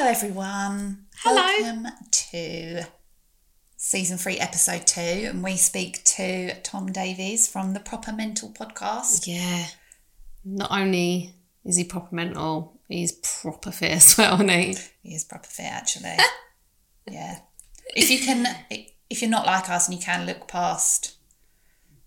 Hello, 0.00 0.12
everyone. 0.12 1.04
Hello. 1.18 1.42
Welcome 1.42 1.88
to 2.10 2.84
season 3.76 4.16
three, 4.16 4.38
episode 4.38 4.86
two, 4.86 5.28
and 5.28 5.44
we 5.44 5.58
speak 5.58 6.02
to 6.04 6.58
Tom 6.62 6.90
Davies 6.90 7.46
from 7.46 7.74
the 7.74 7.80
Proper 7.80 8.10
Mental 8.10 8.48
podcast. 8.48 9.26
Yeah. 9.26 9.66
Not 10.42 10.70
only 10.70 11.34
is 11.66 11.76
he 11.76 11.84
proper 11.84 12.14
mental, 12.14 12.80
he's 12.88 13.12
proper 13.12 13.70
fit 13.70 13.90
as 13.90 14.16
well, 14.16 14.36
isn't 14.36 14.48
he? 14.48 14.76
He 15.02 15.14
is 15.14 15.24
proper 15.24 15.48
fit, 15.48 15.66
actually. 15.70 16.16
yeah. 17.06 17.40
If 17.94 18.10
you 18.10 18.20
can, 18.20 18.46
if 19.10 19.20
you're 19.20 19.30
not 19.30 19.44
like 19.44 19.68
us 19.68 19.86
and 19.86 19.94
you 19.94 20.02
can 20.02 20.24
look 20.24 20.48
past 20.48 21.18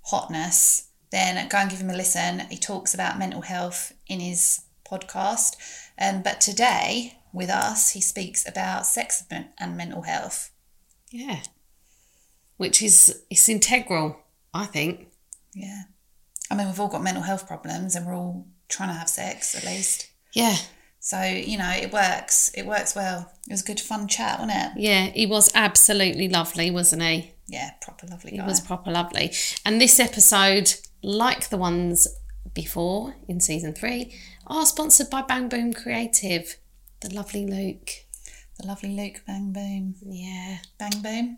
hotness, 0.02 0.90
then 1.12 1.48
go 1.48 1.60
and 1.60 1.70
give 1.70 1.82
him 1.82 1.92
a 1.92 1.96
listen. 1.96 2.40
He 2.50 2.58
talks 2.58 2.96
about 2.96 3.20
mental 3.20 3.42
health 3.42 3.94
in 4.08 4.20
his 4.20 4.62
podcast. 4.84 5.58
Um, 6.02 6.24
but 6.24 6.42
today, 6.42 7.20
with 7.34 7.50
us, 7.50 7.92
he 7.92 8.02
speaks 8.02 8.48
about 8.48 8.86
sex 8.86 9.24
and 9.30 9.76
mental 9.76 10.04
health. 10.04 10.52
Yeah. 11.12 11.42
Which 12.58 12.82
is 12.82 13.24
it's 13.30 13.50
integral, 13.50 14.18
I 14.54 14.66
think. 14.66 15.08
Yeah. 15.54 15.84
I 16.50 16.56
mean, 16.56 16.68
we've 16.68 16.80
all 16.80 16.88
got 16.88 17.04
mental 17.04 17.24
health 17.24 17.48
problems 17.48 17.96
and 17.96 18.06
we're 18.06 18.16
all 18.16 18.48
trying 18.70 18.90
to 18.90 18.96
have 18.96 19.10
sex 19.10 19.56
at 19.56 19.66
least. 19.66 20.10
Yeah. 20.34 20.56
So, 21.00 21.22
you 21.22 21.58
know, 21.58 21.70
it 21.70 21.92
works. 21.92 22.50
It 22.56 22.66
works 22.66 22.96
well. 22.96 23.32
It 23.48 23.52
was 23.52 23.62
a 23.62 23.66
good, 23.66 23.80
fun 23.80 24.08
chat, 24.08 24.40
wasn't 24.40 24.58
it? 24.58 24.82
Yeah, 24.82 25.08
he 25.08 25.26
was 25.26 25.52
absolutely 25.54 26.30
lovely, 26.30 26.72
wasn't 26.72 27.02
he? 27.02 27.34
Yeah, 27.48 27.72
proper 27.82 28.08
lovely 28.08 28.32
He 28.32 28.42
was 28.42 28.62
proper 28.62 28.90
lovely. 28.90 29.34
And 29.66 29.82
this 29.82 30.00
episode, 30.00 30.76
like 31.02 31.50
the 31.50 31.58
ones 31.58 32.08
before 32.54 33.16
in 33.28 33.42
season 33.42 33.74
three, 33.74 34.14
are 34.48 34.66
sponsored 34.66 35.10
by 35.10 35.24
Bang 35.24 35.50
Boom 35.50 35.74
Creative. 35.74 36.56
The 37.04 37.14
lovely 37.14 37.46
Luke. 37.46 37.90
the 38.58 38.68
lovely 38.68 38.96
Luke 38.96 39.24
Bang 39.28 39.52
Boom. 39.52 39.96
Yeah. 40.06 40.58
Bang 40.78 41.02
Boom. 41.02 41.38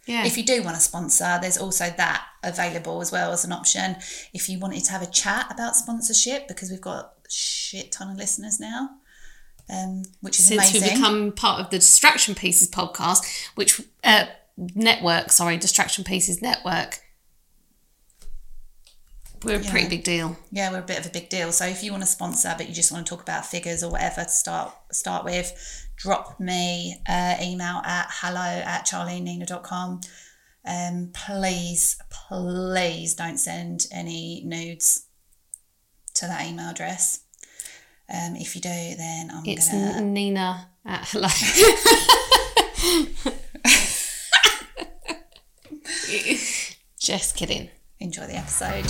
Yeah, 0.06 0.26
If 0.26 0.38
you 0.38 0.44
do 0.44 0.62
want 0.62 0.76
to 0.76 0.82
sponsor, 0.82 1.40
there's 1.42 1.58
also 1.58 1.90
that 1.98 2.26
available 2.44 3.02
as 3.02 3.12
well 3.12 3.32
as 3.32 3.44
an 3.44 3.52
option. 3.52 3.96
If 4.34 4.48
you 4.48 4.60
wanted 4.60 4.84
to 4.84 4.92
have 4.92 5.02
a 5.02 5.08
chat 5.08 5.48
about 5.52 5.76
sponsorship, 5.76 6.48
because 6.48 6.70
we've 6.70 6.80
got 6.80 6.96
a 7.26 7.30
shit 7.30 7.92
ton 7.92 8.12
of 8.12 8.18
listeners 8.18 8.60
now, 8.60 8.90
um, 9.68 10.04
which 10.22 10.38
is 10.38 10.46
since 10.46 10.70
amazing. 10.70 10.82
we've 10.82 10.92
become 10.94 11.32
part 11.32 11.60
of 11.60 11.72
the 11.72 11.78
Distraction 11.80 12.36
Pieces 12.36 12.70
podcast, 12.70 13.26
which 13.56 13.82
uh, 14.04 14.26
network, 14.76 15.32
sorry, 15.32 15.58
Distraction 15.58 16.04
Pieces 16.04 16.40
network. 16.42 17.00
We're 19.44 19.60
a 19.60 19.64
pretty 19.64 19.90
big 19.90 20.04
deal. 20.04 20.38
yeah, 20.52 20.72
we're 20.72 20.80
a 20.80 20.84
bit 20.84 21.00
of 21.00 21.06
a 21.06 21.10
big 21.10 21.30
deal. 21.30 21.52
So 21.52 21.66
if 21.66 21.84
you 21.84 21.92
want 21.92 22.02
to 22.02 22.08
sponsor, 22.10 22.54
but 22.58 22.68
you 22.68 22.74
just 22.74 22.92
want 22.92 23.06
to 23.06 23.10
talk 23.10 23.22
about 23.22 23.46
figures 23.46 23.84
or 23.84 23.92
whatever 23.92 24.24
to 24.24 24.30
start 24.30 24.74
start 24.92 25.24
with, 25.24 25.85
drop 25.96 26.40
me 26.40 26.98
uh, 27.08 27.36
email 27.42 27.82
at 27.86 28.08
hello 28.12 28.62
at 28.66 28.86
charlienina.com. 28.86 30.02
Um, 30.68 31.12
please, 31.14 31.98
please 32.10 33.14
don't 33.14 33.38
send 33.38 33.86
any 33.92 34.42
nudes 34.46 35.06
to 36.16 36.26
that 36.28 36.48
email 36.48 36.70
address. 36.70 37.22
Um, 38.10 38.36
if 38.36 38.56
you 38.56 38.62
do, 38.62 38.70
then 38.70 39.30
I'm 39.32 39.44
It's 39.46 39.72
gonna. 39.72 40.02
Nina 40.02 40.70
at 40.86 41.08
hello. 41.08 41.28
Just 47.00 47.36
kidding. 47.36 47.70
enjoy 48.00 48.26
the 48.28 48.36
episode. 48.36 48.86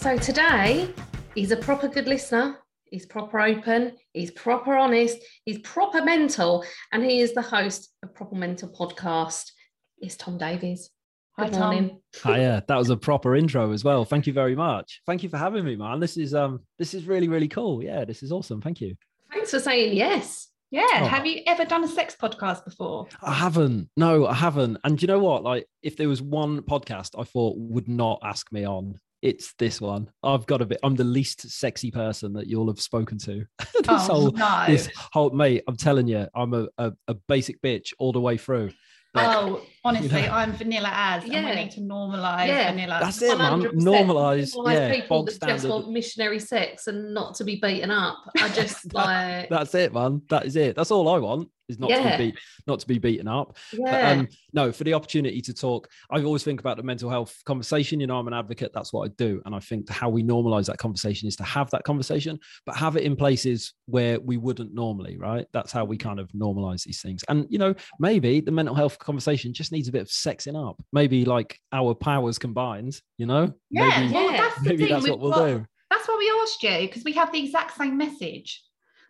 So 0.00 0.16
today, 0.16 0.94
he's 1.34 1.50
a 1.50 1.58
proper 1.58 1.86
good 1.86 2.06
listener. 2.08 2.56
He's 2.84 3.04
proper 3.04 3.38
open. 3.38 3.98
He's 4.14 4.30
proper 4.30 4.74
honest. 4.74 5.18
He's 5.44 5.58
proper 5.58 6.02
mental, 6.02 6.64
and 6.90 7.04
he 7.04 7.20
is 7.20 7.34
the 7.34 7.42
host 7.42 7.90
of 8.02 8.14
Proper 8.14 8.34
Mental 8.34 8.70
podcast. 8.70 9.50
It's 9.98 10.16
Tom 10.16 10.38
Davies. 10.38 10.88
Hi, 11.36 11.44
Good 11.44 11.52
Tom. 11.52 11.60
morning. 11.60 12.00
Hiya, 12.24 12.64
that 12.66 12.76
was 12.78 12.88
a 12.88 12.96
proper 12.96 13.36
intro 13.36 13.72
as 13.72 13.84
well. 13.84 14.06
Thank 14.06 14.26
you 14.26 14.32
very 14.32 14.56
much. 14.56 15.02
Thank 15.04 15.22
you 15.22 15.28
for 15.28 15.36
having 15.36 15.66
me, 15.66 15.76
man. 15.76 16.00
This 16.00 16.16
is 16.16 16.32
um 16.32 16.60
this 16.78 16.94
is 16.94 17.04
really, 17.04 17.28
really 17.28 17.48
cool. 17.48 17.82
Yeah, 17.84 18.06
this 18.06 18.22
is 18.22 18.32
awesome. 18.32 18.62
Thank 18.62 18.80
you. 18.80 18.94
Thanks 19.30 19.50
for 19.50 19.60
saying 19.60 19.94
yes. 19.94 20.48
Oh. 20.48 20.78
Yeah. 20.78 21.04
Have 21.08 21.26
you 21.26 21.42
ever 21.46 21.66
done 21.66 21.84
a 21.84 21.88
sex 21.88 22.16
podcast 22.18 22.64
before? 22.64 23.06
I 23.22 23.34
haven't. 23.34 23.90
No, 23.98 24.26
I 24.26 24.34
haven't. 24.34 24.78
And 24.82 24.96
do 24.96 25.02
you 25.02 25.08
know 25.08 25.18
what? 25.18 25.42
Like, 25.42 25.66
if 25.82 25.98
there 25.98 26.08
was 26.08 26.22
one 26.22 26.62
podcast 26.62 27.10
I 27.18 27.24
thought 27.24 27.58
would 27.58 27.86
not 27.86 28.20
ask 28.24 28.50
me 28.50 28.64
on, 28.64 28.94
it's 29.22 29.52
this 29.58 29.80
one. 29.80 30.10
I've 30.22 30.46
got 30.46 30.62
a 30.62 30.66
bit. 30.66 30.78
I'm 30.82 30.94
the 30.96 31.04
least 31.04 31.48
sexy 31.50 31.90
person 31.90 32.32
that 32.34 32.46
you'll 32.46 32.68
have 32.68 32.80
spoken 32.80 33.18
to. 33.18 33.44
this 33.58 33.74
Oh, 33.88 33.96
whole, 33.98 34.30
no. 34.32 34.64
this 34.66 34.88
whole 35.12 35.30
mate. 35.30 35.62
I'm 35.68 35.76
telling 35.76 36.08
you, 36.08 36.26
I'm 36.34 36.54
a, 36.54 36.68
a, 36.78 36.92
a 37.08 37.14
basic 37.14 37.60
bitch 37.62 37.92
all 37.98 38.12
the 38.12 38.20
way 38.20 38.36
through. 38.36 38.70
But 39.12 39.36
Oh, 39.36 39.62
honestly, 39.84 40.20
You 40.20 40.26
know. 40.28 40.32
I'm 40.32 40.52
vanilla 40.52 40.90
as, 40.92 41.24
and 41.24 41.32
we 41.32 41.38
Yeah. 41.38 41.54
need 41.56 41.72
to 41.72 41.80
normalise 41.80 42.46
Yeah. 42.46 42.70
vanilla. 42.70 42.98
that's 43.02 43.20
it, 43.20 43.36
man. 43.36 43.60
100%. 43.60 43.72
Normalise, 43.74 44.54
Normalise 44.54 44.72
yeah, 44.72 44.92
people 44.94 45.24
bog 45.24 45.32
that 45.40 45.48
just 45.48 45.68
want 45.68 45.90
missionary 45.90 46.38
sex 46.38 46.86
and 46.86 47.12
not 47.12 47.34
to 47.34 47.44
be 47.44 47.56
beaten 47.56 47.90
up. 47.90 48.18
I 48.40 48.48
just 48.54 48.94
like, 48.94 49.48
That's 49.48 49.74
it, 49.74 49.92
man. 49.92 50.22
That 50.30 50.46
is 50.46 50.54
it. 50.54 50.76
That's 50.76 50.92
all 50.92 51.08
I 51.08 51.18
want. 51.18 51.48
Is 51.70 51.78
not 51.78 51.88
Yeah. 51.90 52.12
to 52.12 52.18
be 52.18 52.30
beat, 52.32 52.38
not 52.66 52.80
to 52.80 52.86
be 52.86 52.98
beaten 52.98 53.28
up. 53.28 53.56
But, 53.78 54.04
um, 54.04 54.28
no, 54.52 54.72
for 54.72 54.84
the 54.84 54.92
opportunity 54.94 55.40
to 55.42 55.54
talk, 55.54 55.88
I 56.10 56.22
always 56.22 56.42
think 56.42 56.60
about 56.60 56.76
the 56.76 56.82
mental 56.82 57.08
health 57.08 57.40
conversation. 57.46 58.00
You 58.00 58.06
know, 58.08 58.18
I'm 58.18 58.26
an 58.26 58.34
advocate. 58.34 58.72
That's 58.74 58.92
what 58.92 59.08
I 59.08 59.12
do, 59.16 59.40
and 59.46 59.54
I 59.54 59.60
think 59.60 59.88
how 59.88 60.08
we 60.10 60.22
normalize 60.22 60.66
that 60.66 60.78
conversation 60.78 61.28
is 61.28 61.36
to 61.36 61.44
have 61.44 61.70
that 61.70 61.84
conversation, 61.84 62.38
but 62.66 62.76
have 62.76 62.96
it 62.96 63.04
in 63.04 63.16
places 63.16 63.72
where 63.86 64.18
we 64.20 64.36
wouldn't 64.36 64.74
normally. 64.74 65.16
Right? 65.16 65.46
That's 65.52 65.72
how 65.72 65.84
we 65.84 65.96
kind 65.96 66.18
of 66.20 66.28
normalize 66.32 66.82
these 66.84 67.00
things. 67.00 67.22
And 67.28 67.46
you 67.48 67.58
know, 67.58 67.74
maybe 67.98 68.40
the 68.40 68.50
mental 68.50 68.74
health 68.74 68.98
conversation 68.98 69.54
just 69.54 69.72
needs 69.72 69.88
a 69.88 69.92
bit 69.92 70.02
of 70.02 70.08
sexing 70.08 70.56
up. 70.68 70.82
Maybe 70.92 71.24
like 71.24 71.58
our 71.72 71.94
powers 71.94 72.38
combined. 72.38 73.00
You 73.18 73.26
know? 73.26 73.52
yeah, 73.70 74.00
Maybe, 74.00 74.14
well, 74.14 74.30
Yeah. 74.32 74.36
that's 74.38 74.62
the 74.62 74.68
maybe 74.70 74.82
thing. 74.84 74.92
that's 74.92 75.04
we've 75.04 75.10
what 75.12 75.20
we'll 75.20 75.30
got- 75.30 75.46
do. 75.46 75.66
That's 75.90 76.08
why 76.08 76.16
we 76.18 76.32
asked 76.42 76.62
you 76.62 76.86
because 76.88 77.04
we 77.04 77.12
have 77.12 77.30
the 77.32 77.42
exact 77.44 77.76
same 77.76 77.96
message. 77.96 78.62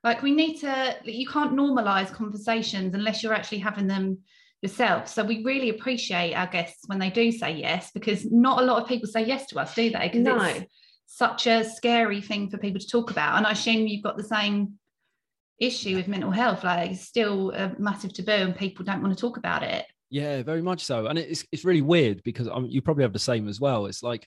Like 0.03 0.23
we 0.23 0.33
need 0.33 0.59
to. 0.61 0.97
You 1.05 1.27
can't 1.27 1.55
normalise 1.55 2.13
conversations 2.13 2.95
unless 2.95 3.23
you're 3.23 3.35
actually 3.35 3.59
having 3.59 3.87
them 3.87 4.19
yourself. 4.63 5.09
So 5.09 5.25
we 5.25 5.43
really 5.45 5.71
appreciate 5.71 6.35
our 6.35 6.47
guests 6.47 6.85
when 6.87 6.99
they 6.99 7.11
do 7.11 7.33
say 7.33 7.53
yes, 7.53 7.91
because 7.93 8.31
not 8.31 8.63
a 8.63 8.65
lot 8.65 8.83
of 8.83 8.89
people 8.89 9.09
say 9.09 9.25
yes 9.25 9.47
to 9.49 9.59
us, 9.59 9.75
do 9.75 9.91
they? 9.91 10.09
Because 10.13 10.21
No. 10.23 10.43
it's 10.43 10.73
such 11.07 11.47
a 11.47 11.65
scary 11.65 12.21
thing 12.21 12.51
for 12.51 12.59
people 12.59 12.81
to 12.81 12.87
talk 12.87 13.11
about. 13.11 13.37
And 13.37 13.47
I 13.47 13.53
assume 13.53 13.87
you've 13.87 14.03
got 14.03 14.17
the 14.17 14.25
same 14.25 14.79
issue 15.59 15.97
with 15.97 16.09
mental 16.09 16.31
health. 16.31 16.65
Like 16.65 16.93
it's 16.93 17.03
still 17.03 17.51
a 17.53 17.75
massive 17.79 18.13
taboo 18.13 18.33
and 18.33 18.57
people 18.57 18.85
don't 18.85 19.03
want 19.03 19.15
to 19.17 19.21
talk 19.21 19.37
about 19.37 19.63
it. 19.63 19.87
Yeah, 20.09 20.43
very 20.43 20.63
much 20.63 20.85
so. 20.85 21.07
And 21.07 21.19
it's 21.19 21.45
it's 21.53 21.65
really 21.65 21.83
weird 21.83 22.23
because 22.25 22.49
um, 22.49 22.67
you 22.67 22.83
probably 22.83 23.05
have 23.05 23.13
the 23.13 23.19
same 23.19 23.49
as 23.49 23.61
well. 23.61 23.87
It's 23.87 24.03
like 24.03 24.27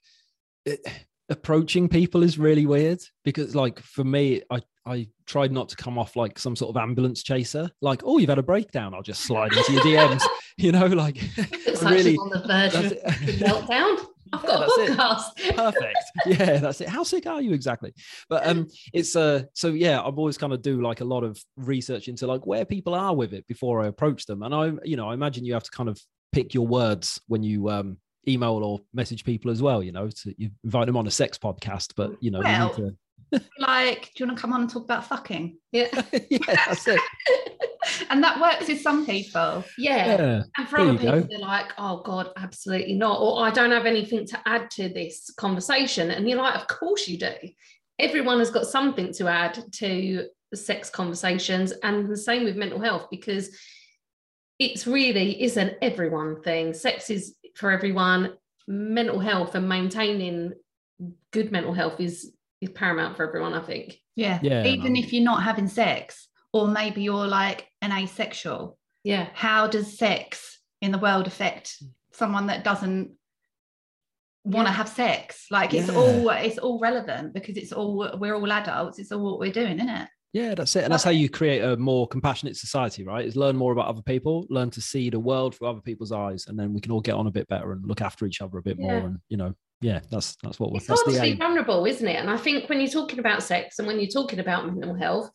it, 0.65 0.79
approaching 1.29 1.89
people 1.89 2.23
is 2.23 2.37
really 2.39 2.65
weird 2.65 3.01
because, 3.25 3.55
like, 3.55 3.79
for 3.79 4.03
me, 4.03 4.41
I 4.49 4.61
I 4.85 5.07
tried 5.25 5.51
not 5.51 5.69
to 5.69 5.75
come 5.75 5.97
off 5.97 6.15
like 6.15 6.37
some 6.37 6.55
sort 6.55 6.75
of 6.75 6.81
ambulance 6.81 7.23
chaser. 7.23 7.69
Like, 7.81 8.01
oh, 8.03 8.17
you've 8.17 8.29
had 8.29 8.37
a 8.39 8.43
breakdown. 8.43 8.93
I'll 8.93 9.01
just 9.01 9.21
slide 9.21 9.53
into 9.53 9.73
your 9.73 9.81
DMs. 9.83 10.21
You 10.55 10.71
know, 10.71 10.85
like 10.85 11.15
Looks 11.65 11.81
I 11.81 11.85
like 11.85 11.93
really 11.95 12.15
on 12.15 12.29
the 12.29 12.43
verge 12.45 12.75
of 12.75 12.91
meltdown. 13.39 14.05
I've 14.31 14.41
got 14.45 14.59
that's 14.59 14.77
a 14.77 14.95
podcast. 14.95 15.55
perfect 15.55 15.97
yeah 16.27 16.57
that's 16.57 16.81
it 16.81 16.89
how 16.89 17.03
sick 17.03 17.25
are 17.27 17.41
you 17.41 17.53
exactly 17.53 17.91
but 18.29 18.45
um 18.47 18.67
it's 18.93 19.15
uh 19.15 19.43
so 19.53 19.69
yeah 19.69 19.99
i've 20.01 20.17
always 20.19 20.37
kind 20.37 20.53
of 20.53 20.61
do 20.61 20.79
like 20.81 21.01
a 21.01 21.05
lot 21.05 21.23
of 21.23 21.39
research 21.57 22.07
into 22.07 22.25
like 22.27 22.45
where 22.45 22.65
people 22.65 22.93
are 22.93 23.15
with 23.15 23.33
it 23.33 23.45
before 23.47 23.81
i 23.81 23.87
approach 23.87 24.25
them 24.27 24.43
and 24.43 24.53
i 24.55 24.71
you 24.83 24.95
know 24.95 25.09
i 25.09 25.13
imagine 25.15 25.43
you 25.45 25.53
have 25.53 25.63
to 25.63 25.71
kind 25.71 25.89
of 25.89 25.99
pick 26.31 26.53
your 26.53 26.65
words 26.67 27.19
when 27.27 27.41
you 27.43 27.69
um 27.69 27.97
email 28.27 28.63
or 28.63 28.79
message 28.93 29.23
people 29.23 29.49
as 29.51 29.61
well 29.61 29.83
you 29.83 29.91
know 29.91 30.07
to 30.09 30.33
you 30.37 30.49
invite 30.63 30.85
them 30.87 30.97
on 30.97 31.05
a 31.07 31.11
sex 31.11 31.37
podcast 31.37 31.93
but 31.95 32.11
you 32.21 32.29
know 32.31 32.41
Well, 32.41 32.73
you 32.77 32.97
Like, 33.59 34.11
do 34.15 34.23
you 34.23 34.27
want 34.27 34.37
to 34.37 34.41
come 34.41 34.53
on 34.53 34.61
and 34.61 34.69
talk 34.69 34.83
about 34.83 35.05
fucking? 35.07 35.57
Yeah. 35.71 35.87
yeah 36.29 36.39
that's 36.47 36.87
it 36.87 36.99
And 38.09 38.23
that 38.23 38.39
works 38.39 38.67
with 38.67 38.81
some 38.81 39.05
people. 39.05 39.63
yeah. 39.77 40.07
yeah 40.07 40.43
And 40.57 40.69
for 40.69 40.79
other 40.79 40.97
people, 40.97 41.21
go. 41.21 41.27
they're 41.29 41.39
like, 41.39 41.71
oh 41.77 42.01
God, 42.03 42.29
absolutely 42.37 42.93
not. 42.93 43.19
Or 43.19 43.45
I 43.45 43.51
don't 43.51 43.71
have 43.71 43.85
anything 43.85 44.25
to 44.27 44.39
add 44.45 44.71
to 44.71 44.89
this 44.89 45.31
conversation. 45.37 46.11
And 46.11 46.27
you're 46.27 46.37
like, 46.37 46.55
of 46.55 46.67
course 46.67 47.07
you 47.07 47.17
do. 47.17 47.33
Everyone 47.99 48.39
has 48.39 48.51
got 48.51 48.67
something 48.67 49.13
to 49.13 49.27
add 49.27 49.61
to 49.73 50.27
sex 50.55 50.89
conversations. 50.89 51.73
And 51.83 52.09
the 52.09 52.17
same 52.17 52.43
with 52.45 52.55
mental 52.55 52.79
health, 52.79 53.07
because 53.11 53.55
it's 54.59 54.87
really 54.87 55.43
is 55.43 55.57
an 55.57 55.75
everyone 55.81 56.41
thing. 56.41 56.73
Sex 56.73 57.09
is 57.09 57.35
for 57.55 57.71
everyone. 57.71 58.33
Mental 58.65 59.19
health 59.19 59.55
and 59.55 59.67
maintaining 59.67 60.53
good 61.31 61.51
mental 61.51 61.73
health 61.73 61.99
is 61.99 62.31
is 62.63 62.69
paramount 62.71 63.15
for 63.17 63.27
everyone, 63.27 63.53
I 63.53 63.61
think. 63.61 63.99
Yeah. 64.15 64.39
Yeah, 64.41 64.63
Even 64.65 64.93
man. 64.93 64.95
if 65.03 65.13
you're 65.13 65.23
not 65.23 65.43
having 65.43 65.67
sex, 65.67 66.27
or 66.51 66.67
maybe 66.67 67.01
you're 67.01 67.27
like 67.27 67.67
an 67.81 67.91
asexual, 67.91 68.77
Yeah. 69.03 69.29
how 69.33 69.67
does 69.67 69.97
sex 69.97 70.59
in 70.81 70.91
the 70.91 70.97
world 70.99 71.27
affect 71.27 71.81
someone 72.11 72.47
that 72.47 72.63
doesn't 72.63 73.11
want 74.43 74.67
to 74.67 74.71
Yeah. 74.71 74.77
have 74.77 74.89
sex? 74.89 75.47
Like 75.49 75.73
it's 75.73 75.89
Yeah. 75.89 75.95
all 75.95 76.29
it's 76.29 76.57
all 76.57 76.79
relevant 76.79 77.33
because 77.33 77.57
it's 77.57 77.71
all 77.71 78.17
we're 78.19 78.35
all 78.35 78.51
adults. 78.51 78.99
It's 78.99 79.11
all 79.11 79.23
what 79.23 79.39
we're 79.39 79.51
doing, 79.51 79.77
isn't 79.77 79.89
it? 79.89 80.09
Yeah, 80.33 80.55
that's 80.55 80.75
it. 80.75 80.83
And 80.83 80.91
that's 80.91 81.03
how 81.03 81.11
you 81.11 81.29
create 81.29 81.63
a 81.63 81.77
more 81.77 82.07
compassionate 82.07 82.57
society, 82.57 83.03
right? 83.03 83.23
Is 83.23 83.35
learn 83.35 83.55
more 83.55 83.71
about 83.71 83.85
other 83.87 84.01
people, 84.01 84.47
learn 84.49 84.71
to 84.71 84.81
see 84.81 85.11
the 85.11 85.19
world 85.19 85.53
through 85.55 85.67
other 85.67 85.81
people's 85.81 86.11
eyes, 86.11 86.47
and 86.47 86.57
then 86.59 86.73
we 86.73 86.81
can 86.81 86.91
all 86.91 87.01
get 87.01 87.13
on 87.13 87.27
a 87.27 87.31
bit 87.31 87.47
better 87.47 87.71
and 87.71 87.85
look 87.85 88.01
after 88.01 88.25
each 88.25 88.41
other 88.41 88.57
a 88.57 88.63
bit 88.63 88.79
more. 88.79 88.95
And 88.97 89.19
you 89.29 89.37
know, 89.37 89.53
yeah, 89.83 89.99
that's 90.09 90.37
that's 90.41 90.59
what 90.59 90.71
we're 90.71 90.77
It's 90.77 90.87
hard 90.87 91.05
to 91.05 91.21
be 91.21 91.35
vulnerable, 91.35 91.85
isn't 91.85 92.07
it? 92.07 92.15
And 92.15 92.29
I 92.29 92.37
think 92.37 92.69
when 92.69 92.79
you're 92.79 92.89
talking 92.89 93.19
about 93.19 93.43
sex 93.43 93.79
and 93.79 93.87
when 93.87 93.99
you're 93.99 94.07
talking 94.07 94.39
about 94.39 94.65
mental 94.65 94.95
health, 94.95 95.29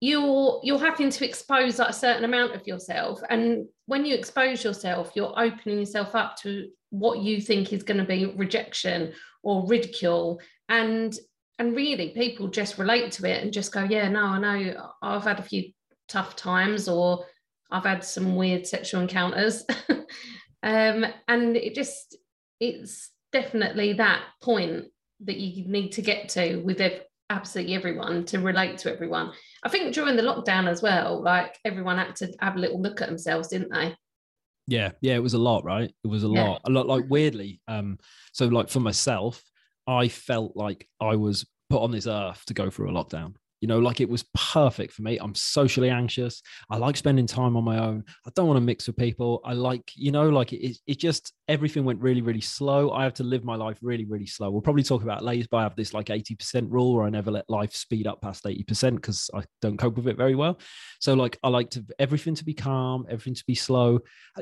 you're 0.00 0.60
you're 0.64 0.78
having 0.78 1.08
to 1.10 1.24
expose 1.24 1.78
a 1.78 1.92
certain 1.92 2.24
amount 2.24 2.56
of 2.56 2.66
yourself. 2.66 3.20
And 3.30 3.66
when 3.86 4.04
you 4.04 4.16
expose 4.16 4.64
yourself, 4.64 5.12
you're 5.14 5.32
opening 5.38 5.78
yourself 5.78 6.16
up 6.16 6.36
to 6.38 6.68
what 6.90 7.20
you 7.20 7.40
think 7.40 7.72
is 7.72 7.84
going 7.84 7.98
to 7.98 8.04
be 8.04 8.26
rejection 8.26 9.12
or 9.44 9.66
ridicule. 9.68 10.40
And 10.68 11.16
and 11.60 11.76
really 11.76 12.08
people 12.10 12.48
just 12.48 12.78
relate 12.78 13.12
to 13.12 13.30
it 13.30 13.42
and 13.42 13.52
just 13.52 13.72
go, 13.72 13.84
yeah, 13.84 14.08
no, 14.08 14.24
I 14.24 14.38
know 14.40 14.90
I've 15.00 15.22
had 15.22 15.38
a 15.38 15.44
few 15.44 15.70
tough 16.08 16.34
times 16.34 16.88
or 16.88 17.24
I've 17.70 17.84
had 17.84 18.02
some 18.02 18.34
weird 18.34 18.66
sexual 18.66 19.00
encounters. 19.00 19.64
um, 20.64 21.06
and 21.28 21.56
it 21.56 21.76
just 21.76 22.16
it's 22.58 23.10
definitely 23.42 23.92
that 23.94 24.22
point 24.42 24.86
that 25.24 25.36
you 25.36 25.66
need 25.66 25.90
to 25.92 26.02
get 26.02 26.28
to 26.30 26.56
with 26.58 26.80
absolutely 27.28 27.74
everyone 27.74 28.24
to 28.24 28.38
relate 28.38 28.78
to 28.78 28.92
everyone. 28.92 29.32
I 29.62 29.68
think 29.68 29.94
during 29.94 30.16
the 30.16 30.22
lockdown 30.22 30.68
as 30.68 30.82
well, 30.82 31.22
like 31.22 31.58
everyone 31.64 31.98
had 31.98 32.16
to 32.16 32.32
have 32.40 32.56
a 32.56 32.58
little 32.58 32.80
look 32.80 33.02
at 33.02 33.08
themselves, 33.08 33.48
didn't 33.48 33.72
they? 33.72 33.94
Yeah, 34.68 34.92
yeah, 35.00 35.14
it 35.14 35.22
was 35.22 35.34
a 35.34 35.38
lot, 35.38 35.64
right? 35.64 35.92
It 36.04 36.06
was 36.08 36.24
a 36.24 36.28
Yeah. 36.28 36.44
lot. 36.44 36.60
A 36.64 36.70
lot 36.70 36.86
like 36.86 37.04
weirdly. 37.08 37.60
Um, 37.68 37.98
so 38.32 38.46
like 38.46 38.68
for 38.68 38.80
myself, 38.80 39.42
I 39.86 40.08
felt 40.08 40.56
like 40.56 40.88
I 41.00 41.16
was 41.16 41.46
put 41.70 41.82
on 41.82 41.90
this 41.92 42.06
earth 42.06 42.44
to 42.46 42.54
go 42.54 42.70
through 42.70 42.90
a 42.90 42.92
lockdown. 42.92 43.34
You 43.60 43.68
know, 43.68 43.78
like 43.78 44.00
it 44.00 44.08
was 44.08 44.24
perfect 44.34 44.92
for 44.92 45.02
me. 45.02 45.18
I'm 45.18 45.34
socially 45.34 45.90
anxious. 45.90 46.42
I 46.70 46.76
like 46.76 46.96
spending 46.96 47.26
time 47.26 47.56
on 47.56 47.64
my 47.64 47.78
own. 47.78 48.04
I 48.26 48.30
don't 48.34 48.46
want 48.46 48.58
to 48.58 48.60
mix 48.60 48.86
with 48.86 48.96
people. 48.96 49.40
I 49.44 49.54
like, 49.54 49.90
you 49.94 50.12
know, 50.12 50.28
like 50.28 50.52
it, 50.52 50.78
it 50.86 50.98
just 50.98 51.32
everything 51.48 51.84
went 51.84 52.00
really, 52.00 52.22
really 52.22 52.40
slow. 52.40 52.90
I 52.90 53.04
have 53.04 53.14
to 53.14 53.24
live 53.24 53.44
my 53.44 53.54
life 53.54 53.78
really, 53.82 54.04
really 54.04 54.26
slow. 54.26 54.50
We'll 54.50 54.62
probably 54.62 54.82
talk 54.82 55.02
about 55.02 55.22
later, 55.22 55.46
but 55.50 55.58
I 55.58 55.62
have 55.62 55.76
this 55.76 55.94
like 55.94 56.06
80% 56.06 56.66
rule 56.70 56.94
where 56.94 57.06
I 57.06 57.10
never 57.10 57.30
let 57.30 57.48
life 57.48 57.74
speed 57.74 58.06
up 58.06 58.20
past 58.20 58.44
80% 58.44 58.96
because 58.96 59.30
I 59.32 59.42
don't 59.62 59.76
cope 59.76 59.96
with 59.96 60.08
it 60.08 60.16
very 60.16 60.34
well. 60.34 60.58
So 61.00 61.14
like 61.14 61.38
I 61.42 61.48
like 61.48 61.70
to 61.70 61.84
everything 61.98 62.34
to 62.36 62.44
be 62.44 62.54
calm, 62.54 63.06
everything 63.08 63.34
to 63.34 63.44
be 63.46 63.54
slow. 63.54 64.00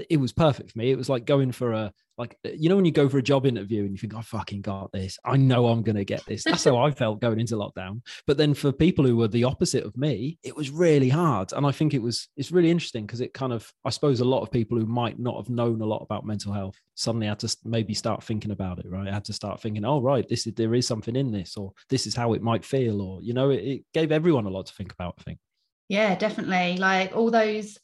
It 0.09 0.17
was 0.17 0.33
perfect 0.33 0.73
for 0.73 0.79
me. 0.79 0.91
It 0.91 0.99
was 0.99 1.09
like 1.09 1.27
going 1.27 1.53
for 1.53 1.73
a 1.73 1.93
like 2.17 2.39
you 2.45 2.69
know 2.69 2.77
when 2.77 2.85
you 2.85 2.93
go 2.93 3.09
for 3.09 3.19
a 3.19 3.23
job 3.23 3.45
interview 3.45 3.83
and 3.83 3.91
you 3.91 3.99
think 3.99 4.15
I 4.15 4.23
fucking 4.23 4.63
got 4.63 4.93
this. 4.93 5.19
I 5.25 5.37
know 5.37 5.67
I'm 5.67 5.83
gonna 5.83 6.05
get 6.05 6.25
this. 6.27 6.45
That's 6.45 6.65
how 6.65 6.77
I 6.77 6.91
felt 6.91 7.21
going 7.21 7.41
into 7.41 7.57
lockdown. 7.57 8.03
But 8.27 8.37
then 8.37 8.55
for 8.55 8.73
people 8.73 9.05
who 9.05 9.17
were 9.17 9.29
the 9.29 9.45
opposite 9.45 9.85
of 9.85 9.97
me, 9.97 10.39
it 10.43 10.57
was 10.57 10.71
really 10.71 11.09
hard. 11.09 11.53
And 11.53 11.67
I 11.67 11.73
think 11.73 11.93
it 11.93 12.03
was 12.03 12.29
it's 12.37 12.53
really 12.53 12.71
interesting 12.71 13.05
because 13.05 13.21
it 13.21 13.35
kind 13.35 13.53
of 13.53 13.71
I 13.85 13.91
suppose 13.91 14.21
a 14.21 14.25
lot 14.25 14.43
of 14.43 14.53
people 14.53 14.79
who 14.79 14.87
might 14.87 15.19
not 15.19 15.37
have 15.37 15.51
known 15.51 15.81
a 15.81 15.87
lot 15.87 16.03
about 16.03 16.25
mental 16.25 16.53
health 16.53 16.79
suddenly 16.95 17.27
I 17.27 17.31
had 17.31 17.41
to 17.41 17.57
maybe 17.65 17.95
start 17.95 18.23
thinking 18.23 18.51
about 18.51 18.79
it, 18.79 18.87
right? 18.89 19.09
I 19.09 19.13
had 19.13 19.25
to 19.27 19.33
start 19.33 19.61
thinking, 19.61 19.85
oh 19.85 20.01
right, 20.01 20.29
this 20.29 20.47
is 20.47 20.55
there 20.55 20.75
is 20.75 20.87
something 20.87 21.17
in 21.17 21.33
this, 21.33 21.57
or 21.57 21.73
this 21.89 22.07
is 22.07 22.15
how 22.15 22.33
it 22.33 22.43
might 22.43 22.65
feel, 22.65 23.01
or 23.01 23.23
you 23.23 23.35
know, 23.35 23.51
it, 23.51 23.63
it 23.65 23.85
gave 23.93 24.13
everyone 24.13 24.47
a 24.47 24.51
lot 24.51 24.67
to 24.67 24.75
think 24.75 24.93
about. 24.93 25.15
I 25.19 25.23
think. 25.23 25.39
Yeah, 25.89 26.15
definitely. 26.15 26.79
Like 26.79 27.15
all 27.17 27.31
those 27.31 27.79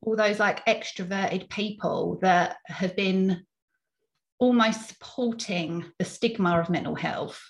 all 0.00 0.16
those 0.16 0.38
like 0.38 0.64
extroverted 0.66 1.50
people 1.50 2.18
that 2.22 2.56
have 2.66 2.94
been 2.96 3.44
almost 4.38 4.88
supporting 4.88 5.84
the 5.98 6.04
stigma 6.04 6.58
of 6.58 6.70
mental 6.70 6.94
health. 6.94 7.40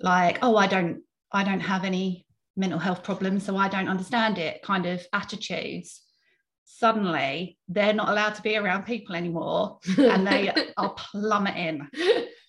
Like, 0.00 0.38
oh, 0.42 0.56
I 0.56 0.66
don't 0.66 1.02
I 1.32 1.44
don't 1.44 1.60
have 1.60 1.84
any 1.84 2.26
mental 2.56 2.78
health 2.78 3.02
problems, 3.02 3.44
so 3.44 3.56
I 3.56 3.68
don't 3.68 3.88
understand 3.88 4.38
it 4.38 4.62
kind 4.62 4.86
of 4.86 5.04
attitudes. 5.12 6.02
Suddenly 6.76 7.58
they're 7.68 7.92
not 7.92 8.08
allowed 8.08 8.34
to 8.36 8.42
be 8.42 8.56
around 8.56 8.84
people 8.84 9.14
anymore 9.16 9.78
and 9.98 10.26
they 10.26 10.50
are 10.76 10.94
plummeting. 10.94 11.88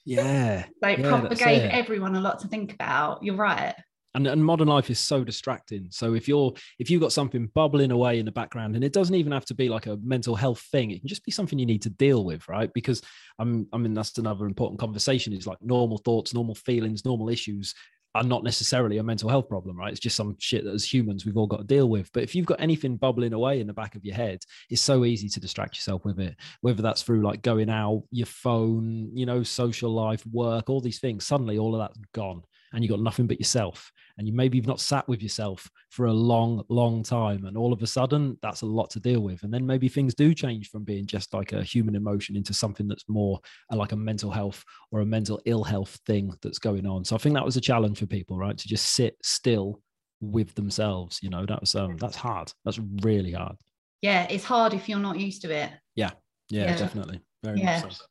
Yeah. 0.05 0.65
They 0.81 0.97
Yeah, 0.97 1.09
proper 1.09 1.35
gave 1.35 1.63
it. 1.63 1.71
everyone 1.73 2.15
a 2.15 2.21
lot 2.21 2.39
to 2.39 2.47
think 2.47 2.73
about. 2.73 3.23
You're 3.23 3.35
right. 3.35 3.75
and, 4.15 4.27
and 4.27 4.43
modern 4.43 4.67
life 4.67 4.89
is 4.89 4.99
so 4.99 5.23
distracting 5.23 5.87
so 5.89 6.13
if 6.15 6.27
you're 6.27 6.53
if 6.79 6.89
you've 6.89 7.01
got 7.01 7.13
something 7.13 7.47
bubbling 7.55 7.91
away 7.91 8.19
in 8.19 8.25
the 8.25 8.31
background 8.31 8.75
and 8.75 8.83
it 8.83 8.91
doesn't 8.93 9.15
even 9.15 9.31
have 9.31 9.45
to 9.45 9.53
be 9.53 9.69
like 9.69 9.87
a 9.87 9.97
mental 10.03 10.35
health 10.35 10.59
thing 10.71 10.91
it 10.91 10.99
can 10.99 11.07
just 11.07 11.23
be 11.23 11.31
something 11.31 11.57
you 11.57 11.65
need 11.65 11.81
to 11.81 11.89
deal 11.89 12.25
with 12.25 12.45
right 12.49 12.71
because 12.73 13.01
i'm 13.39 13.67
i 13.71 13.77
mean 13.77 13.93
that's 13.93 14.17
another 14.17 14.45
important 14.47 14.79
conversation 14.81 15.31
is 15.31 15.47
like 15.47 15.61
normal 15.61 15.97
thoughts 15.97 16.33
normal 16.33 16.55
feelings 16.55 17.05
normal 17.05 17.29
issues 17.29 17.73
are 18.15 18.23
not 18.23 18.43
necessarily 18.43 18.97
a 18.97 19.03
mental 19.03 19.29
health 19.29 19.47
problem 19.47 19.77
right? 19.77 19.91
It's 19.91 19.99
just 19.99 20.15
some 20.15 20.35
shit 20.39 20.63
that 20.65 20.73
as 20.73 20.91
humans 20.91 21.25
we've 21.25 21.37
all 21.37 21.47
got 21.47 21.57
to 21.57 21.63
deal 21.63 21.89
with. 21.89 22.11
But 22.13 22.23
if 22.23 22.35
you've 22.35 22.45
got 22.45 22.61
anything 22.61 22.97
bubbling 22.97 23.33
away 23.33 23.59
in 23.59 23.67
the 23.67 23.73
back 23.73 23.95
of 23.95 24.05
your 24.05 24.15
head 24.15 24.43
it's 24.69 24.81
so 24.81 25.05
easy 25.05 25.29
to 25.29 25.39
distract 25.39 25.75
yourself 25.75 26.03
with 26.05 26.19
it 26.19 26.35
whether 26.61 26.81
that's 26.81 27.01
through 27.01 27.21
like 27.21 27.41
going 27.41 27.69
out 27.69 28.03
your 28.11 28.25
phone 28.25 29.09
you 29.13 29.25
know 29.25 29.43
social 29.43 29.91
life 29.91 30.25
work 30.31 30.69
all 30.69 30.81
these 30.81 30.99
things. 30.99 31.25
Suddenly 31.25 31.57
all 31.57 31.75
of 31.75 31.81
that's 31.81 31.99
gone 32.13 32.43
and 32.73 32.83
you've 32.83 32.91
got 32.91 32.99
nothing 32.99 33.27
but 33.27 33.39
yourself 33.39 33.91
and 34.17 34.27
you 34.27 34.33
maybe 34.33 34.57
you've 34.57 34.67
not 34.67 34.79
sat 34.79 35.07
with 35.07 35.21
yourself 35.21 35.69
for 35.89 36.05
a 36.05 36.13
long 36.13 36.63
long 36.69 37.03
time 37.03 37.45
and 37.45 37.57
all 37.57 37.73
of 37.73 37.81
a 37.81 37.87
sudden 37.87 38.37
that's 38.41 38.61
a 38.61 38.65
lot 38.65 38.89
to 38.89 38.99
deal 38.99 39.21
with 39.21 39.43
and 39.43 39.53
then 39.53 39.65
maybe 39.65 39.87
things 39.89 40.13
do 40.13 40.33
change 40.33 40.69
from 40.69 40.83
being 40.83 41.05
just 41.05 41.33
like 41.33 41.53
a 41.53 41.63
human 41.63 41.95
emotion 41.95 42.35
into 42.35 42.53
something 42.53 42.87
that's 42.87 43.07
more 43.07 43.39
uh, 43.71 43.75
like 43.75 43.91
a 43.91 43.95
mental 43.95 44.31
health 44.31 44.63
or 44.91 45.01
a 45.01 45.05
mental 45.05 45.39
ill 45.45 45.63
health 45.63 45.99
thing 46.05 46.33
that's 46.41 46.59
going 46.59 46.85
on 46.85 47.03
so 47.03 47.15
i 47.15 47.19
think 47.19 47.35
that 47.35 47.45
was 47.45 47.57
a 47.57 47.61
challenge 47.61 47.99
for 47.99 48.05
people 48.05 48.37
right 48.37 48.57
to 48.57 48.67
just 48.67 48.87
sit 48.93 49.15
still 49.23 49.81
with 50.21 50.53
themselves 50.55 51.19
you 51.21 51.29
know 51.29 51.45
that 51.45 51.59
was 51.59 51.73
um 51.75 51.97
that's 51.97 52.15
hard 52.15 52.51
that's 52.63 52.79
really 53.01 53.31
hard 53.31 53.55
Yeah, 54.01 54.27
it's 54.29 54.43
hard 54.43 54.73
if 54.73 54.87
you're 54.89 54.99
not 54.99 55.19
used 55.19 55.41
to 55.43 55.51
it. 55.51 55.71
yeah, 55.95 56.11
Yeah. 56.49 56.75
definitely 56.75 57.21
very 57.43 57.59
Yeah. 57.59 57.81
much 57.81 57.97
so. 57.97 58.05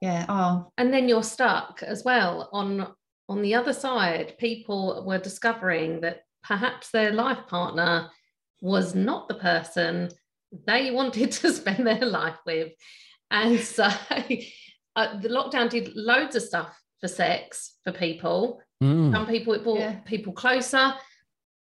Yeah. 0.00 0.26
Oh, 0.28 0.70
and 0.78 0.92
then 0.92 1.08
you're 1.08 1.24
stuck 1.24 1.82
as 1.82 2.04
well 2.04 2.48
on 2.52 2.86
on 3.28 3.42
the 3.42 3.54
other 3.54 3.72
side 3.72 4.36
people 4.38 5.04
were 5.06 5.18
discovering 5.18 6.00
that 6.00 6.22
perhaps 6.42 6.90
their 6.90 7.12
life 7.12 7.46
partner 7.46 8.10
was 8.60 8.94
not 8.94 9.28
the 9.28 9.34
person 9.34 10.10
they 10.66 10.90
wanted 10.98 11.32
to 11.32 11.52
spend 11.52 11.86
their 11.86 12.04
life 12.06 12.38
with. 12.46 12.72
And 13.30 13.60
so 13.60 13.84
uh, 14.96 15.18
the 15.20 15.28
lockdown 15.28 15.68
did 15.68 15.94
loads 15.94 16.36
of 16.36 16.42
stuff 16.42 16.74
for 17.00 17.08
sex 17.08 17.74
for 17.84 17.92
people. 17.92 18.60
Mm. 18.82 19.12
Some 19.12 19.26
people, 19.26 19.52
it 19.52 19.62
brought 19.62 19.78
Yeah. 19.78 19.96
people 20.00 20.32
closer. 20.32 20.94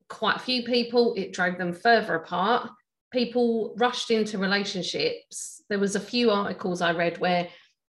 Quite 0.09 0.38
a 0.38 0.39
few 0.39 0.63
people, 0.63 1.13
it 1.15 1.33
drove 1.33 1.57
them 1.57 1.74
further 1.74 2.15
apart. 2.15 2.69
People 3.12 3.75
rushed 3.77 4.09
into 4.09 4.38
relationships. 4.38 5.62
There 5.69 5.79
was 5.79 5.95
a 5.95 6.00
few 6.00 6.31
articles 6.31 6.81
I 6.81 6.93
read 6.93 7.17
where 7.17 7.50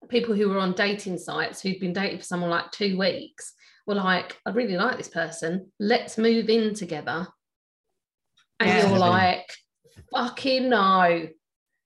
people 0.08 0.34
who 0.34 0.48
were 0.48 0.58
on 0.58 0.72
dating 0.72 1.18
sites 1.18 1.60
who'd 1.60 1.80
been 1.80 1.92
dating 1.92 2.18
for 2.18 2.24
someone 2.24 2.50
like 2.50 2.70
two 2.70 2.96
weeks 2.98 3.52
were 3.86 3.94
like, 3.94 4.36
I 4.44 4.50
really 4.50 4.76
like 4.76 4.96
this 4.96 5.08
person. 5.08 5.72
Let's 5.78 6.18
move 6.18 6.48
in 6.48 6.74
together. 6.74 7.26
And 8.60 8.68
Yeah. 8.68 8.88
you're 8.88 8.98
like, 8.98 9.48
fucking 10.12 10.68
no. 10.68 11.28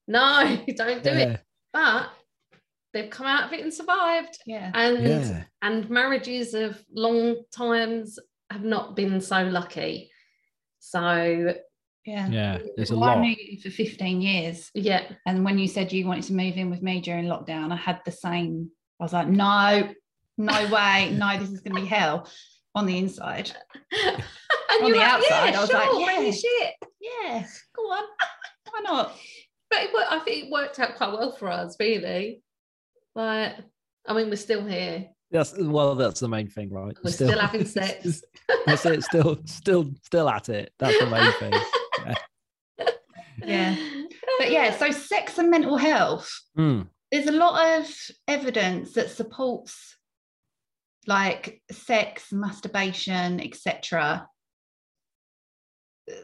No, 0.07 0.57
don't 0.75 1.03
do 1.03 1.09
Yeah. 1.11 1.17
it. 1.19 1.41
But 1.73 2.09
they've 2.93 3.09
come 3.09 3.27
out 3.27 3.45
of 3.45 3.53
it 3.53 3.61
and 3.63 3.73
survived. 3.73 4.37
Yeah. 4.45 4.71
And 4.73 5.03
Yeah. 5.07 5.43
and 5.61 5.89
marriages 5.89 6.53
of 6.53 6.83
long 6.93 7.43
times 7.51 8.19
have 8.49 8.63
not 8.63 8.95
been 8.95 9.21
so 9.21 9.43
lucky. 9.43 10.11
So 10.79 11.55
Yeah. 12.03 12.27
Yeah. 12.29 12.57
There's 12.75 12.89
a 12.89 12.95
Well, 12.97 13.09
I 13.09 13.13
lot. 13.13 13.21
knew 13.21 13.35
you 13.37 13.61
for 13.61 13.69
15 13.69 14.21
years. 14.23 14.71
yeah, 14.73 15.03
And 15.27 15.45
when 15.45 15.59
you 15.59 15.67
said 15.67 15.93
you 15.93 16.07
wanted 16.07 16.23
to 16.25 16.33
move 16.33 16.57
in 16.57 16.71
with 16.71 16.81
me 16.81 16.99
during 16.99 17.25
lockdown, 17.25 17.71
I 17.71 17.75
had 17.75 18.01
the 18.05 18.11
same. 18.11 18.71
I 18.99 19.03
was 19.03 19.13
like, 19.13 19.27
no, 19.27 19.93
no 20.45 20.73
way. 20.73 21.11
No, 21.17 21.37
this 21.37 21.49
is 21.49 21.61
going 21.61 21.75
to 21.75 21.81
be 21.81 21.87
hell 21.87 22.27
on 22.75 22.85
the 22.85 22.97
inside. 22.97 23.51
and 23.91 24.23
On 24.81 24.87
you're 24.87 24.91
the 24.91 24.97
like, 24.97 25.07
outside, 25.07 25.51
yeah, 25.51 25.57
I 25.57 25.61
was 25.61 25.69
sure, 25.69 25.79
like, 25.79 26.23
yeah. 26.23 26.31
shit. 26.31 26.73
Yeah, 27.01 27.47
go 27.75 27.83
on. 27.83 28.03
Why 28.71 28.79
not? 28.83 29.13
But 29.69 29.83
it, 29.83 29.89
wor- 29.93 30.05
I 30.09 30.19
think 30.19 30.45
it 30.45 30.51
worked 30.51 30.79
out 30.79 30.95
quite 30.95 31.11
well 31.11 31.31
for 31.31 31.49
us, 31.49 31.75
really. 31.79 32.41
Like, 33.15 33.55
I 34.07 34.13
mean, 34.13 34.29
we're 34.29 34.35
still 34.35 34.65
here. 34.65 35.07
Yes, 35.31 35.53
well, 35.57 35.95
that's 35.95 36.19
the 36.19 36.27
main 36.27 36.49
thing, 36.49 36.69
right? 36.71 36.95
We're 37.03 37.11
still, 37.11 37.37
having 37.39 37.65
sex. 37.65 38.21
I 38.49 38.63
That's 38.65 38.85
it. 38.85 39.03
Still, 39.03 39.39
still, 39.45 39.91
still 40.03 40.29
at 40.29 40.49
it. 40.49 40.73
That's 40.77 40.99
the 40.99 41.05
main 41.05 41.31
thing. 41.33 41.53
Yeah. 43.43 43.75
But 44.37 44.51
yeah, 44.51 44.71
so 44.75 44.91
sex 44.91 45.37
and 45.37 45.49
mental 45.49 45.77
health. 45.77 46.29
Mm. 46.57 46.87
There's 47.11 47.27
a 47.27 47.31
lot 47.31 47.79
of 47.79 47.91
evidence 48.27 48.93
that 48.93 49.09
supports 49.09 49.97
like 51.07 51.61
sex, 51.71 52.31
masturbation, 52.31 53.39
etc. 53.39 54.27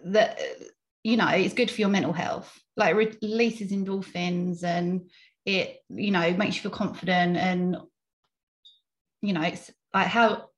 That 0.06 0.40
you 1.04 1.18
know, 1.18 1.30
it's 1.30 1.54
good 1.54 1.72
for 1.72 1.82
your 1.82 1.90
mental 1.90 2.14
health. 2.14 2.54
Like 2.76 2.96
re- 2.96 3.18
releases 3.22 3.72
endorphins 3.72 4.64
and 4.64 5.10
it, 5.46 5.80
you 5.90 6.12
know, 6.12 6.34
makes 6.34 6.58
you 6.58 6.64
feel 6.64 6.72
confident 6.72 7.38
and 7.38 7.78
you 9.22 9.34
know, 9.34 9.42
it's 9.42 9.72
like 9.94 10.08
how 10.08 10.50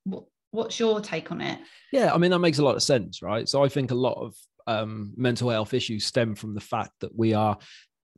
what's 0.52 0.80
your 0.80 1.00
take 1.02 1.32
on 1.32 1.42
it? 1.42 1.60
Yeah, 1.92 2.14
I 2.14 2.18
mean 2.18 2.32
that 2.32 2.40
makes 2.40 2.60
a 2.60 2.64
lot 2.64 2.76
of 2.76 2.84
sense, 2.84 3.22
right? 3.22 3.48
So 3.48 3.64
I 3.64 3.70
think 3.70 3.92
a 3.92 3.96
lot 3.96 4.14
of 4.14 4.36
um, 4.68 5.14
mental 5.16 5.50
health 5.50 5.74
issues 5.74 6.06
stem 6.06 6.36
from 6.36 6.54
the 6.54 6.62
fact 6.62 6.92
that 7.02 7.16
we 7.16 7.34
are 7.34 7.58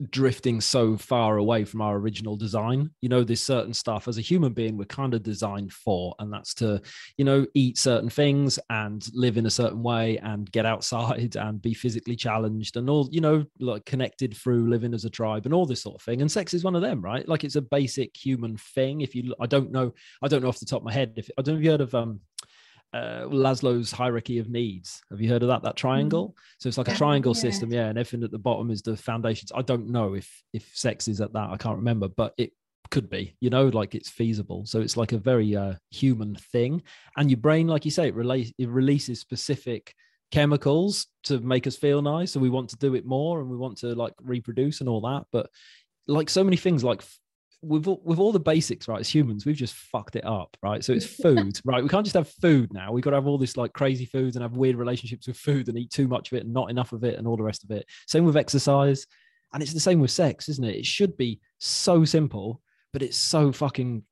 drifting 0.10 0.62
so 0.62 0.98
far 0.98 1.38
away 1.38 1.64
from 1.64 1.82
our 1.82 1.98
original 1.98 2.36
design. 2.36 2.90
You 3.02 3.10
know, 3.10 3.24
there's 3.24 3.42
certain 3.42 3.74
stuff 3.74 4.08
as 4.08 4.18
a 4.18 4.22
human 4.22 4.54
being 4.54 4.78
we're 4.78 4.86
kind 4.86 5.14
of 5.14 5.24
designed 5.24 5.74
for, 5.74 6.16
and 6.20 6.32
that's 6.32 6.54
to, 6.56 6.82
you 7.18 7.26
know, 7.26 7.46
eat 7.54 7.78
certain 7.78 8.10
things 8.10 8.58
and 8.70 9.06
live 9.14 9.38
in 9.38 9.46
a 9.46 9.52
certain 9.52 9.84
way 9.84 10.18
and 10.18 10.52
get 10.52 10.66
outside 10.66 11.36
and 11.36 11.62
be 11.62 11.74
physically 11.74 12.16
challenged 12.16 12.78
and 12.78 12.90
all, 12.90 13.08
you 13.12 13.22
know, 13.22 13.46
like 13.60 13.86
connected 13.86 14.36
through 14.36 14.70
living 14.70 14.94
as 14.94 15.06
a 15.06 15.10
tribe 15.10 15.46
and 15.46 15.54
all 15.54 15.66
this 15.66 15.84
sort 15.84 15.96
of 15.96 16.02
thing. 16.02 16.22
And 16.22 16.32
sex 16.32 16.54
is 16.54 16.64
one 16.64 16.76
of 16.76 16.82
them, 16.82 17.02
right? 17.02 17.28
Like 17.28 17.44
it's 17.44 17.56
a 17.56 17.62
basic 17.62 18.16
human 18.16 18.58
thing. 18.58 19.02
If 19.02 19.16
you, 19.16 19.36
I 19.40 19.46
don't 19.46 19.72
know, 19.72 19.94
I 20.22 20.28
don't 20.28 20.42
know 20.42 20.50
off 20.50 20.60
the 20.60 20.66
top 20.66 20.82
of 20.82 20.86
my 20.86 20.94
head. 20.94 21.14
If 21.18 21.30
I 21.38 21.42
don't 21.42 21.56
know 21.56 21.60
if 21.60 21.66
you 21.66 21.72
heard 21.72 21.82
of 21.82 21.96
um 21.96 22.20
uh, 22.94 23.24
Maslow's 23.26 23.92
hierarchy 23.92 24.38
of 24.40 24.50
needs. 24.50 25.02
Have 25.12 25.22
you 25.22 25.30
heard 25.30 25.44
of 25.44 25.50
that? 25.50 25.64
That 25.64 25.78
triangle. 25.78 26.36
So 26.60 26.68
it's 26.68 26.78
like 26.78 26.90
a 26.90 26.96
triangle 26.96 27.34
Yeah. 27.36 27.42
system, 27.42 27.72
yeah. 27.72 27.88
And 27.88 27.98
everything 27.98 28.24
at 28.24 28.32
the 28.32 28.38
bottom 28.40 28.70
is 28.70 28.82
the 28.82 28.98
foundations. 28.98 29.52
I 29.56 29.62
don't 29.62 29.88
know 29.90 30.14
if 30.16 30.30
if 30.54 30.70
sex 30.76 31.08
is 31.08 31.22
at 31.22 31.34
that. 31.34 31.50
I 31.50 31.58
can't 31.58 31.78
remember, 31.78 32.10
but 32.10 32.34
it 32.38 32.52
could 32.90 33.10
be. 33.10 33.34
You 33.40 33.50
know, 33.50 33.68
like 33.70 33.96
it's 33.96 34.10
feasible. 34.10 34.66
So 34.66 34.82
it's 34.82 34.98
like 34.98 35.14
a 35.14 35.18
very 35.18 35.56
uh, 35.56 35.76
human 35.90 36.36
thing. 36.36 36.84
And 37.16 37.30
your 37.32 37.38
brain, 37.40 37.68
like 37.68 37.86
you 37.86 37.92
say, 37.92 38.08
it 38.10 38.16
release 38.16 38.52
it 38.58 38.68
releases 38.68 39.20
specific 39.22 39.94
chemicals 40.32 41.08
to 41.24 41.40
make 41.40 41.68
us 41.68 41.76
feel 41.78 42.02
nice. 42.02 42.32
So 42.32 42.40
we 42.40 42.50
want 42.50 42.70
to 42.72 42.78
do 42.78 42.96
it 42.96 43.06
more, 43.06 43.40
and 43.42 43.50
we 43.50 43.58
want 43.58 43.78
to 43.80 43.96
like 43.96 44.14
reproduce 44.22 44.80
and 44.82 44.90
all 44.90 45.02
that. 45.02 45.26
But 45.32 45.50
like 46.08 46.30
so 46.30 46.44
many 46.44 46.58
things, 46.58 46.84
like 46.84 47.04
with 47.62 47.88
all- 47.88 48.02
with 48.04 48.20
all 48.20 48.32
the 48.32 48.40
basics, 48.40 48.88
right? 48.88 49.00
As 49.00 49.08
humans, 49.14 49.46
we've 49.46 49.56
just 49.56 49.76
fucked 49.76 50.16
it 50.16 50.26
up, 50.26 50.58
right? 50.64 50.84
So 50.84 50.94
it's 50.94 51.06
food, 51.24 51.60
right? 51.66 51.84
We 51.84 51.90
can't 51.90 52.06
just 52.06 52.16
have 52.16 52.28
food 52.28 52.74
now. 52.74 52.92
We've 52.92 53.04
got 53.04 53.12
to 53.12 53.18
have 53.18 53.28
all 53.28 53.38
this 53.38 53.58
like 53.58 53.74
crazy 53.74 54.06
foods 54.06 54.36
and 54.36 54.44
have 54.44 54.58
weird 54.58 54.76
relationships 54.76 55.28
with 55.28 55.38
food 55.38 55.68
and 55.70 55.78
eat 55.78 55.92
too 55.92 56.08
much 56.08 56.32
of 56.32 56.38
it 56.38 56.44
and 56.46 56.54
not 56.54 56.70
enough 56.72 56.92
of 56.92 57.04
it 57.04 57.18
and 57.18 57.28
all 57.28 57.38
the 57.38 57.44
rest 57.44 57.64
of 57.64 57.72
it. 57.72 57.86
Same 58.08 58.26
with 58.26 58.38
exercise, 58.38 59.06
and 59.54 59.62
it's 59.62 59.74
the 59.74 59.80
same 59.80 60.00
with 60.00 60.12
sex, 60.12 60.50
isn't 60.50 60.64
it? 60.66 60.76
It 60.78 60.86
should 60.86 61.16
be 61.18 61.40
so 61.60 62.04
simple, 62.06 62.62
but 62.94 63.02
it's 63.02 63.18
so 63.18 63.52
fucking. 63.52 64.04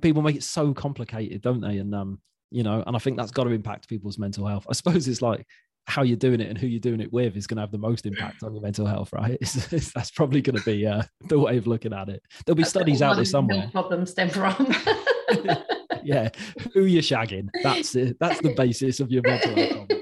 People 0.00 0.22
make 0.22 0.36
it 0.36 0.42
so 0.42 0.72
complicated, 0.72 1.42
don't 1.42 1.60
they? 1.60 1.76
And 1.78 1.94
um, 1.94 2.20
you 2.50 2.62
know, 2.62 2.82
and 2.86 2.96
I 2.96 2.98
think 2.98 3.16
that's 3.18 3.30
got 3.30 3.44
to 3.44 3.50
impact 3.50 3.88
people's 3.88 4.18
mental 4.18 4.46
health. 4.46 4.66
I 4.68 4.72
suppose 4.72 5.06
it's 5.06 5.20
like 5.22 5.46
how 5.88 6.02
you're 6.02 6.16
doing 6.16 6.40
it 6.40 6.48
and 6.48 6.56
who 6.58 6.66
you're 6.66 6.78
doing 6.80 7.00
it 7.00 7.12
with 7.12 7.36
is 7.36 7.46
going 7.46 7.56
to 7.56 7.62
have 7.62 7.72
the 7.72 7.78
most 7.78 8.04
impact 8.06 8.42
on 8.42 8.52
your 8.52 8.62
mental 8.62 8.86
health, 8.86 9.12
right? 9.12 9.36
It's, 9.40 9.56
it's- 9.72 9.90
that's 9.92 10.10
probably 10.10 10.42
going 10.42 10.56
to 10.58 10.64
be 10.64 10.86
uh, 10.86 11.02
the 11.28 11.38
way 11.40 11.56
of 11.56 11.66
looking 11.66 11.92
at 11.94 12.08
it. 12.08 12.22
There'll 12.44 12.54
be 12.56 12.62
That's 12.62 12.70
studies 12.70 13.02
out 13.02 13.16
there 13.16 13.24
somewhere. 13.24 13.68
Problems 13.72 14.10
stem 14.10 14.28
from. 14.30 14.72
Yeah, 16.04 16.30
who 16.72 16.84
you're 16.84 17.02
shagging. 17.02 17.48
That's 17.62 17.94
it. 17.94 18.16
That's 18.18 18.40
the 18.40 18.54
basis 18.54 18.98
of 19.00 19.10
your 19.10 19.20
mental 19.26 19.54
health. 19.54 19.88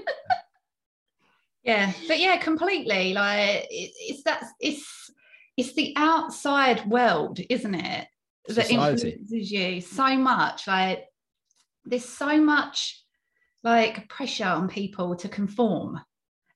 Yeah, 1.64 1.92
but 2.06 2.20
yeah, 2.20 2.36
completely. 2.36 3.12
Like 3.12 3.66
it, 3.70 3.90
it's 3.98 4.22
that 4.22 4.44
it's 4.60 5.10
it's 5.56 5.74
the 5.74 5.94
outside 5.96 6.86
world, 6.86 7.40
isn't 7.50 7.74
it? 7.74 8.06
That 8.46 8.66
Society. 8.66 8.74
influences 8.74 9.50
you 9.50 9.80
so 9.80 10.16
much. 10.16 10.68
Like 10.68 11.06
there's 11.84 12.04
so 12.04 12.40
much 12.40 13.02
like 13.66 14.08
pressure 14.08 14.44
on 14.44 14.68
people 14.68 15.16
to 15.16 15.28
conform. 15.28 16.00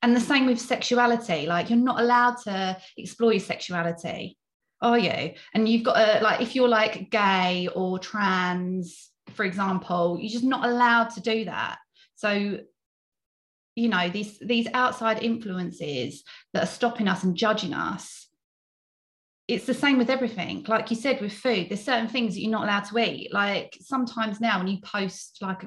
And 0.01 0.15
the 0.15 0.21
same 0.21 0.47
with 0.47 0.61
sexuality. 0.61 1.47
Like 1.47 1.69
you're 1.69 1.79
not 1.79 2.01
allowed 2.01 2.37
to 2.45 2.79
explore 2.97 3.33
your 3.33 3.41
sexuality, 3.41 4.39
are 4.81 4.99
you? 4.99 5.33
And 5.53 5.69
you've 5.69 5.83
got 5.83 5.97
to 5.97 6.23
like 6.23 6.41
if 6.41 6.55
you're 6.55 6.69
like 6.69 7.11
gay 7.11 7.69
or 7.75 7.99
trans, 7.99 9.11
for 9.35 9.45
example, 9.45 10.19
you're 10.21 10.31
just 10.31 10.45
not 10.45 10.65
allowed 10.65 11.11
to 11.11 11.21
do 11.21 11.45
that. 11.47 11.79
So 12.15 12.61
you 13.75 13.89
know 13.89 14.09
these 14.09 14.39
these 14.39 14.69
outside 14.73 15.23
influences 15.23 16.23
that 16.53 16.63
are 16.63 16.77
stopping 16.79 17.09
us 17.09 17.25
and 17.25 17.37
judging 17.37 17.73
us 17.73 18.27
it's 19.47 19.65
the 19.65 19.75
same 19.75 19.97
with 19.97 20.11
everything 20.11 20.65
like 20.67 20.91
you 20.91 20.97
said 20.97 21.21
with 21.21 21.33
food 21.33 21.69
there's 21.69 21.85
certain 21.85 22.09
things 22.09 22.35
that 22.35 22.41
you're 22.41 22.51
not 22.51 22.65
allowed 22.65 22.85
to 22.85 22.99
eat 22.99 23.33
like 23.33 23.79
sometimes 23.81 24.41
now 24.41 24.59
when 24.59 24.67
you 24.67 24.79
post 24.83 25.39
like 25.41 25.63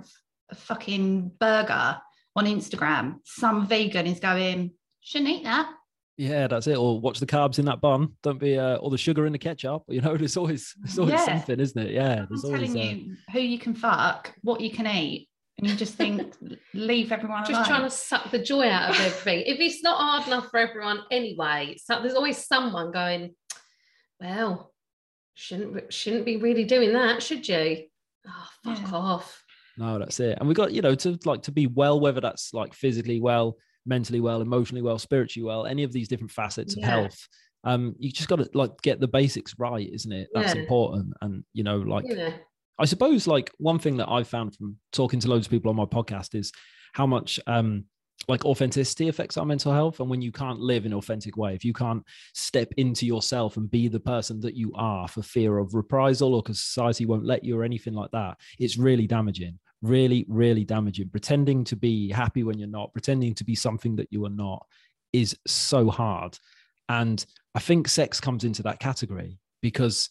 a, 0.49 0.53
f- 0.53 0.57
a 0.59 0.61
fucking 0.61 1.31
burger 1.39 1.97
on 2.35 2.45
instagram 2.45 3.15
some 3.25 3.67
vegan 3.67 4.07
is 4.07 4.19
going 4.19 4.71
shouldn't 5.01 5.29
eat 5.31 5.43
that 5.43 5.69
Yeah, 6.17 6.47
that's 6.47 6.67
it. 6.67 6.77
Or 6.77 6.99
watch 7.01 7.19
the 7.19 7.25
carbs 7.25 7.57
in 7.57 7.65
that 7.65 7.81
bun. 7.81 8.13
Don't 8.21 8.39
be 8.39 8.55
uh, 8.57 8.75
or 8.77 8.91
the 8.91 8.99
sugar 8.99 9.25
in 9.25 9.31
the 9.33 9.39
ketchup. 9.39 9.81
You 9.87 9.99
know, 10.01 10.15
there's 10.21 10.37
always 10.37 10.73
there's 10.79 10.99
always 10.99 11.13
Yeah. 11.13 11.25
something, 11.25 11.59
isn't 11.59 11.81
it? 11.87 11.91
Yeah, 11.91 12.21
i'm 12.21 12.27
there's 12.29 12.45
always. 12.45 12.71
telling 12.71 12.77
uh, 12.79 12.83
you 12.91 13.15
who 13.31 13.39
you 13.39 13.57
can 13.57 13.73
fuck 13.73 14.31
what 14.43 14.61
you 14.61 14.69
can 14.69 14.85
eat 14.85 15.27
and 15.57 15.67
you 15.67 15.75
just 15.75 15.95
think 15.95 16.33
leave 16.75 17.11
everyone 17.11 17.41
Just 17.45 17.53
alone 17.53 17.65
trying 17.65 17.89
to 17.89 17.89
suck 17.89 18.29
the 18.29 18.37
joy 18.39 18.69
out 18.69 18.91
of 18.91 18.99
everything. 19.01 19.41
if 19.47 19.59
it's 19.59 19.81
not 19.81 19.97
hard 19.97 20.27
enough 20.27 20.49
for 20.51 20.59
everyone 20.59 20.99
anyway, 21.09 21.77
so 21.83 21.99
there's 21.99 22.13
always 22.13 22.37
someone 22.45 22.91
going, 22.91 23.33
well, 24.21 24.71
shouldn't 25.33 25.91
shouldn't 25.91 26.25
be 26.25 26.37
really 26.37 26.63
doing 26.63 26.93
that, 26.93 27.23
should 27.23 27.47
you? 27.49 27.85
Oh, 28.27 28.47
fuck 28.63 28.79
Yeah. 28.81 28.95
off. 28.97 29.42
No, 29.77 29.97
that's 29.99 30.19
it. 30.19 30.37
And 30.39 30.47
we 30.47 30.53
got, 30.53 30.71
you 30.71 30.81
know, 30.81 30.95
to 30.95 31.17
like 31.25 31.41
to 31.43 31.51
be 31.51 31.67
well, 31.67 31.99
whether 31.99 32.21
that's 32.21 32.53
like 32.53 32.73
physically 32.73 33.19
well, 33.19 33.57
mentally 33.85 34.19
well, 34.21 34.41
emotionally 34.41 34.81
well, 34.81 34.99
spiritually 34.99 35.45
well, 35.45 35.65
any 35.65 35.83
of 35.83 35.91
these 35.91 36.07
different 36.07 36.31
facets 36.31 36.75
of 36.77 36.83
health. 36.83 37.27
Um, 37.65 37.95
you 37.97 38.11
just 38.11 38.27
got 38.29 38.35
to 38.37 38.49
like 38.53 38.81
get 38.81 38.99
the 38.99 39.07
basics 39.07 39.55
right, 39.57 39.89
isn't 39.91 40.11
it? 40.11 40.27
That's 40.33 40.53
Yeah. 40.53 40.61
important. 40.61 41.13
And 41.21 41.43
you 41.53 41.63
know, 41.63 41.77
like 41.77 42.05
Yeah. 42.07 42.33
I 42.77 42.85
suppose 42.85 43.25
like 43.27 43.51
one 43.57 43.79
thing 43.79 43.97
that 43.97 44.09
I've 44.09 44.27
found 44.27 44.55
from 44.55 44.77
talking 44.91 45.19
to 45.21 45.29
loads 45.29 45.47
of 45.47 45.51
people 45.51 45.69
on 45.69 45.75
my 45.75 45.85
podcast 45.85 46.35
is 46.35 46.51
how 46.93 47.05
much 47.07 47.39
um 47.47 47.85
like 48.29 48.45
authenticity 48.45 49.09
affects 49.09 49.37
our 49.37 49.45
mental 49.45 49.73
health 49.73 49.99
and 49.99 50.09
when 50.09 50.21
you 50.21 50.31
can't 50.31 50.59
live 50.59 50.85
in 50.85 50.93
an 50.93 50.97
authentic 50.97 51.35
way 51.35 51.55
if 51.55 51.65
you 51.65 51.73
can't 51.73 52.03
step 52.33 52.69
into 52.77 53.05
yourself 53.05 53.57
and 53.57 53.69
be 53.69 53.87
the 53.89 53.99
person 53.99 54.39
that 54.39 54.55
you 54.55 54.71
are 54.75 55.07
for 55.07 55.21
fear 55.21 55.57
of 55.57 55.73
reprisal 55.73 56.33
or 56.33 56.41
because 56.41 56.61
society 56.61 57.05
won't 57.05 57.25
let 57.25 57.43
you 57.43 57.57
or 57.57 57.63
anything 57.63 57.93
like 57.93 58.11
that 58.11 58.37
it's 58.59 58.77
really 58.77 59.07
damaging 59.07 59.59
really 59.83 60.25
really 60.27 60.63
damaging 60.63 61.09
pretending 61.09 61.63
to 61.63 61.75
be 61.75 62.09
happy 62.09 62.43
when 62.43 62.57
you're 62.57 62.67
not 62.67 62.91
pretending 62.93 63.35
to 63.35 63.43
be 63.43 63.53
something 63.53 63.95
that 63.95 64.07
you 64.09 64.25
are 64.25 64.29
not 64.29 64.65
is 65.11 65.37
so 65.45 65.91
hard 65.91 66.39
And 66.89 67.25
I 67.55 67.59
think 67.59 67.87
sex 67.87 68.19
comes 68.19 68.43
into 68.43 68.63
that 68.63 68.79
category 68.79 69.39
because, 69.61 70.09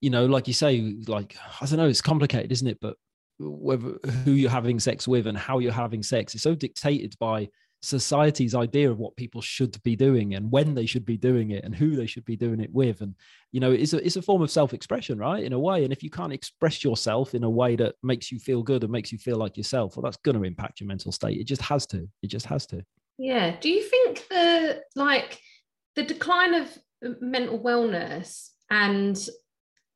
you 0.00 0.10
know, 0.10 0.26
like 0.26 0.46
you 0.46 0.54
say, 0.54 0.94
like, 1.06 1.36
I 1.60 1.66
don't 1.66 1.78
know, 1.78 1.88
it's 1.88 2.00
complicated, 2.00 2.52
isn't 2.52 2.68
it? 2.68 2.78
But 2.80 2.96
whether 3.38 3.98
who 4.24 4.32
you're 4.32 4.50
having 4.50 4.78
sex 4.78 5.08
with 5.08 5.26
and 5.26 5.36
how 5.36 5.58
you're 5.58 5.72
having 5.72 6.02
sex 6.02 6.34
is 6.34 6.42
so 6.42 6.54
dictated 6.54 7.14
by 7.18 7.48
society's 7.84 8.54
idea 8.54 8.90
of 8.90 8.98
what 8.98 9.14
people 9.16 9.42
should 9.42 9.80
be 9.82 9.94
doing 9.94 10.34
and 10.34 10.50
when 10.50 10.74
they 10.74 10.86
should 10.86 11.04
be 11.04 11.18
doing 11.18 11.50
it 11.50 11.64
and 11.64 11.74
who 11.74 11.94
they 11.94 12.06
should 12.06 12.24
be 12.24 12.36
doing 12.36 12.60
it 12.60 12.72
with. 12.72 13.02
And 13.02 13.14
you 13.52 13.60
know 13.60 13.70
it's 13.70 13.92
a, 13.92 14.04
it's 14.04 14.16
a 14.16 14.22
form 14.22 14.42
of 14.42 14.50
self-expression 14.50 15.18
right? 15.18 15.44
In 15.44 15.52
a 15.52 15.58
way. 15.58 15.84
And 15.84 15.92
if 15.92 16.02
you 16.02 16.10
can't 16.10 16.32
express 16.32 16.82
yourself 16.82 17.34
in 17.34 17.44
a 17.44 17.50
way 17.50 17.76
that 17.76 17.94
makes 18.02 18.32
you 18.32 18.38
feel 18.38 18.62
good 18.62 18.82
and 18.82 18.90
makes 18.90 19.12
you 19.12 19.18
feel 19.18 19.36
like 19.36 19.56
yourself 19.56 19.96
well 19.96 20.02
that's 20.02 20.16
going 20.18 20.36
to 20.36 20.44
impact 20.44 20.80
your 20.80 20.88
mental 20.88 21.12
state. 21.12 21.38
It 21.38 21.44
just 21.46 21.62
has 21.62 21.86
to. 21.88 22.08
It 22.22 22.28
just 22.28 22.46
has 22.46 22.66
to. 22.68 22.82
Yeah. 23.18 23.56
Do 23.60 23.68
you 23.68 23.82
think 23.82 24.26
the 24.28 24.82
like 24.96 25.38
the 25.94 26.04
decline 26.04 26.54
of 26.54 26.78
mental 27.20 27.60
wellness 27.60 28.48
and 28.70 29.16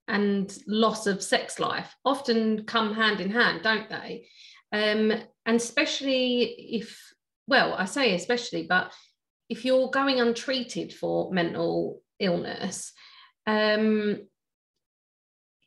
and 0.06 0.56
loss 0.66 1.06
of 1.06 1.22
sex 1.22 1.58
life 1.58 1.94
often 2.04 2.64
come 2.64 2.94
hand 2.94 3.20
in 3.20 3.30
hand 3.30 3.62
don't 3.62 3.88
they? 3.88 4.26
Um 4.72 5.12
and 5.46 5.56
especially 5.56 6.42
if 6.42 7.08
well, 7.48 7.74
I 7.74 7.86
say 7.86 8.14
especially, 8.14 8.66
but 8.68 8.92
if 9.48 9.64
you're 9.64 9.90
going 9.90 10.20
untreated 10.20 10.92
for 10.92 11.32
mental 11.32 12.02
illness, 12.20 12.92
um, 13.46 14.20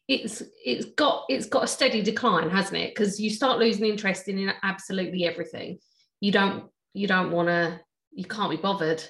it's 0.08 0.44
it's 0.64 0.86
got 0.86 1.26
it's 1.28 1.48
got 1.48 1.64
a 1.64 1.68
steady 1.68 2.04
decline, 2.04 2.50
hasn't 2.50 2.78
it? 2.78 2.94
Because 2.94 3.20
you 3.20 3.32
start 3.32 3.58
losing 3.58 3.86
interest 3.86 4.28
in 4.28 4.54
absolutely 4.62 5.26
everything. 5.26 5.80
You 6.20 6.32
don't 6.32 6.70
you 6.94 7.08
don't 7.08 7.32
want 7.32 7.48
to 7.48 7.80
you 8.12 8.26
can't 8.26 8.52
be 8.52 8.58
bothered, 8.58 9.04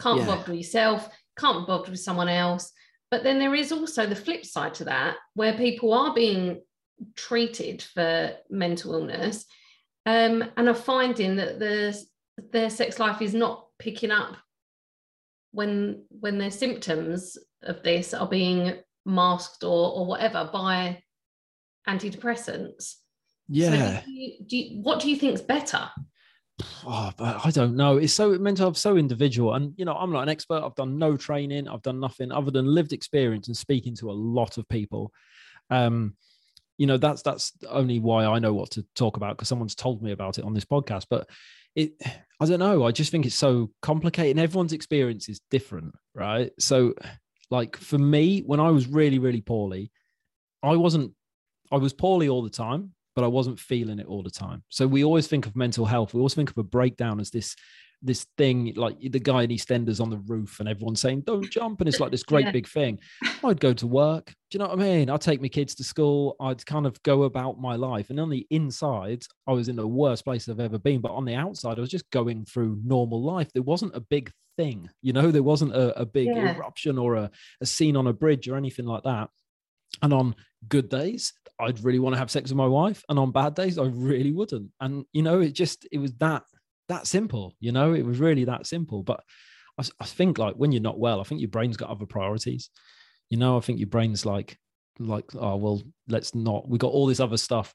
can't 0.00 0.18
yeah. 0.18 0.24
be 0.24 0.30
bothered 0.30 0.48
with 0.48 0.56
yourself, 0.56 1.08
can't 1.38 1.66
be 1.66 1.70
bothered 1.70 1.90
with 1.90 2.00
someone 2.00 2.28
else. 2.28 2.72
But 3.10 3.24
then 3.24 3.38
there 3.38 3.54
is 3.54 3.72
also 3.72 4.06
the 4.06 4.16
flip 4.16 4.46
side 4.46 4.74
to 4.74 4.84
that, 4.84 5.16
where 5.34 5.52
people 5.52 5.92
are 5.92 6.14
being 6.14 6.62
treated 7.14 7.82
for 7.82 8.32
mental 8.48 8.94
illness 8.94 9.44
um, 10.06 10.44
and 10.56 10.68
are 10.68 10.74
finding 10.74 11.36
that 11.36 11.58
the, 11.58 12.00
their 12.52 12.70
sex 12.70 12.98
life 12.98 13.20
is 13.20 13.34
not 13.34 13.66
picking 13.78 14.10
up 14.10 14.36
when 15.52 16.04
when 16.08 16.38
their 16.38 16.50
symptoms 16.50 17.36
of 17.62 17.82
this 17.82 18.14
are 18.14 18.28
being 18.28 18.74
masked 19.04 19.64
or 19.64 19.92
or 19.92 20.06
whatever 20.06 20.48
by 20.52 21.02
antidepressants. 21.88 22.94
Yeah. 23.48 24.00
So 24.00 24.04
do 24.04 24.10
you, 24.10 24.32
do 24.46 24.56
you, 24.56 24.82
what 24.82 25.00
do 25.00 25.10
you 25.10 25.16
think 25.16 25.34
is 25.34 25.42
better? 25.42 25.88
Oh, 26.86 27.10
but 27.18 27.44
I 27.44 27.50
don't 27.50 27.76
know. 27.76 27.98
It's 27.98 28.14
so 28.14 28.30
mental 28.38 28.66
health, 28.66 28.78
so 28.78 28.96
individual. 28.96 29.54
And 29.54 29.74
you 29.76 29.84
know, 29.84 29.92
I'm 29.92 30.10
not 30.10 30.22
an 30.22 30.30
expert. 30.30 30.62
I've 30.64 30.74
done 30.74 30.98
no 30.98 31.14
training. 31.14 31.68
I've 31.68 31.82
done 31.82 32.00
nothing 32.00 32.32
other 32.32 32.50
than 32.50 32.64
lived 32.64 32.94
experience 32.94 33.48
and 33.48 33.56
speaking 33.56 33.94
to 33.96 34.10
a 34.10 34.12
lot 34.12 34.56
of 34.56 34.66
people. 34.70 35.12
Um, 35.68 36.16
you 36.78 36.86
know 36.86 36.96
that's 36.96 37.22
that's 37.22 37.52
only 37.68 37.98
why 37.98 38.24
I 38.26 38.38
know 38.38 38.54
what 38.54 38.70
to 38.72 38.84
talk 38.94 39.16
about 39.16 39.36
because 39.36 39.48
someone's 39.48 39.74
told 39.74 40.02
me 40.02 40.12
about 40.12 40.38
it 40.38 40.44
on 40.44 40.54
this 40.54 40.64
podcast. 40.64 41.06
But 41.08 41.28
it, 41.74 41.92
I 42.40 42.46
don't 42.46 42.58
know. 42.58 42.84
I 42.84 42.92
just 42.92 43.10
think 43.10 43.26
it's 43.26 43.34
so 43.34 43.70
complicated, 43.82 44.32
and 44.32 44.40
everyone's 44.40 44.72
experience 44.72 45.28
is 45.28 45.40
different, 45.50 45.94
right? 46.14 46.50
So, 46.58 46.94
like 47.50 47.76
for 47.76 47.98
me, 47.98 48.40
when 48.40 48.60
I 48.60 48.70
was 48.70 48.86
really 48.86 49.18
really 49.18 49.40
poorly, 49.42 49.90
I 50.62 50.76
wasn't. 50.76 51.12
I 51.72 51.76
was 51.76 51.92
poorly 51.92 52.28
all 52.28 52.42
the 52.42 52.50
time, 52.50 52.92
but 53.16 53.24
I 53.24 53.28
wasn't 53.28 53.58
feeling 53.58 53.98
it 53.98 54.06
all 54.06 54.22
the 54.22 54.30
time. 54.30 54.62
So 54.68 54.86
we 54.86 55.02
always 55.02 55.26
think 55.26 55.46
of 55.46 55.56
mental 55.56 55.86
health. 55.86 56.14
We 56.14 56.20
always 56.20 56.34
think 56.34 56.50
of 56.50 56.58
a 56.58 56.62
breakdown 56.62 57.18
as 57.18 57.30
this 57.30 57.56
this 58.02 58.26
thing 58.36 58.72
like 58.76 58.98
the 59.00 59.18
guy 59.18 59.42
in 59.42 59.50
EastEnders 59.50 60.00
on 60.00 60.10
the 60.10 60.18
roof 60.18 60.60
and 60.60 60.68
everyone's 60.68 61.00
saying 61.00 61.22
don't 61.22 61.50
jump 61.50 61.80
and 61.80 61.88
it's 61.88 62.00
like 62.00 62.10
this 62.10 62.22
great 62.24 62.46
yeah. 62.46 62.52
big 62.52 62.68
thing. 62.68 62.98
I'd 63.44 63.60
go 63.60 63.72
to 63.72 63.86
work. 63.86 64.26
Do 64.50 64.58
you 64.58 64.58
know 64.58 64.68
what 64.68 64.80
I 64.80 64.82
mean? 64.82 65.10
I'd 65.10 65.20
take 65.20 65.40
my 65.40 65.48
kids 65.48 65.74
to 65.76 65.84
school. 65.84 66.36
I'd 66.40 66.64
kind 66.66 66.86
of 66.86 67.02
go 67.02 67.24
about 67.24 67.60
my 67.60 67.76
life. 67.76 68.10
And 68.10 68.20
on 68.20 68.30
the 68.30 68.46
inside, 68.50 69.24
I 69.46 69.52
was 69.52 69.68
in 69.68 69.76
the 69.76 69.86
worst 69.86 70.24
place 70.24 70.48
I've 70.48 70.60
ever 70.60 70.78
been. 70.78 71.00
But 71.00 71.12
on 71.12 71.24
the 71.24 71.34
outside, 71.34 71.78
I 71.78 71.80
was 71.80 71.90
just 71.90 72.10
going 72.10 72.44
through 72.44 72.80
normal 72.84 73.22
life. 73.22 73.52
There 73.52 73.62
wasn't 73.62 73.96
a 73.96 74.00
big 74.00 74.30
thing, 74.56 74.88
you 75.02 75.12
know, 75.12 75.30
there 75.30 75.42
wasn't 75.42 75.74
a, 75.74 75.98
a 76.00 76.06
big 76.06 76.28
yeah. 76.28 76.56
eruption 76.56 76.98
or 76.98 77.16
a, 77.16 77.30
a 77.60 77.66
scene 77.66 77.96
on 77.96 78.06
a 78.06 78.12
bridge 78.12 78.48
or 78.48 78.56
anything 78.56 78.86
like 78.86 79.04
that. 79.04 79.28
And 80.02 80.12
on 80.12 80.34
good 80.68 80.88
days, 80.88 81.32
I'd 81.60 81.82
really 81.82 81.98
want 81.98 82.14
to 82.14 82.18
have 82.18 82.30
sex 82.30 82.50
with 82.50 82.56
my 82.56 82.66
wife. 82.66 83.02
And 83.08 83.18
on 83.18 83.32
bad 83.32 83.54
days, 83.54 83.78
I 83.78 83.84
really 83.84 84.32
wouldn't. 84.32 84.70
And, 84.80 85.04
you 85.12 85.22
know, 85.22 85.40
it 85.40 85.52
just, 85.52 85.86
it 85.90 85.98
was 85.98 86.12
that 86.14 86.42
that 86.88 87.06
simple, 87.06 87.54
you 87.60 87.72
know, 87.72 87.92
it 87.92 88.04
was 88.04 88.18
really 88.18 88.44
that 88.44 88.66
simple. 88.66 89.02
But 89.02 89.20
I, 89.78 89.84
I 90.00 90.04
think 90.04 90.38
like 90.38 90.54
when 90.54 90.72
you're 90.72 90.82
not 90.82 90.98
well, 90.98 91.20
I 91.20 91.24
think 91.24 91.40
your 91.40 91.50
brain's 91.50 91.76
got 91.76 91.90
other 91.90 92.06
priorities. 92.06 92.70
You 93.30 93.38
know, 93.38 93.56
I 93.56 93.60
think 93.60 93.78
your 93.78 93.88
brain's 93.88 94.24
like, 94.24 94.56
like, 94.98 95.24
oh, 95.34 95.56
well, 95.56 95.82
let's 96.08 96.34
not, 96.34 96.68
we 96.68 96.78
got 96.78 96.92
all 96.92 97.06
this 97.06 97.20
other 97.20 97.36
stuff. 97.36 97.74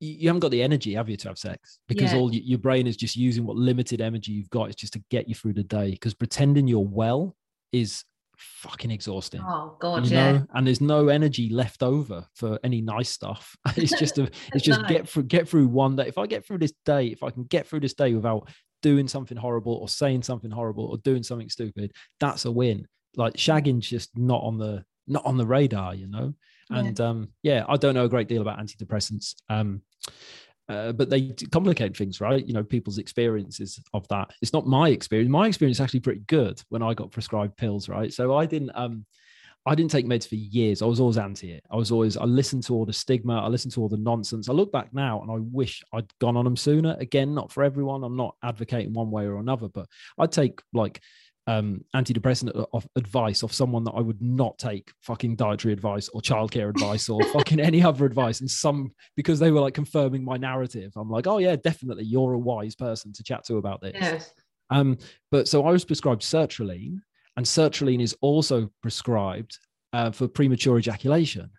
You, 0.00 0.12
you 0.12 0.28
haven't 0.28 0.40
got 0.40 0.50
the 0.50 0.62
energy, 0.62 0.94
have 0.94 1.08
you, 1.08 1.16
to 1.16 1.28
have 1.28 1.38
sex? 1.38 1.78
Because 1.88 2.12
yeah. 2.12 2.18
all 2.18 2.32
your 2.32 2.58
brain 2.58 2.86
is 2.86 2.96
just 2.96 3.16
using 3.16 3.44
what 3.44 3.56
limited 3.56 4.00
energy 4.00 4.32
you've 4.32 4.50
got 4.50 4.68
is 4.68 4.76
just 4.76 4.92
to 4.92 5.02
get 5.10 5.28
you 5.28 5.34
through 5.34 5.54
the 5.54 5.64
day. 5.64 5.90
Because 5.90 6.14
pretending 6.14 6.68
you're 6.68 6.80
well 6.80 7.34
is 7.72 8.04
fucking 8.56 8.90
exhausting. 8.90 9.40
Oh 9.44 9.76
god, 9.80 10.06
yeah. 10.06 10.32
Know? 10.32 10.46
And 10.54 10.66
there's 10.66 10.80
no 10.80 11.08
energy 11.08 11.48
left 11.48 11.82
over 11.82 12.26
for 12.34 12.58
any 12.64 12.80
nice 12.80 13.08
stuff. 13.08 13.56
it's 13.76 13.98
just 13.98 14.18
a, 14.18 14.24
it's 14.54 14.64
just 14.64 14.86
get 14.86 15.08
through 15.08 15.24
get 15.24 15.48
through 15.48 15.68
one 15.68 15.96
day. 15.96 16.06
If 16.06 16.18
I 16.18 16.26
get 16.26 16.46
through 16.46 16.58
this 16.58 16.72
day, 16.84 17.06
if 17.06 17.22
I 17.22 17.30
can 17.30 17.44
get 17.44 17.66
through 17.66 17.80
this 17.80 17.94
day 17.94 18.14
without 18.14 18.48
doing 18.82 19.08
something 19.08 19.36
horrible 19.36 19.74
or 19.74 19.88
saying 19.88 20.22
something 20.22 20.50
horrible 20.50 20.86
or 20.86 20.98
doing 20.98 21.22
something 21.22 21.48
stupid, 21.48 21.92
that's 22.20 22.44
a 22.44 22.50
win. 22.52 22.86
Like 23.16 23.34
shagging's 23.34 23.88
just 23.88 24.10
not 24.16 24.42
on 24.42 24.58
the 24.58 24.84
not 25.06 25.24
on 25.26 25.36
the 25.36 25.46
radar, 25.46 25.94
you 25.94 26.06
know. 26.06 26.34
And 26.70 26.98
yeah. 26.98 27.08
um, 27.08 27.28
yeah, 27.42 27.64
I 27.68 27.76
don't 27.76 27.94
know 27.94 28.04
a 28.04 28.08
great 28.08 28.28
deal 28.28 28.42
about 28.42 28.58
antidepressants. 28.58 29.34
Um, 29.48 29.82
uh, 30.68 30.92
but 30.92 31.10
they 31.10 31.34
complicate 31.50 31.96
things, 31.96 32.20
right? 32.20 32.46
You 32.46 32.54
know, 32.54 32.62
people's 32.62 32.98
experiences 32.98 33.80
of 33.92 34.06
that. 34.08 34.32
It's 34.40 34.52
not 34.52 34.66
my 34.66 34.88
experience. 34.88 35.30
My 35.30 35.46
experience 35.46 35.76
is 35.78 35.80
actually 35.80 36.00
pretty 36.00 36.22
good 36.26 36.62
when 36.68 36.82
I 36.82 36.94
got 36.94 37.10
prescribed 37.10 37.56
pills, 37.56 37.88
right? 37.88 38.12
So 38.12 38.36
I 38.36 38.46
didn't, 38.46 38.70
um, 38.74 39.04
I 39.64 39.74
didn't 39.76 39.92
take 39.92 40.06
meds 40.06 40.26
for 40.26 40.34
years. 40.34 40.82
I 40.82 40.86
was 40.86 40.98
always 40.98 41.18
anti 41.18 41.52
it. 41.52 41.64
I 41.70 41.76
was 41.76 41.92
always, 41.92 42.16
I 42.16 42.24
listened 42.24 42.64
to 42.64 42.74
all 42.74 42.84
the 42.84 42.92
stigma. 42.92 43.40
I 43.40 43.46
listened 43.46 43.72
to 43.74 43.80
all 43.80 43.88
the 43.88 43.96
nonsense. 43.96 44.48
I 44.48 44.52
look 44.52 44.72
back 44.72 44.92
now 44.92 45.22
and 45.22 45.30
I 45.30 45.36
wish 45.38 45.82
I'd 45.92 46.10
gone 46.18 46.36
on 46.36 46.44
them 46.44 46.56
sooner. 46.56 46.96
Again, 46.98 47.34
not 47.34 47.52
for 47.52 47.62
everyone. 47.62 48.02
I'm 48.02 48.16
not 48.16 48.34
advocating 48.42 48.92
one 48.92 49.10
way 49.10 49.24
or 49.24 49.36
another, 49.36 49.68
but 49.68 49.86
I'd 50.18 50.32
take 50.32 50.60
like 50.72 51.00
um, 51.46 51.84
antidepressant 51.94 52.50
of 52.72 52.86
advice 52.96 53.42
of 53.42 53.52
someone 53.52 53.84
that 53.84 53.92
I 53.92 54.00
would 54.00 54.22
not 54.22 54.58
take 54.58 54.92
fucking 55.00 55.36
dietary 55.36 55.72
advice 55.72 56.08
or 56.08 56.20
childcare 56.20 56.70
advice 56.70 57.08
or 57.08 57.22
fucking 57.32 57.60
any 57.60 57.82
other 57.82 58.06
advice. 58.06 58.40
And 58.40 58.50
some 58.50 58.92
because 59.16 59.38
they 59.38 59.50
were 59.50 59.60
like 59.60 59.74
confirming 59.74 60.24
my 60.24 60.36
narrative. 60.36 60.92
I'm 60.96 61.10
like, 61.10 61.26
oh 61.26 61.38
yeah, 61.38 61.56
definitely, 61.56 62.04
you're 62.04 62.34
a 62.34 62.38
wise 62.38 62.74
person 62.74 63.12
to 63.14 63.22
chat 63.22 63.44
to 63.46 63.56
about 63.56 63.80
this. 63.80 63.96
Yes. 64.00 64.34
Um, 64.70 64.98
but 65.30 65.48
so 65.48 65.66
I 65.66 65.72
was 65.72 65.84
prescribed 65.84 66.22
sertraline, 66.22 67.00
and 67.36 67.44
sertraline 67.44 68.02
is 68.02 68.16
also 68.20 68.70
prescribed 68.80 69.58
uh, 69.92 70.10
for 70.10 70.28
premature 70.28 70.78
ejaculation, 70.78 71.50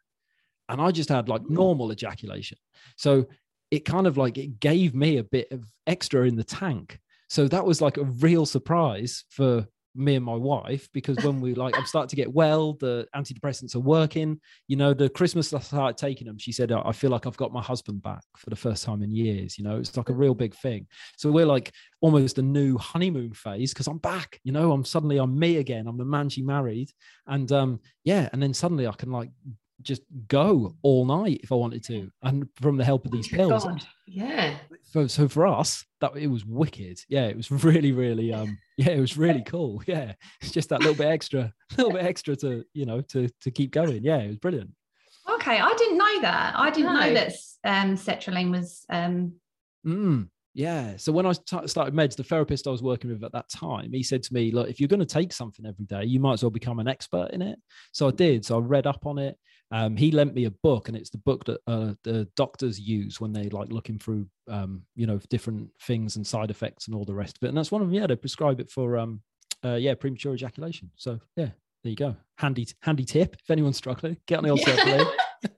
and 0.69 0.81
I 0.81 0.91
just 0.91 1.09
had 1.09 1.29
like 1.29 1.47
normal 1.49 1.91
ejaculation. 1.91 2.57
So 2.97 3.27
it 3.69 3.85
kind 3.85 4.07
of 4.07 4.17
like 4.17 4.37
it 4.37 4.59
gave 4.59 4.95
me 4.95 5.17
a 5.17 5.23
bit 5.23 5.51
of 5.51 5.65
extra 5.87 6.25
in 6.27 6.35
the 6.35 6.43
tank. 6.43 6.99
So 7.29 7.47
that 7.47 7.65
was 7.65 7.81
like 7.81 7.97
a 7.97 8.03
real 8.03 8.45
surprise 8.45 9.25
for 9.29 9.67
me 9.95 10.15
and 10.15 10.25
my 10.25 10.35
wife 10.35 10.89
because 10.93 11.17
when 11.23 11.39
we 11.39 11.53
like 11.53 11.77
i'm 11.77 11.85
starting 11.85 12.09
to 12.09 12.15
get 12.15 12.31
well 12.31 12.73
the 12.73 13.07
antidepressants 13.15 13.75
are 13.75 13.79
working. 13.79 14.39
You 14.67 14.75
know 14.75 14.93
the 14.93 15.09
christmas 15.09 15.53
i 15.53 15.59
started 15.59 15.97
taking 15.97 16.27
them 16.27 16.37
she 16.37 16.51
said 16.51 16.71
i 16.71 16.91
feel 16.91 17.11
like 17.11 17.25
i've 17.25 17.37
got 17.37 17.53
my 17.53 17.61
husband 17.61 18.01
back 18.01 18.23
for 18.37 18.49
the 18.49 18.55
first 18.55 18.83
time 18.83 19.03
in 19.03 19.11
years 19.11 19.57
you 19.57 19.63
know 19.63 19.77
it's 19.77 19.95
like 19.95 20.09
a 20.09 20.13
real 20.13 20.33
big 20.33 20.55
thing. 20.55 20.87
So 21.17 21.31
we're 21.31 21.45
like 21.45 21.71
almost 22.01 22.37
a 22.37 22.41
new 22.41 22.77
honeymoon 22.77 23.33
phase 23.33 23.73
because 23.73 23.87
i'm 23.87 23.99
back 23.99 24.39
you 24.43 24.51
know 24.51 24.71
i'm 24.71 24.85
suddenly 24.85 25.17
i'm 25.17 25.37
me 25.37 25.57
again 25.57 25.87
i'm 25.87 25.97
the 25.97 26.05
man 26.05 26.29
she 26.29 26.41
married. 26.41 26.91
And 27.27 27.51
um 27.51 27.79
yeah 28.03 28.29
and 28.33 28.41
then 28.41 28.53
suddenly 28.53 28.87
i 28.87 28.91
can 28.93 29.11
like 29.11 29.29
just 29.83 30.01
go 30.27 30.75
all 30.81 31.05
night 31.05 31.41
if 31.43 31.51
I 31.51 31.55
wanted 31.55 31.83
to, 31.85 32.09
and 32.23 32.47
from 32.55 32.77
the 32.77 32.85
help 32.85 33.05
of 33.05 33.11
these 33.11 33.31
oh 33.33 33.37
pills. 33.37 33.63
God. 33.63 33.85
Yeah. 34.07 34.57
So, 34.83 35.07
so 35.07 35.27
for 35.27 35.47
us, 35.47 35.85
that 36.01 36.15
it 36.15 36.27
was 36.27 36.45
wicked. 36.45 36.99
Yeah, 37.09 37.25
it 37.25 37.37
was 37.37 37.51
really, 37.51 37.91
really, 37.91 38.33
um, 38.33 38.57
yeah, 38.77 38.91
it 38.91 38.99
was 38.99 39.17
really 39.17 39.41
cool. 39.45 39.81
Yeah, 39.87 40.13
it's 40.41 40.51
just 40.51 40.69
that 40.69 40.79
little 40.79 40.95
bit 40.95 41.07
extra, 41.07 41.41
a 41.41 41.53
little 41.77 41.93
bit 41.93 42.05
extra 42.05 42.35
to 42.37 42.63
you 42.73 42.85
know 42.85 43.01
to 43.01 43.29
to 43.41 43.51
keep 43.51 43.71
going. 43.71 44.03
Yeah, 44.03 44.17
it 44.17 44.27
was 44.27 44.37
brilliant. 44.37 44.71
Okay, 45.29 45.59
I 45.59 45.73
didn't 45.77 45.97
know 45.97 46.21
that. 46.21 46.53
I 46.57 46.69
didn't 46.69 46.93
no. 46.93 46.99
know 46.99 47.13
that 47.13 47.33
um, 47.63 47.95
sertraline 47.95 48.51
was. 48.51 48.85
Um... 48.89 49.33
Mm. 49.85 50.29
Yeah. 50.53 50.97
So 50.97 51.11
when 51.11 51.25
I 51.25 51.33
t- 51.33 51.67
started 51.67 51.95
meds, 51.95 52.15
the 52.15 52.23
therapist 52.23 52.67
I 52.67 52.71
was 52.71 52.83
working 52.83 53.09
with 53.09 53.23
at 53.23 53.31
that 53.31 53.49
time, 53.49 53.91
he 53.91 54.03
said 54.03 54.21
to 54.23 54.33
me, 54.33 54.51
"Look, 54.51 54.69
if 54.69 54.79
you're 54.79 54.87
going 54.87 54.99
to 54.99 55.05
take 55.05 55.33
something 55.33 55.65
every 55.65 55.85
day, 55.85 56.03
you 56.03 56.19
might 56.19 56.33
as 56.33 56.43
well 56.43 56.51
become 56.51 56.79
an 56.79 56.87
expert 56.87 57.31
in 57.31 57.41
it." 57.41 57.57
So 57.91 58.07
I 58.07 58.11
did. 58.11 58.45
So 58.45 58.57
I 58.57 58.59
read 58.59 58.85
up 58.85 59.05
on 59.05 59.17
it. 59.17 59.37
Um, 59.71 59.97
he 59.97 60.11
lent 60.11 60.35
me 60.35 60.45
a 60.45 60.51
book, 60.51 60.87
and 60.87 60.95
it's 60.95 61.09
the 61.09 61.17
book 61.17 61.45
that 61.45 61.59
uh, 61.65 61.93
the 62.03 62.27
doctors 62.35 62.79
use 62.79 63.19
when 63.19 63.33
they 63.33 63.49
like 63.49 63.69
looking 63.69 63.97
through, 63.97 64.27
um, 64.47 64.83
you 64.95 65.07
know, 65.07 65.19
different 65.29 65.69
things 65.81 66.15
and 66.15 66.25
side 66.25 66.51
effects 66.51 66.87
and 66.87 66.95
all 66.95 67.05
the 67.05 67.15
rest 67.15 67.37
of 67.37 67.45
it. 67.45 67.49
And 67.49 67.57
that's 67.57 67.71
one 67.71 67.81
of 67.81 67.87
them. 67.87 67.95
Yeah, 67.95 68.07
they 68.07 68.15
prescribe 68.15 68.59
it 68.59 68.69
for 68.69 68.97
um, 68.97 69.21
uh, 69.65 69.75
yeah, 69.75 69.95
premature 69.95 70.33
ejaculation. 70.33 70.91
So 70.95 71.19
yeah, 71.35 71.49
there 71.83 71.89
you 71.89 71.95
go. 71.95 72.15
Handy 72.37 72.67
handy 72.81 73.05
tip 73.05 73.35
if 73.41 73.49
anyone's 73.49 73.77
struggling, 73.77 74.17
get 74.27 74.37
on 74.37 74.43
the 74.43 74.49
old 74.51 74.61
Yeah. 74.65 75.05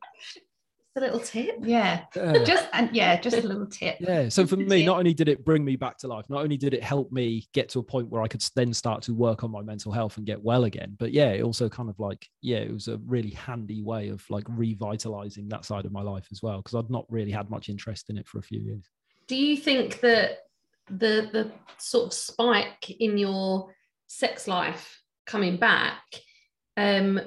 a 0.95 0.99
little 0.99 1.19
tip. 1.19 1.57
Yeah. 1.61 2.05
Yeah. 2.15 2.43
Just 2.43 2.67
and 2.73 2.95
yeah, 2.95 3.19
just 3.19 3.37
a 3.37 3.41
little 3.41 3.65
tip. 3.65 3.97
Yeah. 3.99 4.29
So 4.29 4.45
for 4.47 4.57
me, 4.57 4.85
not 4.85 4.97
only 4.97 5.13
did 5.13 5.27
it 5.27 5.43
bring 5.43 5.65
me 5.65 5.75
back 5.75 5.97
to 5.99 6.07
life, 6.07 6.25
not 6.29 6.43
only 6.43 6.57
did 6.57 6.73
it 6.73 6.83
help 6.83 7.11
me 7.11 7.47
get 7.53 7.69
to 7.69 7.79
a 7.79 7.83
point 7.83 8.09
where 8.09 8.21
I 8.21 8.27
could 8.27 8.43
then 8.55 8.73
start 8.73 9.01
to 9.03 9.13
work 9.13 9.43
on 9.43 9.51
my 9.51 9.61
mental 9.61 9.91
health 9.91 10.17
and 10.17 10.25
get 10.25 10.41
well 10.41 10.63
again, 10.63 10.95
but 10.97 11.11
yeah, 11.11 11.31
it 11.31 11.43
also 11.43 11.69
kind 11.69 11.89
of 11.89 11.99
like, 11.99 12.29
yeah, 12.41 12.57
it 12.57 12.71
was 12.71 12.87
a 12.87 12.97
really 13.05 13.31
handy 13.31 13.81
way 13.81 14.09
of 14.09 14.23
like 14.29 14.45
revitalizing 14.49 15.49
that 15.49 15.65
side 15.65 15.85
of 15.85 15.91
my 15.91 16.01
life 16.01 16.27
as 16.31 16.41
well. 16.41 16.61
Cause 16.61 16.75
I'd 16.75 16.89
not 16.89 17.05
really 17.09 17.31
had 17.31 17.49
much 17.49 17.69
interest 17.69 18.09
in 18.09 18.17
it 18.17 18.27
for 18.27 18.39
a 18.39 18.43
few 18.43 18.61
years. 18.61 18.89
Do 19.27 19.35
you 19.35 19.57
think 19.57 19.99
that 20.01 20.39
the 20.87 21.29
the 21.31 21.51
sort 21.77 22.07
of 22.07 22.13
spike 22.13 22.89
in 22.89 23.17
your 23.17 23.73
sex 24.07 24.47
life 24.47 25.01
coming 25.25 25.57
back 25.57 26.03
um, 26.77 27.19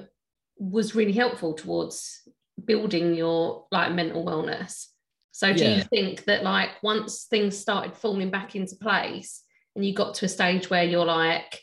was 0.57 0.95
really 0.95 1.11
helpful 1.11 1.53
towards 1.53 2.21
building 2.65 3.15
your 3.15 3.65
like 3.71 3.93
mental 3.93 4.25
wellness? 4.25 4.85
So 5.31 5.53
do 5.53 5.65
you 5.65 5.83
think 5.83 6.25
that 6.25 6.43
like 6.43 6.71
once 6.83 7.25
things 7.29 7.57
started 7.57 7.95
falling 7.95 8.29
back 8.29 8.55
into 8.55 8.75
place 8.75 9.43
and 9.75 9.85
you 9.85 9.93
got 9.93 10.15
to 10.15 10.25
a 10.25 10.29
stage 10.29 10.69
where 10.69 10.83
you're 10.83 11.05
like 11.05 11.61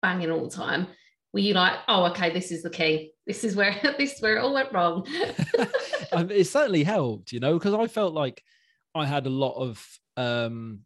banging 0.00 0.30
all 0.30 0.44
the 0.44 0.56
time, 0.56 0.86
were 1.32 1.40
you 1.40 1.54
like, 1.54 1.78
oh, 1.86 2.06
okay, 2.06 2.32
this 2.32 2.50
is 2.50 2.62
the 2.62 2.70
key. 2.70 3.12
This 3.26 3.44
is 3.44 3.54
where 3.54 3.76
this 3.98 4.14
is 4.14 4.22
where 4.22 4.36
it 4.36 4.40
all 4.40 4.54
went 4.54 4.72
wrong. 4.72 5.06
Um, 6.12 6.28
it 6.28 6.48
certainly 6.48 6.82
helped, 6.82 7.30
you 7.30 7.38
know, 7.38 7.56
because 7.56 7.72
I 7.72 7.86
felt 7.86 8.14
like 8.14 8.42
I 8.96 9.06
had 9.06 9.26
a 9.26 9.30
lot 9.30 9.54
of, 9.54 9.86
um, 10.16 10.80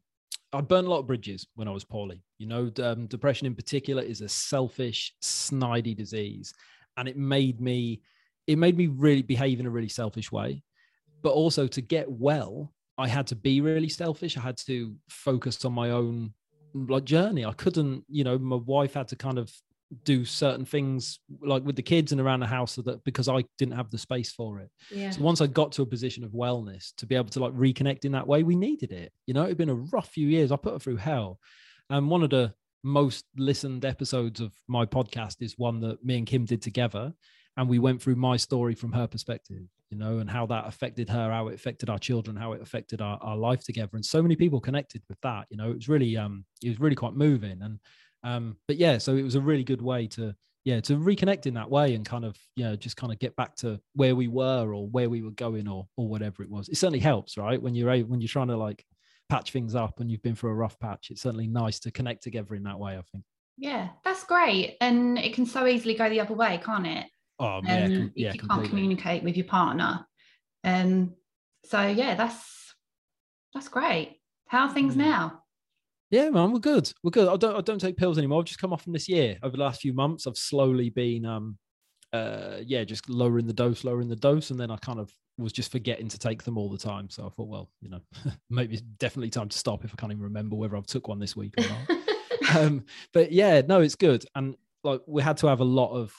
I 0.52 0.60
burned 0.60 0.86
a 0.86 0.90
lot 0.90 0.98
of 0.98 1.06
bridges 1.06 1.46
when 1.54 1.66
I 1.66 1.70
was 1.70 1.82
poorly. 1.82 2.22
You 2.36 2.46
know, 2.46 2.70
um, 2.82 3.06
depression 3.06 3.46
in 3.46 3.54
particular 3.54 4.02
is 4.02 4.20
a 4.20 4.28
selfish, 4.28 5.14
snidey 5.22 5.96
disease, 5.96 6.52
and 6.98 7.08
it 7.08 7.16
made 7.16 7.58
me, 7.58 8.02
it 8.46 8.58
made 8.58 8.76
me 8.76 8.86
really 8.86 9.22
behave 9.22 9.60
in 9.60 9.66
a 9.66 9.70
really 9.70 9.88
selfish 9.88 10.30
way. 10.30 10.62
But 11.22 11.32
also 11.32 11.66
to 11.66 11.80
get 11.80 12.10
well, 12.10 12.72
I 12.98 13.08
had 13.08 13.26
to 13.28 13.36
be 13.36 13.60
really 13.60 13.88
selfish. 13.88 14.36
I 14.36 14.40
had 14.40 14.58
to 14.66 14.94
focus 15.08 15.64
on 15.64 15.72
my 15.72 15.90
own 15.90 16.34
like 16.74 17.04
journey. 17.04 17.44
I 17.44 17.52
couldn't, 17.52 18.04
you 18.08 18.24
know, 18.24 18.38
my 18.38 18.56
wife 18.56 18.94
had 18.94 19.08
to 19.08 19.16
kind 19.16 19.38
of 19.38 19.50
do 20.02 20.24
certain 20.24 20.64
things 20.64 21.20
like 21.42 21.64
with 21.64 21.76
the 21.76 21.82
kids 21.82 22.10
and 22.10 22.20
around 22.20 22.40
the 22.40 22.46
house 22.46 22.72
so 22.72 22.82
that 22.82 23.04
because 23.04 23.28
I 23.28 23.44
didn't 23.58 23.76
have 23.76 23.90
the 23.90 23.98
space 23.98 24.32
for 24.32 24.60
it. 24.60 24.70
yeah. 24.90 25.10
So 25.10 25.22
once 25.22 25.40
I 25.40 25.46
got 25.46 25.72
to 25.72 25.82
a 25.82 25.86
position 25.86 26.24
of 26.24 26.32
wellness 26.32 26.92
to 26.96 27.06
be 27.06 27.14
able 27.14 27.30
to 27.30 27.40
like 27.40 27.52
reconnect 27.52 28.04
in 28.04 28.12
that 28.12 28.26
way, 28.26 28.42
we 28.42 28.56
needed 28.56 28.92
it. 28.92 29.12
You 29.26 29.34
know, 29.34 29.44
it'd 29.44 29.58
been 29.58 29.68
a 29.68 29.74
rough 29.74 30.08
few 30.08 30.28
years. 30.28 30.50
I 30.50 30.56
put 30.56 30.72
her 30.72 30.78
through 30.78 30.96
hell. 30.96 31.38
And 31.90 32.10
one 32.10 32.22
of 32.22 32.30
the 32.30 32.54
most 32.82 33.24
listened 33.36 33.84
episodes 33.84 34.40
of 34.40 34.52
my 34.68 34.84
podcast 34.84 35.36
is 35.40 35.54
one 35.56 35.80
that 35.80 36.04
me 36.04 36.18
and 36.18 36.26
Kim 36.26 36.44
did 36.44 36.62
together. 36.62 37.12
And 37.56 37.68
we 37.68 37.78
went 37.78 38.02
through 38.02 38.16
my 38.16 38.36
story 38.36 38.74
from 38.74 38.92
her 38.92 39.06
perspective, 39.06 39.62
you 39.90 39.96
know, 39.96 40.18
and 40.18 40.28
how 40.28 40.46
that 40.46 40.66
affected 40.66 41.08
her, 41.08 41.30
how 41.30 41.48
it 41.48 41.54
affected 41.54 41.88
our 41.88 41.98
children, 41.98 42.36
how 42.36 42.52
it 42.52 42.60
affected 42.60 43.00
our, 43.00 43.18
our 43.22 43.36
life 43.36 43.62
together. 43.62 43.90
And 43.94 44.04
so 44.04 44.22
many 44.22 44.34
people 44.34 44.60
connected 44.60 45.02
with 45.08 45.20
that, 45.22 45.46
you 45.50 45.56
know, 45.56 45.70
it 45.70 45.76
was 45.76 45.88
really 45.88 46.16
um 46.16 46.44
it 46.62 46.68
was 46.68 46.80
really 46.80 46.96
quite 46.96 47.14
moving. 47.14 47.62
And 47.62 47.78
um, 48.24 48.56
but 48.66 48.76
yeah, 48.76 48.98
so 48.98 49.16
it 49.16 49.22
was 49.22 49.34
a 49.34 49.40
really 49.40 49.64
good 49.64 49.82
way 49.82 50.06
to 50.08 50.34
yeah 50.64 50.80
to 50.80 50.96
reconnect 50.96 51.46
in 51.46 51.54
that 51.54 51.70
way 51.70 51.94
and 51.94 52.06
kind 52.06 52.24
of 52.24 52.38
you 52.56 52.64
know 52.64 52.74
just 52.74 52.96
kind 52.96 53.12
of 53.12 53.18
get 53.18 53.36
back 53.36 53.54
to 53.54 53.78
where 53.94 54.16
we 54.16 54.28
were 54.28 54.74
or 54.74 54.88
where 54.88 55.10
we 55.10 55.20
were 55.20 55.30
going 55.32 55.68
or 55.68 55.86
or 55.98 56.08
whatever 56.08 56.42
it 56.42 56.48
was 56.48 56.70
it 56.70 56.78
certainly 56.78 56.98
helps 56.98 57.36
right 57.36 57.60
when 57.60 57.74
you're 57.74 57.98
when 58.06 58.18
you're 58.18 58.28
trying 58.28 58.48
to 58.48 58.56
like 58.56 58.82
patch 59.28 59.52
things 59.52 59.74
up 59.74 60.00
and 60.00 60.10
you've 60.10 60.22
been 60.22 60.34
through 60.34 60.52
a 60.52 60.54
rough 60.54 60.78
patch 60.78 61.08
it's 61.10 61.20
certainly 61.20 61.46
nice 61.46 61.78
to 61.78 61.90
connect 61.90 62.22
together 62.22 62.54
in 62.54 62.62
that 62.62 62.78
way 62.78 62.96
i 62.96 63.02
think 63.12 63.24
Yeah, 63.56 63.90
that's 64.04 64.24
great. 64.24 64.76
And 64.80 65.18
it 65.18 65.34
can 65.34 65.46
so 65.46 65.66
easily 65.66 65.94
go 65.94 66.08
the 66.08 66.20
other 66.20 66.34
way, 66.34 66.60
can't 66.64 66.86
it? 66.86 67.06
Oh 67.44 67.60
yeah 67.64 67.84
um, 67.84 68.12
yeah 68.16 68.32
you 68.32 68.40
can't 68.40 68.68
communicate 68.68 69.22
with 69.22 69.36
your 69.36 69.46
partner. 69.46 70.06
Um, 70.64 71.14
so 71.64 71.80
yeah, 71.86 72.14
that's 72.14 72.74
that's 73.52 73.68
great. 73.68 74.20
How 74.48 74.66
are 74.66 74.72
things 74.74 74.94
Mm. 74.94 74.98
now? 74.98 75.40
yeah 76.10 76.28
man 76.28 76.52
we're 76.52 76.58
good 76.60 76.92
we're 77.02 77.10
good 77.10 77.26
i 77.26 77.36
don't 77.36 77.56
i 77.56 77.60
don't 77.62 77.80
take 77.80 77.96
pills 77.96 78.18
anymore 78.18 78.38
i've 78.38 78.44
just 78.44 78.60
come 78.60 78.74
off 78.74 78.82
from 78.82 78.92
this 78.92 79.08
year 79.08 79.38
over 79.42 79.56
the 79.56 79.62
last 79.62 79.80
few 79.80 79.94
months 79.94 80.26
i've 80.26 80.36
slowly 80.36 80.90
been 80.90 81.24
um 81.24 81.56
uh 82.12 82.58
yeah 82.64 82.84
just 82.84 83.08
lowering 83.08 83.46
the 83.46 83.54
dose 83.54 83.84
lowering 83.84 84.06
the 84.06 84.14
dose 84.14 84.50
and 84.50 84.60
then 84.60 84.70
i 84.70 84.76
kind 84.76 85.00
of 85.00 85.10
was 85.38 85.50
just 85.50 85.72
forgetting 85.72 86.06
to 86.06 86.18
take 86.18 86.42
them 86.44 86.58
all 86.58 86.68
the 86.68 86.76
time 86.78 87.08
so 87.08 87.24
i 87.26 87.30
thought 87.30 87.48
well 87.48 87.70
you 87.80 87.88
know 87.88 88.00
maybe 88.50 88.74
it's 88.74 88.82
definitely 88.98 89.30
time 89.30 89.48
to 89.48 89.58
stop 89.58 89.82
if 89.82 89.92
i 89.92 89.96
can't 89.96 90.12
even 90.12 90.22
remember 90.22 90.54
whether 90.56 90.76
i've 90.76 90.86
took 90.86 91.08
one 91.08 91.18
this 91.18 91.34
week 91.34 91.54
or 91.58 91.62
not 91.66 91.98
um, 92.56 92.84
but 93.14 93.32
yeah, 93.32 93.62
no, 93.66 93.80
it's 93.80 93.94
good. 93.96 94.24
And 94.34 94.54
like 94.84 95.00
we 95.06 95.22
had 95.22 95.38
to 95.38 95.46
have 95.46 95.60
a 95.60 95.64
lot 95.64 95.92
of 95.92 96.12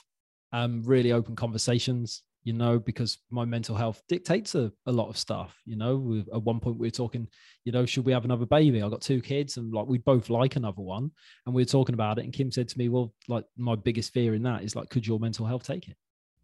um, 0.56 0.82
really 0.86 1.12
open 1.12 1.36
conversations, 1.36 2.24
you 2.46 2.54
know, 2.54 2.80
because 2.80 3.18
my 3.30 3.44
mental 3.44 3.76
health 3.76 4.02
dictates 4.08 4.56
a, 4.56 4.72
a 4.86 4.92
lot 4.92 5.10
of 5.10 5.18
stuff. 5.18 5.62
You 5.66 5.76
know, 5.76 5.98
we, 5.98 6.20
at 6.34 6.42
one 6.42 6.62
point 6.62 6.80
we 6.80 6.88
were 6.88 6.92
talking, 6.92 7.28
you 7.66 7.74
know, 7.74 7.86
should 7.86 8.06
we 8.06 8.14
have 8.14 8.24
another 8.24 8.46
baby? 8.46 8.82
I 8.82 8.88
got 8.88 9.02
two 9.02 9.22
kids, 9.22 9.58
and 9.58 9.74
like 9.74 9.86
we 9.86 9.98
both 9.98 10.30
like 10.30 10.56
another 10.56 10.82
one, 10.82 11.12
and 11.46 11.54
we 11.54 11.62
were 11.62 11.68
talking 11.68 11.94
about 11.94 12.20
it. 12.20 12.24
And 12.24 12.32
Kim 12.32 12.54
said 12.54 12.70
to 12.70 12.78
me, 12.78 12.88
"Well, 12.88 13.14
like 13.28 13.44
my 13.58 13.76
biggest 13.76 14.14
fear 14.14 14.34
in 14.34 14.44
that 14.44 14.64
is 14.64 14.78
like, 14.78 14.90
could 14.90 15.06
your 15.06 15.20
mental 15.20 15.46
health 15.46 15.64
take 15.64 15.90
it?" 15.90 15.98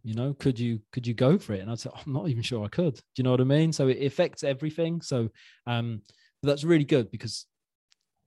You 0.04 0.16
know, 0.16 0.34
could 0.34 0.60
you 0.60 0.82
could 0.92 1.08
you 1.08 1.14
go 1.14 1.38
for 1.38 1.54
it? 1.54 1.62
And 1.62 1.72
I 1.72 1.76
said, 1.76 1.94
I'm 1.96 2.12
not 2.12 2.28
even 2.28 2.44
sure 2.44 2.66
I 2.66 2.70
could. 2.70 2.96
Do 2.96 3.02
you 3.16 3.24
know 3.24 3.32
what 3.32 3.40
I 3.40 3.46
mean? 3.46 3.72
So 3.72 3.88
it 3.88 4.04
affects 4.04 4.44
everything. 4.44 5.02
So 5.02 5.30
um, 5.68 6.02
that's 6.44 6.66
really 6.66 6.86
good 6.86 7.12
because 7.12 7.46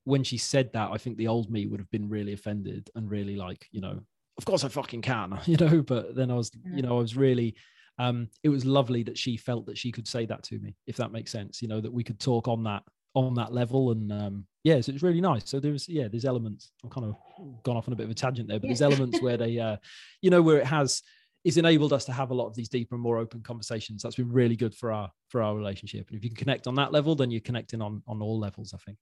when 0.05 0.25
she 0.25 0.39
said 0.39 0.73
that, 0.73 0.91
I 0.93 0.97
think 0.97 1.19
the 1.19 1.29
old 1.29 1.51
me 1.51 1.67
would 1.67 1.81
have 1.81 1.91
been 1.91 2.09
really 2.09 2.33
offended 2.33 2.89
and 2.95 3.11
really 3.11 3.37
like, 3.37 3.67
you 3.71 3.81
know, 3.81 4.01
of 4.39 4.45
course 4.45 4.65
I 4.65 4.69
fucking 4.69 5.03
can, 5.03 5.39
you 5.47 5.57
know. 5.57 5.83
But 5.83 6.15
then 6.15 6.31
I 6.31 6.35
was, 6.35 6.51
you 6.65 6.83
know, 6.83 6.97
I 6.97 7.01
was 7.01 7.17
really, 7.17 7.55
um, 7.99 8.29
it 8.43 8.49
was 8.49 8.65
lovely 8.65 9.03
that 9.05 9.19
she 9.19 9.37
felt 9.37 9.67
that 9.67 9.79
she 9.79 9.93
could 9.93 10.09
say 10.09 10.27
that 10.27 10.43
to 10.45 10.59
me, 10.59 10.77
if 10.87 10.97
that 10.97 11.13
makes 11.13 11.31
sense, 11.31 11.63
you 11.63 11.69
know, 11.69 11.81
that 11.81 11.93
we 11.93 12.05
could 12.05 12.21
talk 12.21 12.49
on 12.49 12.65
that 12.65 12.83
on 13.15 13.35
that 13.35 13.53
level. 13.53 13.93
And 13.93 14.13
um, 14.13 14.47
yeah, 14.65 14.81
so 14.81 14.93
it's 14.93 15.03
really 15.03 15.21
nice. 15.21 15.49
So 15.49 15.61
there's 15.61 15.89
yeah, 15.89 16.09
there's 16.09 16.25
elements. 16.25 16.73
I'm 16.83 16.91
kind 16.91 17.07
of 17.07 17.63
gone 17.63 17.77
off 17.77 17.89
on 17.89 17.93
a 17.93 17.97
bit 17.97 18.05
of 18.05 18.11
a 18.11 18.15
tangent 18.15 18.49
there, 18.49 18.59
but 18.59 18.69
there's 18.69 18.83
elements 18.93 19.21
where 19.23 19.37
they, 19.37 19.59
uh, 19.59 19.77
you 20.21 20.31
know, 20.31 20.43
where 20.43 20.59
it 20.59 20.67
has 20.67 21.03
it's 21.45 21.59
enabled 21.59 21.93
us 21.93 22.07
to 22.07 22.13
have 22.13 22.31
a 22.31 22.35
lot 22.35 22.47
of 22.47 22.55
these 22.55 22.71
deeper 22.71 22.95
and 22.95 23.03
more 23.03 23.19
open 23.19 23.43
conversations. 23.43 24.03
That's 24.03 24.17
been 24.17 24.33
really 24.33 24.57
good 24.57 24.75
for 24.75 24.91
our 24.93 25.11
for 25.29 25.43
our 25.43 25.55
relationship. 25.55 26.09
And 26.09 26.17
if 26.17 26.25
you 26.25 26.31
can 26.31 26.37
connect 26.37 26.67
on 26.67 26.75
that 26.77 26.93
level, 26.93 27.15
then 27.15 27.31
you're 27.31 27.41
connecting 27.41 27.83
on 27.83 28.03
on 28.09 28.23
all 28.23 28.39
levels. 28.39 28.75
I 28.75 28.79
think. 28.79 28.99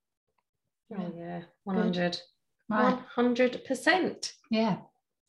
Oh 0.99 1.13
yeah, 1.17 1.43
one 1.65 1.77
hundred. 1.77 2.21
One 2.67 2.99
hundred 3.15 3.65
percent. 3.65 4.33
Yeah. 4.51 4.79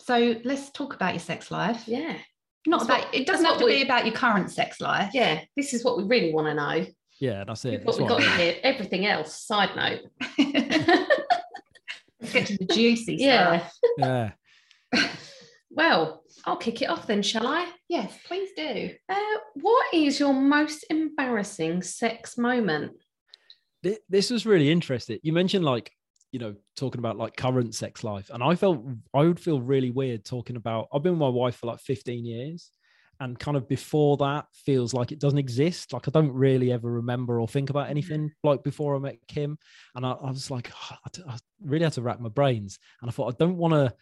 So 0.04 0.36
let's 0.44 0.70
talk 0.72 0.94
about 0.96 1.14
your 1.14 1.20
sex 1.22 1.50
life. 1.52 1.84
Yeah. 1.88 2.18
Not 2.66 2.80
That's 2.80 2.84
about 2.86 3.06
what- 3.08 3.16
it 3.16 3.26
doesn't 3.26 3.46
have 3.46 3.58
to 3.58 3.64
what 3.64 3.72
be 3.72 3.82
about 3.84 4.06
your 4.06 4.14
current 4.16 4.52
sex 4.52 4.80
life. 4.82 5.12
Yeah. 5.14 5.42
This 5.56 5.74
is 5.74 5.84
what 5.84 5.98
we 5.98 6.04
really 6.04 6.34
want 6.34 6.48
to 6.48 6.54
know. 6.54 6.86
Yeah, 7.20 7.44
that's 7.46 7.64
it. 7.66 7.86
what 7.86 7.86
That's 7.86 7.98
we 8.00 8.04
what 8.04 8.10
got 8.10 8.22
I 8.24 8.28
mean. 8.28 8.38
here. 8.38 8.56
Everything 8.64 9.06
else, 9.06 9.46
side 9.46 9.76
note. 9.76 10.02
Let's 12.20 12.34
get 12.34 12.48
to 12.48 12.58
the 12.58 12.66
juicy 12.66 13.16
Yeah. 13.16 13.60
stuff. 13.68 13.78
Yeah. 13.98 14.32
Well, 15.76 16.22
I'll 16.46 16.58
kick 16.58 16.84
it 16.84 16.86
off 16.90 17.08
then, 17.08 17.24
shall 17.24 17.48
I? 17.48 17.68
Yes, 17.90 18.16
please 18.28 18.50
do. 18.56 18.92
Uh, 19.10 19.16
what 19.56 19.92
is 19.92 20.20
your 20.20 20.32
most 20.32 20.86
embarrassing 20.88 21.82
sex 21.82 22.38
moment? 22.38 22.92
This 24.08 24.30
was 24.30 24.46
really 24.46 24.70
interesting. 24.70 25.18
You 25.24 25.34
mentioned 25.34 25.66
like, 25.66 25.92
you 26.34 26.40
know, 26.40 26.56
talking 26.76 27.00
about 27.00 27.16
like 27.16 27.38
current 27.38 27.76
sex 27.76 28.04
life. 28.04 28.32
And 28.34 28.44
I 28.44 28.56
felt 28.56 28.84
I 29.14 29.22
would 29.22 29.40
feel 29.40 29.62
really 29.62 29.92
weird 29.92 30.26
talking 30.26 30.56
about 30.56 30.88
I've 30.92 31.04
been 31.04 31.14
with 31.14 31.20
my 31.20 31.30
wife 31.30 31.56
for 31.56 31.68
like 31.68 31.80
15 31.80 32.26
years. 32.26 32.72
And 33.20 33.40
kind 33.40 33.56
of 33.56 33.70
before 33.70 34.18
that 34.18 34.48
feels 34.52 34.94
like 34.94 35.12
it 35.12 35.20
doesn't 35.20 35.38
exist. 35.38 35.94
Like 35.94 36.08
I 36.08 36.12
don't 36.12 36.34
really 36.34 36.74
ever 36.74 36.92
remember 36.92 37.40
or 37.40 37.48
think 37.48 37.70
about 37.70 37.88
mm. 37.88 37.92
anything 37.92 38.32
like 38.44 38.64
before 38.64 38.96
I 38.96 39.00
met 39.00 39.20
Kim. 39.28 39.60
And 39.96 40.04
I, 40.04 40.14
I 40.14 40.32
was 40.32 40.50
like, 40.50 40.72
"Oh, 40.92 40.98
I 41.30 41.38
really 41.64 41.84
had 41.84 41.94
to 41.94 42.02
rack 42.02 42.20
my 42.20 42.30
brains. 42.30 42.80
And 43.00 43.10
I 43.10 43.14
thought, 43.14 43.34
I 43.34 43.38
don't 43.38 43.58
want 43.58 43.76
to. 43.76 43.94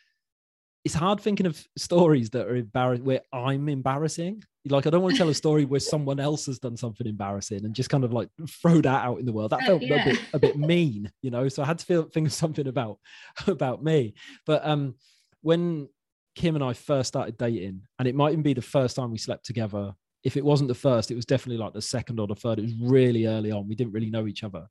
It's 0.85 0.95
hard 0.95 1.19
thinking 1.19 1.45
of 1.45 1.61
stories 1.77 2.29
that 2.31 2.47
are 2.47 2.55
embarrassing 2.55 3.05
where 3.05 3.21
I'm 3.33 3.67
embarrassing. 3.67 4.41
Like 4.65 4.85
I 4.85 4.91
don't 4.91 5.01
want 5.01 5.15
to 5.15 5.17
tell 5.17 5.29
a 5.29 5.33
story 5.33 5.65
where 5.65 5.79
someone 5.79 6.19
else 6.19 6.45
has 6.45 6.59
done 6.59 6.77
something 6.77 7.07
embarrassing 7.07 7.65
and 7.65 7.73
just 7.73 7.89
kind 7.89 8.03
of 8.03 8.13
like 8.13 8.29
throw 8.47 8.79
that 8.81 9.05
out 9.05 9.19
in 9.19 9.25
the 9.25 9.33
world. 9.33 9.51
That 9.51 9.63
Uh, 9.63 9.65
felt 9.65 9.83
a 9.83 9.87
bit 9.87 10.19
a 10.33 10.39
bit 10.39 10.57
mean, 10.57 11.11
you 11.21 11.31
know. 11.31 11.47
So 11.49 11.63
I 11.63 11.65
had 11.65 11.79
to 11.79 11.85
feel 11.85 12.03
think 12.03 12.27
of 12.27 12.33
something 12.33 12.67
about 12.67 12.99
about 13.47 13.83
me. 13.83 14.13
But 14.45 14.65
um 14.65 14.95
when 15.41 15.89
Kim 16.35 16.55
and 16.55 16.63
I 16.63 16.73
first 16.73 17.07
started 17.09 17.37
dating, 17.37 17.81
and 17.97 18.07
it 18.07 18.15
might 18.15 18.31
even 18.31 18.43
be 18.43 18.53
the 18.53 18.61
first 18.61 18.95
time 18.95 19.11
we 19.11 19.17
slept 19.17 19.45
together. 19.45 19.93
If 20.23 20.37
it 20.37 20.45
wasn't 20.45 20.67
the 20.67 20.75
first, 20.75 21.09
it 21.09 21.15
was 21.15 21.25
definitely 21.25 21.57
like 21.57 21.73
the 21.73 21.81
second 21.81 22.19
or 22.19 22.27
the 22.27 22.35
third. 22.35 22.59
It 22.59 22.61
was 22.61 22.75
really 22.79 23.25
early 23.25 23.51
on. 23.51 23.67
We 23.67 23.73
didn't 23.73 23.93
really 23.93 24.11
know 24.11 24.27
each 24.27 24.43
other. 24.43 24.67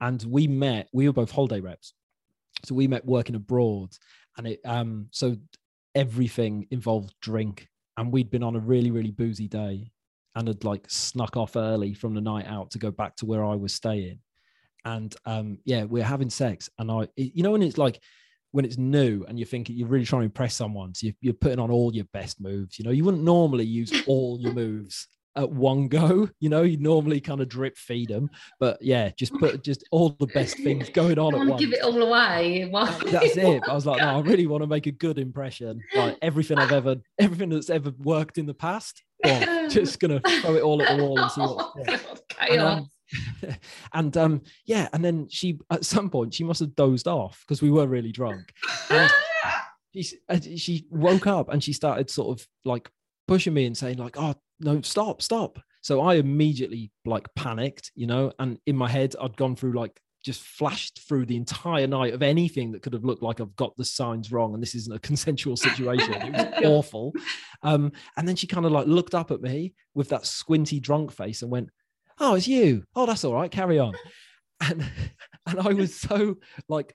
And 0.00 0.20
we 0.24 0.48
met, 0.48 0.88
we 0.92 1.06
were 1.06 1.12
both 1.12 1.30
holiday 1.30 1.60
reps. 1.60 1.94
So 2.64 2.74
we 2.74 2.88
met 2.88 3.06
working 3.06 3.36
abroad. 3.36 3.90
And 4.36 4.48
it 4.48 4.60
um 4.64 5.06
so 5.12 5.36
everything 5.94 6.66
involved 6.70 7.14
drink. 7.22 7.68
And 7.98 8.12
we'd 8.12 8.30
been 8.30 8.42
on 8.42 8.56
a 8.56 8.60
really, 8.60 8.90
really 8.90 9.10
boozy 9.10 9.48
day 9.48 9.90
and 10.34 10.48
had 10.48 10.64
like 10.64 10.86
snuck 10.88 11.36
off 11.36 11.56
early 11.56 11.92
from 11.92 12.14
the 12.14 12.20
night 12.20 12.46
out 12.46 12.70
to 12.70 12.78
go 12.78 12.90
back 12.90 13.16
to 13.16 13.26
where 13.26 13.44
I 13.44 13.56
was 13.56 13.74
staying. 13.74 14.20
And 14.84 15.14
um, 15.26 15.58
yeah, 15.64 15.82
we're 15.82 16.04
having 16.04 16.30
sex. 16.30 16.70
And 16.78 16.90
I, 16.90 17.08
you 17.16 17.42
know, 17.42 17.50
when 17.50 17.62
it's 17.62 17.76
like 17.76 18.00
when 18.52 18.64
it's 18.64 18.78
new 18.78 19.24
and 19.28 19.38
you're 19.38 19.46
thinking 19.46 19.76
you're 19.76 19.88
really 19.88 20.06
trying 20.06 20.22
to 20.22 20.26
impress 20.26 20.54
someone, 20.54 20.94
so 20.94 21.06
you're, 21.06 21.16
you're 21.20 21.34
putting 21.34 21.58
on 21.58 21.70
all 21.72 21.94
your 21.94 22.06
best 22.12 22.40
moves. 22.40 22.78
You 22.78 22.84
know, 22.84 22.92
you 22.92 23.04
wouldn't 23.04 23.24
normally 23.24 23.64
use 23.64 23.92
all 24.06 24.38
your 24.40 24.54
moves 24.54 25.08
at 25.36 25.50
one 25.50 25.88
go. 25.88 26.28
You 26.40 26.48
know, 26.48 26.62
you 26.62 26.76
normally 26.78 27.20
kind 27.20 27.40
of 27.40 27.48
drip 27.48 27.76
feed 27.76 28.08
them, 28.10 28.30
but 28.60 28.78
yeah, 28.80 29.10
just 29.18 29.34
put 29.34 29.62
just 29.64 29.84
all 29.90 30.10
the 30.20 30.26
best 30.28 30.56
things 30.64 30.88
going 30.88 31.18
on 31.18 31.34
I 31.34 31.38
at 31.40 31.46
want 31.46 31.60
to 31.60 31.66
give 31.66 31.74
it 31.74 31.82
all 31.82 32.00
away. 32.00 32.70
That's 32.72 33.36
it. 33.36 33.62
I 33.68 33.74
was 33.74 33.86
like, 33.86 34.00
no, 34.00 34.18
I 34.18 34.20
really 34.20 34.46
want 34.46 34.62
to 34.62 34.66
make 34.68 34.86
a 34.86 34.92
good 34.92 35.18
impression. 35.18 35.80
Like 35.96 36.16
everything 36.22 36.58
I've 36.58 36.72
ever, 36.72 36.96
everything 37.18 37.48
that's 37.48 37.70
ever 37.70 37.92
worked 37.98 38.38
in 38.38 38.46
the 38.46 38.54
past. 38.54 39.02
on, 39.24 39.68
just 39.68 39.98
gonna 39.98 40.20
throw 40.42 40.54
it 40.54 40.62
all 40.62 40.80
at 40.80 40.96
the 40.96 41.02
wall 41.02 41.18
and 41.18 41.30
see 41.30 41.40
Oh 41.40 41.56
what. 41.56 41.76
my 41.76 41.82
yeah. 41.84 41.98
And, 42.40 42.60
um, 42.60 42.88
and 43.94 44.16
um, 44.16 44.42
yeah, 44.64 44.88
and 44.92 45.04
then 45.04 45.28
she 45.28 45.58
at 45.70 45.84
some 45.84 46.08
point 46.10 46.34
she 46.34 46.44
must 46.44 46.60
have 46.60 46.76
dozed 46.76 47.08
off 47.08 47.42
because 47.46 47.60
we 47.62 47.70
were 47.70 47.86
really 47.86 48.12
drunk. 48.12 48.52
And 48.90 49.10
she 49.94 50.18
uh, 50.28 50.38
she 50.56 50.86
woke 50.90 51.26
up 51.26 51.48
and 51.48 51.62
she 51.64 51.72
started 51.72 52.10
sort 52.10 52.38
of 52.38 52.46
like 52.64 52.90
pushing 53.26 53.54
me 53.54 53.66
and 53.66 53.76
saying 53.76 53.98
like, 53.98 54.16
"Oh 54.18 54.34
no, 54.60 54.80
stop, 54.82 55.22
stop!" 55.22 55.58
So 55.80 56.00
I 56.00 56.14
immediately 56.14 56.90
like 57.04 57.26
panicked, 57.34 57.92
you 57.94 58.06
know, 58.06 58.32
and 58.38 58.58
in 58.66 58.76
my 58.76 58.88
head 58.88 59.14
I'd 59.20 59.36
gone 59.36 59.56
through 59.56 59.72
like 59.72 60.00
just 60.24 60.42
flashed 60.42 61.00
through 61.06 61.24
the 61.24 61.36
entire 61.36 61.86
night 61.86 62.12
of 62.12 62.22
anything 62.22 62.72
that 62.72 62.82
could 62.82 62.92
have 62.92 63.04
looked 63.04 63.22
like 63.22 63.40
I've 63.40 63.54
got 63.56 63.76
the 63.76 63.84
signs 63.84 64.32
wrong 64.32 64.52
and 64.52 64.62
this 64.62 64.74
isn't 64.74 64.94
a 64.94 64.98
consensual 65.08 65.56
situation. 65.56 66.12
It 66.12 66.32
was 66.32 66.64
awful. 66.64 67.12
Um, 67.62 67.92
and 68.16 68.26
then 68.28 68.36
she 68.36 68.46
kind 68.46 68.66
of 68.66 68.72
like 68.72 68.86
looked 68.86 69.14
up 69.14 69.30
at 69.30 69.40
me 69.40 69.74
with 69.94 70.08
that 70.10 70.26
squinty 70.26 70.80
drunk 70.80 71.12
face 71.12 71.42
and 71.42 71.50
went, 71.50 71.70
"Oh, 72.18 72.34
it's 72.34 72.48
you. 72.48 72.84
Oh, 72.94 73.06
that's 73.06 73.24
all 73.24 73.34
right. 73.34 73.50
Carry 73.50 73.78
on." 73.78 73.94
And 74.60 74.84
and 75.46 75.60
I 75.60 75.72
was 75.72 75.94
so 75.94 76.34
like 76.68 76.92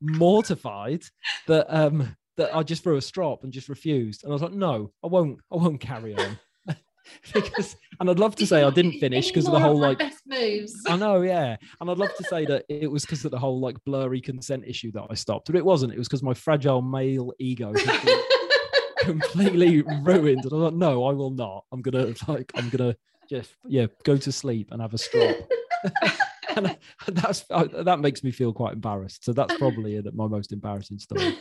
mortified 0.00 1.04
that 1.46 1.66
um 1.68 2.16
that 2.36 2.54
I 2.54 2.64
just 2.64 2.82
threw 2.82 2.96
a 2.96 3.00
strop 3.00 3.44
and 3.44 3.52
just 3.52 3.68
refused. 3.68 4.24
And 4.24 4.32
I 4.32 4.34
was 4.34 4.42
like, 4.42 4.52
"No, 4.52 4.90
I 5.04 5.06
won't. 5.06 5.38
I 5.52 5.56
won't 5.56 5.80
carry 5.80 6.16
on." 6.16 6.38
because 7.34 7.76
and 8.00 8.10
I'd 8.10 8.18
love 8.18 8.36
to 8.36 8.46
say 8.46 8.62
I 8.62 8.70
didn't 8.70 8.98
finish 8.98 9.28
because 9.28 9.46
of 9.46 9.52
the 9.52 9.60
whole 9.60 9.78
like 9.78 9.98
best 9.98 10.22
moves. 10.26 10.74
I 10.86 10.96
know, 10.96 11.22
yeah. 11.22 11.56
And 11.80 11.90
I'd 11.90 11.98
love 11.98 12.14
to 12.16 12.24
say 12.24 12.44
that 12.46 12.64
it 12.68 12.90
was 12.90 13.04
because 13.04 13.24
of 13.24 13.30
the 13.30 13.38
whole 13.38 13.60
like 13.60 13.76
blurry 13.84 14.20
consent 14.20 14.64
issue 14.66 14.92
that 14.92 15.06
I 15.10 15.14
stopped, 15.14 15.46
but 15.46 15.56
it 15.56 15.64
wasn't. 15.64 15.92
It 15.92 15.98
was 15.98 16.08
because 16.08 16.22
my 16.22 16.34
fragile 16.34 16.82
male 16.82 17.32
ego 17.38 17.72
completely 18.98 19.82
ruined. 19.82 20.44
And 20.44 20.52
I 20.52 20.56
was 20.56 20.64
like, 20.64 20.74
no, 20.74 21.04
I 21.04 21.12
will 21.12 21.30
not. 21.30 21.64
I'm 21.72 21.82
gonna 21.82 22.14
like, 22.26 22.50
I'm 22.54 22.68
gonna 22.68 22.96
just 23.28 23.54
yeah, 23.66 23.86
go 24.04 24.16
to 24.16 24.32
sleep 24.32 24.68
and 24.70 24.80
have 24.80 24.94
a 24.94 24.98
strop. 24.98 25.36
and 26.56 26.76
that's 27.08 27.44
that 27.48 27.98
makes 28.00 28.24
me 28.24 28.30
feel 28.30 28.52
quite 28.52 28.74
embarrassed. 28.74 29.24
So 29.24 29.32
that's 29.32 29.56
probably 29.56 30.00
my 30.14 30.26
most 30.26 30.52
embarrassing 30.52 30.98
story. 30.98 31.36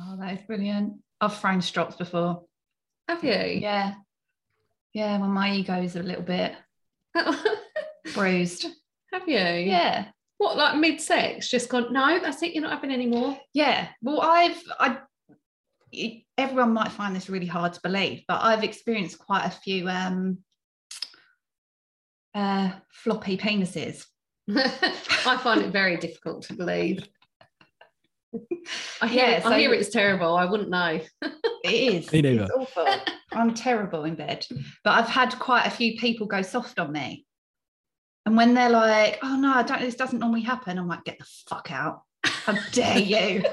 Oh, 0.00 0.16
that 0.18 0.34
is 0.38 0.46
brilliant. 0.46 0.94
I've 1.20 1.38
thrown 1.38 1.60
strops 1.60 1.96
before. 1.96 2.42
Have 3.08 3.24
you? 3.24 3.60
Yeah. 3.60 3.94
Yeah, 4.92 5.18
when 5.18 5.30
my 5.30 5.52
ego's 5.54 5.96
a 5.96 6.02
little 6.02 6.22
bit 6.22 6.54
bruised. 8.14 8.66
Have 9.12 9.28
you? 9.28 9.38
Yeah. 9.38 10.08
What, 10.38 10.56
like 10.56 10.76
mid 10.76 11.00
sex? 11.00 11.48
Just 11.48 11.68
gone, 11.68 11.92
no, 11.92 12.18
that's 12.20 12.42
it, 12.42 12.52
you're 12.52 12.62
not 12.62 12.72
having 12.72 12.90
any 12.90 13.06
more. 13.06 13.38
Yeah. 13.54 13.88
Well, 14.02 14.20
I've 14.20 14.60
I 14.78 14.98
everyone 16.38 16.72
might 16.72 16.90
find 16.90 17.14
this 17.14 17.28
really 17.28 17.46
hard 17.46 17.74
to 17.74 17.80
believe, 17.82 18.22
but 18.26 18.42
I've 18.42 18.64
experienced 18.64 19.18
quite 19.18 19.44
a 19.44 19.50
few 19.50 19.88
um 19.88 20.38
uh 22.34 22.72
floppy 22.90 23.36
penises. 23.36 24.06
I 24.50 25.36
find 25.42 25.62
it 25.62 25.70
very 25.72 25.96
difficult 25.96 26.42
to 26.44 26.54
believe. 26.54 27.06
I 29.00 29.06
hear, 29.06 29.26
Yeah, 29.28 29.42
so- 29.42 29.50
I 29.50 29.58
hear 29.58 29.72
it's 29.74 29.90
terrible. 29.90 30.36
I 30.36 30.44
wouldn't 30.44 30.70
know. 30.70 31.00
It 31.64 31.94
is. 31.94 32.12
Me 32.12 32.22
neither. 32.22 32.42
It's 32.42 32.50
awful. 32.52 32.88
I'm 33.30 33.54
terrible 33.54 34.02
in 34.02 34.16
bed. 34.16 34.44
But 34.82 34.90
I've 34.98 35.08
had 35.08 35.38
quite 35.38 35.64
a 35.64 35.70
few 35.70 35.96
people 35.96 36.26
go 36.26 36.42
soft 36.42 36.80
on 36.80 36.90
me. 36.90 37.24
And 38.26 38.36
when 38.36 38.54
they're 38.54 38.68
like, 38.68 39.20
oh 39.22 39.36
no, 39.36 39.52
I 39.54 39.62
don't 39.62 39.80
this 39.80 39.94
doesn't 39.94 40.18
normally 40.18 40.40
happen, 40.42 40.76
I'm 40.76 40.88
like, 40.88 41.04
get 41.04 41.20
the 41.20 41.26
fuck 41.48 41.70
out. 41.70 42.02
How 42.24 42.54
dare 42.72 42.98
you? 42.98 43.44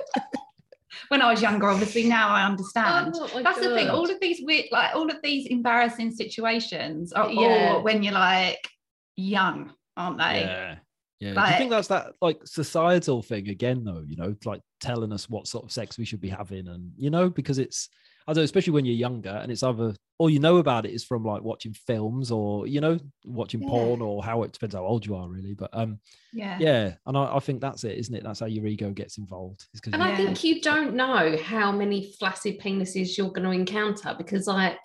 when 1.10 1.22
I 1.22 1.30
was 1.32 1.40
younger, 1.42 1.68
obviously 1.70 2.06
now 2.08 2.30
I 2.30 2.44
understand. 2.46 3.14
Oh 3.16 3.30
my 3.36 3.44
That's 3.44 3.60
the 3.60 3.76
thing. 3.76 3.90
All 3.90 4.10
of 4.10 4.20
these 4.20 4.42
weird, 4.44 4.66
like 4.72 4.96
all 4.96 5.10
of 5.10 5.18
these 5.22 5.46
embarrassing 5.48 6.12
situations 6.12 7.14
are 7.14 7.30
Yeah. 7.30 7.74
all 7.76 7.84
when 7.84 8.02
you're 8.02 8.14
like 8.14 8.68
young, 9.16 9.72
aren't 9.98 10.18
they? 10.18 10.42
Yeah. 10.42 10.76
Yeah. 11.20 11.34
Do 11.34 11.52
you 11.52 11.58
think 11.58 11.70
that's 11.70 11.90
that 11.90 12.14
like 12.22 12.40
societal 12.46 13.22
thing 13.22 13.50
again, 13.50 13.84
though? 13.84 14.04
You 14.08 14.16
know, 14.16 14.36
like 14.46 14.62
telling 14.80 15.12
us 15.12 15.30
what 15.30 15.48
sort 15.48 15.66
of 15.66 15.72
sex 15.72 15.98
we 15.98 16.06
should 16.06 16.22
be 16.22 16.30
having, 16.30 16.68
and 16.70 16.92
you 16.98 17.10
know, 17.10 17.30
because 17.30 17.60
it's 17.60 17.90
I 18.28 18.32
don't 18.32 18.38
know, 18.38 18.44
especially 18.46 18.74
when 18.74 18.86
you're 18.86 18.96
younger, 18.96 19.30
and 19.30 19.52
it's 19.52 19.64
either 19.64 19.96
all 20.18 20.30
you 20.30 20.40
know 20.40 20.58
about 20.58 20.86
it 20.86 20.92
is 20.94 21.04
from 21.04 21.24
like 21.26 21.42
watching 21.42 21.74
films 21.74 22.32
or 22.32 22.68
you 22.68 22.80
know 22.80 23.00
watching 23.26 23.62
Yeah. 23.62 23.70
porn 23.70 24.02
or 24.02 24.24
how 24.24 24.44
it 24.44 24.54
depends 24.54 24.76
how 24.76 24.86
old 24.86 25.06
you 25.06 25.16
are, 25.16 25.28
really. 25.28 25.54
But 25.56 25.72
um, 25.74 26.00
Yeah. 26.32 26.58
yeah, 26.60 26.94
and 27.06 27.18
I, 27.18 27.36
I 27.36 27.40
think 27.40 27.60
that's 27.60 27.84
it, 27.84 27.98
isn't 27.98 28.16
it? 28.16 28.24
That's 28.24 28.40
how 28.40 28.46
your 28.46 28.66
ego 28.68 28.92
gets 28.92 29.18
involved. 29.18 29.66
Is 29.74 29.82
because 29.82 29.94
And 29.96 30.04
I 30.04 30.16
think 30.16 30.42
you 30.46 30.62
don't 30.62 30.94
know 30.94 31.38
how 31.44 31.72
many 31.72 32.14
flaccid 32.20 32.62
penises 32.62 33.18
you're 33.18 33.32
going 33.32 33.44
to 33.44 33.52
encounter 33.52 34.16
because, 34.18 34.48
like, 34.48 34.80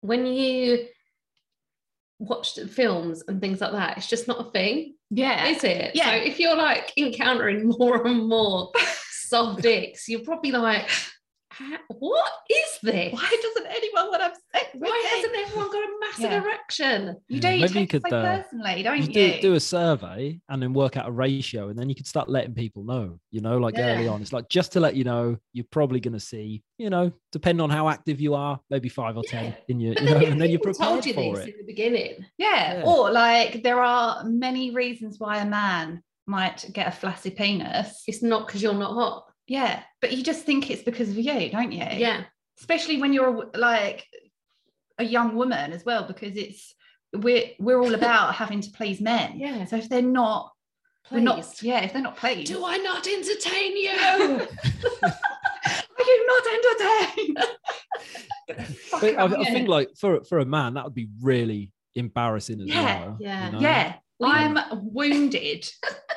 when 0.00 0.26
you 0.26 0.86
watch 2.18 2.54
the 2.54 2.68
films 2.68 3.22
and 3.26 3.40
things 3.40 3.60
like 3.60 3.72
that, 3.72 3.96
it's 3.96 4.08
just 4.08 4.28
not 4.28 4.46
a 4.46 4.50
thing, 4.50 4.94
Yeah. 5.14 5.46
is 5.48 5.62
it? 5.62 5.92
Yeah. 5.94 6.10
So 6.10 6.16
if 6.16 6.40
you're 6.40 6.56
like 6.56 6.92
encountering 6.96 7.72
more 7.78 8.06
and 8.06 8.28
more 8.28 8.72
soft 9.10 9.62
dicks, 9.62 10.08
you're 10.08 10.24
probably 10.24 10.52
like, 10.52 10.88
"Ha- 10.88 11.11
what 11.88 12.32
is 12.50 12.78
this? 12.82 13.12
Why 13.12 13.36
doesn't 13.42 13.66
anyone 13.70 14.06
want 14.08 14.20
to 14.20 14.24
have 14.24 14.36
sex 14.54 14.66
Why 14.74 15.02
hasn't 15.14 15.34
everyone 15.36 15.70
got 15.72 15.82
a 15.84 15.92
massive 16.00 16.30
Yeah. 16.30 16.42
erection? 16.42 17.16
You 17.28 17.36
Yeah, 17.36 17.40
don't 17.40 17.60
maybe 17.60 17.62
you 17.62 17.68
take 17.86 17.94
it 17.94 18.02
could, 18.04 18.10
so 18.10 18.16
uh, 18.18 18.36
personally, 18.42 18.82
don't 18.82 18.98
you 18.98 19.04
you? 19.04 19.32
do, 19.34 19.40
do 19.40 19.54
a 19.54 19.60
survey 19.60 20.40
and 20.48 20.62
then 20.62 20.72
work 20.72 20.96
out 20.96 21.08
a 21.08 21.12
ratio, 21.12 21.68
and 21.68 21.78
then 21.78 21.88
you 21.88 21.94
could 21.94 22.06
start 22.06 22.28
letting 22.28 22.54
people 22.54 22.84
know. 22.84 23.18
You 23.30 23.40
know, 23.40 23.58
like 23.58 23.74
early 23.78 24.08
on, 24.08 24.20
it's 24.22 24.32
like 24.32 24.48
just 24.48 24.72
to 24.72 24.80
let 24.80 24.94
you 24.96 25.04
know, 25.04 25.36
you're 25.52 25.66
probably 25.70 26.00
going 26.00 26.14
to 26.14 26.20
see, 26.20 26.62
you 26.78 26.90
know, 26.90 27.12
depending 27.32 27.60
on 27.62 27.70
how 27.70 27.88
active 27.88 28.20
you 28.20 28.34
are, 28.34 28.58
maybe 28.70 28.88
five 28.88 29.16
or 29.16 29.22
ten 29.24 29.46
Yeah. 29.46 29.54
in 29.68 29.80
your, 29.80 29.94
But 29.94 30.02
you 30.04 30.08
know, 30.10 30.18
then 30.20 30.32
and 30.32 30.40
then 30.40 30.50
you're 30.50 30.58
people 30.60 30.74
prepared 30.74 30.90
told 30.92 31.06
you 31.06 31.14
for 31.14 31.36
this 31.36 31.46
it. 31.46 31.54
in 31.54 31.58
the 31.58 31.66
beginning. 31.72 32.26
Yeah. 32.38 32.74
Yeah. 32.78 32.82
Or 32.86 33.10
like 33.10 33.62
there 33.62 33.80
are 33.82 34.24
many 34.24 34.74
reasons 34.74 35.18
why 35.18 35.38
a 35.38 35.46
man 35.46 36.02
might 36.26 36.64
get 36.72 36.86
a 36.86 36.90
flaccid 36.92 37.34
penis. 37.36 38.04
It's 38.06 38.22
not 38.22 38.46
because 38.46 38.62
you're 38.62 38.74
not 38.74 38.94
hot. 38.94 39.24
Yeah. 39.46 39.82
But 40.00 40.12
you 40.12 40.22
just 40.22 40.44
think 40.44 40.70
it's 40.70 40.82
because 40.82 41.10
of 41.10 41.16
you, 41.16 41.50
don't 41.50 41.72
you? 41.72 41.86
Yeah. 41.90 42.24
Especially 42.58 43.00
when 43.00 43.12
you're 43.12 43.50
like 43.54 44.06
a 44.98 45.04
young 45.04 45.34
woman 45.34 45.72
as 45.72 45.84
well, 45.84 46.04
because 46.06 46.36
it's 46.36 46.74
we're 47.14 47.46
we're 47.58 47.80
all 47.80 47.94
about 48.02 48.34
having 48.34 48.60
to 48.60 48.70
please 48.70 49.00
men. 49.00 49.38
Yeah. 49.38 49.64
So 49.64 49.76
if 49.76 49.88
they're 49.88 50.02
not 50.02 50.52
we're 51.10 51.20
not 51.20 51.62
yeah, 51.62 51.80
if 51.80 51.92
they're 51.92 52.02
not 52.02 52.16
pleased. 52.16 52.52
Do 52.52 52.64
I 52.64 52.76
not 52.78 53.06
entertain 53.06 53.76
you? 53.76 53.90
Are 53.90 55.08
you 56.06 56.26
not 56.26 56.46
entertained? 56.46 57.38
Get 58.48 58.56
the 58.58 58.64
fuck 58.64 59.00
But 59.00 59.18
I, 59.18 59.24
I 59.24 59.44
think 59.44 59.68
like 59.68 59.90
for 59.98 60.24
for 60.24 60.38
a 60.38 60.44
man, 60.46 60.74
that 60.74 60.84
would 60.84 60.94
be 60.94 61.08
really 61.20 61.70
embarrassing 61.94 62.60
as 62.60 62.68
Yeah, 62.68 63.00
well. 63.00 63.16
you 63.20 63.26
yeah. 63.26 63.50
know? 63.50 63.60
Yeah, 63.60 63.94
I'm 64.22 64.58
wounded 64.92 65.68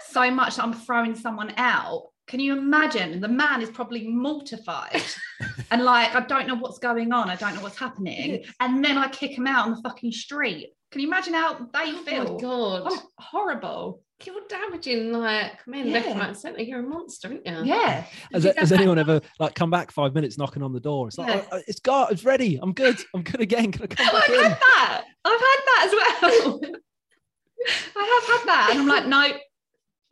so 0.08 0.32
much 0.32 0.56
that 0.56 0.64
I'm 0.64 0.74
throwing 0.74 1.16
someone 1.16 1.54
out. 1.58 2.10
Can 2.28 2.40
you 2.40 2.58
imagine? 2.58 3.22
The 3.22 3.28
man 3.28 3.62
is 3.62 3.70
probably 3.70 4.08
mortified 4.08 5.04
and 5.72 5.84
like, 5.84 6.16
I 6.16 6.22
don't 6.22 6.48
know 6.48 6.56
what's 6.56 6.80
going 6.80 7.14
on. 7.14 7.30
I 7.30 7.36
don't 7.36 7.54
know 7.56 7.62
what's 7.62 7.78
happening. 7.78 8.44
And 8.60 8.84
then 8.84 8.98
I 8.98 9.08
kick 9.10 9.38
him 9.38 9.46
out 9.46 9.66
on 9.68 9.76
the 9.76 9.82
fucking 9.82 10.12
street. 10.12 10.74
Can 10.92 11.02
you 11.02 11.08
imagine 11.08 11.34
how 11.34 11.54
they 11.54 11.66
Oh 11.74 11.92
my 11.92 12.04
feel? 12.04 12.38
god. 12.40 12.84
Oh, 12.86 13.04
horrible. 13.20 14.02
You're 14.24 14.42
damaging 14.50 15.12
like 15.12 15.68
men 15.68 15.92
left, 15.92 16.08
right, 16.18 16.36
centre. 16.36 16.62
You're 16.64 16.80
a 16.80 16.84
monster, 16.84 17.28
aren't 17.46 17.46
you? 17.68 17.74
Yeah. 17.76 18.06
Has, 18.34 18.46
has 18.46 18.72
anyone 18.72 18.98
ever 18.98 19.20
like 19.40 19.54
come 19.56 19.70
back 19.70 19.92
five 19.92 20.16
minutes 20.16 20.38
knocking 20.38 20.64
on 20.64 20.72
the 20.74 20.80
door? 20.80 21.08
It's 21.10 21.18
like, 21.18 21.28
Yeah. 21.28 21.44
"Oh, 21.52 21.62
it's 21.68 21.82
got, 21.82 22.12
it's 22.14 22.24
ready. 22.24 22.58
I'm 22.62 22.72
good. 22.74 22.98
I'm 23.14 23.24
good 23.24 23.42
again. 23.42 23.72
Can 23.74 23.84
I 23.84 23.88
come 23.88 24.08
Oh, 24.10 24.14
back 24.14 24.30
I've 24.30 24.36
in? 24.36 24.42
had 24.44 24.52
that. 24.60 25.04
I've 25.26 25.32
had 25.40 25.62
that 25.66 25.84
as 25.86 26.42
well. 26.42 26.60
I 27.98 28.22
have 28.28 28.40
had 28.40 28.48
that. 28.48 28.68
And 28.72 28.80
I'm 28.80 28.88
like, 28.88 29.06
no, 29.08 29.38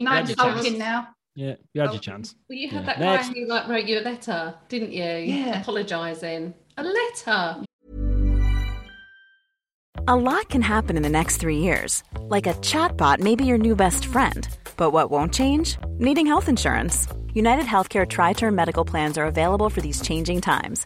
no, 0.06 0.12
I'm 0.12 0.28
your 0.28 0.36
chance. 0.36 0.62
sulking 0.64 0.78
now. 0.78 1.08
Yeah, 1.36 1.56
you 1.74 1.82
had 1.82 1.90
Oh, 1.90 1.94
your 1.94 2.02
chance. 2.02 2.36
Well, 2.48 2.58
you 2.58 2.70
had 2.70 2.82
Yeah. 2.82 2.86
that 2.86 3.00
Next. 3.00 3.30
guy 3.30 3.34
who 3.40 3.46
like 3.48 3.68
wrote 3.68 3.86
you 3.86 4.00
a 4.00 4.02
letter, 4.02 4.56
didn't 4.70 4.92
you? 4.92 5.04
Yeah. 5.04 5.62
Apologising. 5.62 6.54
A 6.78 6.84
letter. 6.84 7.64
A 10.08 10.16
lot 10.16 10.50
can 10.50 10.62
happen 10.62 10.98
in 10.98 11.04
the 11.04 11.10
next 11.10 11.38
three 11.38 11.58
years. 11.60 12.04
Like 12.28 12.46
a 12.46 12.54
chatbot 12.56 13.20
may 13.20 13.36
be 13.36 13.46
your 13.46 13.58
new 13.58 13.76
best 13.76 14.06
friend. 14.06 14.48
But 14.78 14.92
what 14.92 15.10
won't 15.12 15.34
change? 15.34 15.78
Needing 15.98 16.26
health 16.28 16.50
insurance. 16.50 17.08
United 17.34 17.66
Healthcare 17.66 18.08
Tri 18.08 18.34
Term 18.34 18.54
Medical 18.56 18.86
Plans 18.86 19.18
are 19.18 19.26
available 19.26 19.70
for 19.70 19.82
these 19.82 20.02
changing 20.02 20.42
times. 20.42 20.86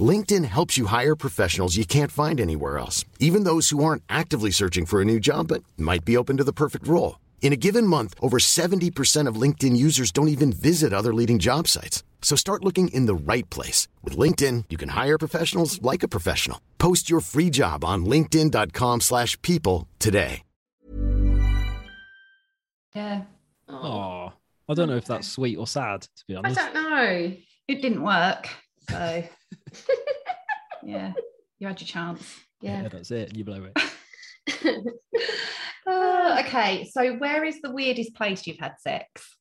LinkedIn 0.00 0.44
helps 0.46 0.76
you 0.76 0.86
hire 0.86 1.14
professionals 1.14 1.76
you 1.76 1.84
can't 1.86 2.10
find 2.10 2.40
anywhere 2.40 2.78
else, 2.78 3.04
even 3.20 3.44
those 3.44 3.68
who 3.68 3.84
aren't 3.84 4.02
actively 4.08 4.50
searching 4.50 4.86
for 4.86 5.00
a 5.00 5.04
new 5.04 5.20
job 5.20 5.46
but 5.48 5.62
might 5.76 6.04
be 6.04 6.16
open 6.16 6.36
to 6.38 6.44
the 6.44 6.52
perfect 6.52 6.88
role. 6.88 7.20
In 7.42 7.52
a 7.52 7.56
given 7.56 7.86
month, 7.86 8.14
over 8.20 8.38
70% 8.38 9.28
of 9.28 9.36
LinkedIn 9.36 9.76
users 9.76 10.10
don't 10.10 10.28
even 10.28 10.52
visit 10.52 10.92
other 10.92 11.14
leading 11.14 11.38
job 11.38 11.68
sites. 11.68 12.02
So 12.22 12.36
start 12.36 12.64
looking 12.64 12.88
in 12.88 13.04
the 13.06 13.14
right 13.14 13.48
place. 13.50 13.86
With 14.02 14.16
LinkedIn, 14.16 14.64
you 14.70 14.78
can 14.78 14.88
hire 14.88 15.18
professionals 15.18 15.80
like 15.82 16.02
a 16.02 16.08
professional. 16.08 16.60
Post 16.78 17.10
your 17.10 17.20
free 17.20 17.50
job 17.50 17.84
on 17.84 18.06
linkedin.com 18.06 19.02
slash 19.02 19.40
people 19.42 19.86
today. 20.00 20.42
Yeah. 22.94 23.22
Oh, 23.68 24.32
I 24.68 24.74
don't 24.74 24.88
know 24.88 24.96
if 24.96 25.04
that's 25.04 25.28
sweet 25.28 25.58
or 25.58 25.66
sad, 25.66 26.02
to 26.02 26.24
be 26.28 26.36
honest. 26.36 26.58
I 26.58 26.72
don't 26.72 26.90
know. 26.90 27.36
It 27.68 27.82
didn't 27.82 28.02
work. 28.02 28.48
So 28.88 29.24
yeah, 30.84 31.12
you 31.58 31.66
had 31.66 31.80
your 31.80 31.88
chance. 31.88 32.34
Yeah, 32.60 32.82
Yeah. 32.82 32.88
that's 32.88 33.10
it. 33.10 33.36
You 33.36 33.44
blow 33.44 33.64
it. 33.74 34.84
Uh, 35.86 36.42
okay, 36.46 36.84
so 36.90 37.14
where 37.16 37.44
is 37.44 37.60
the 37.60 37.70
weirdest 37.70 38.14
place 38.14 38.46
you've 38.46 38.58
had 38.58 38.74
sex? 38.80 39.36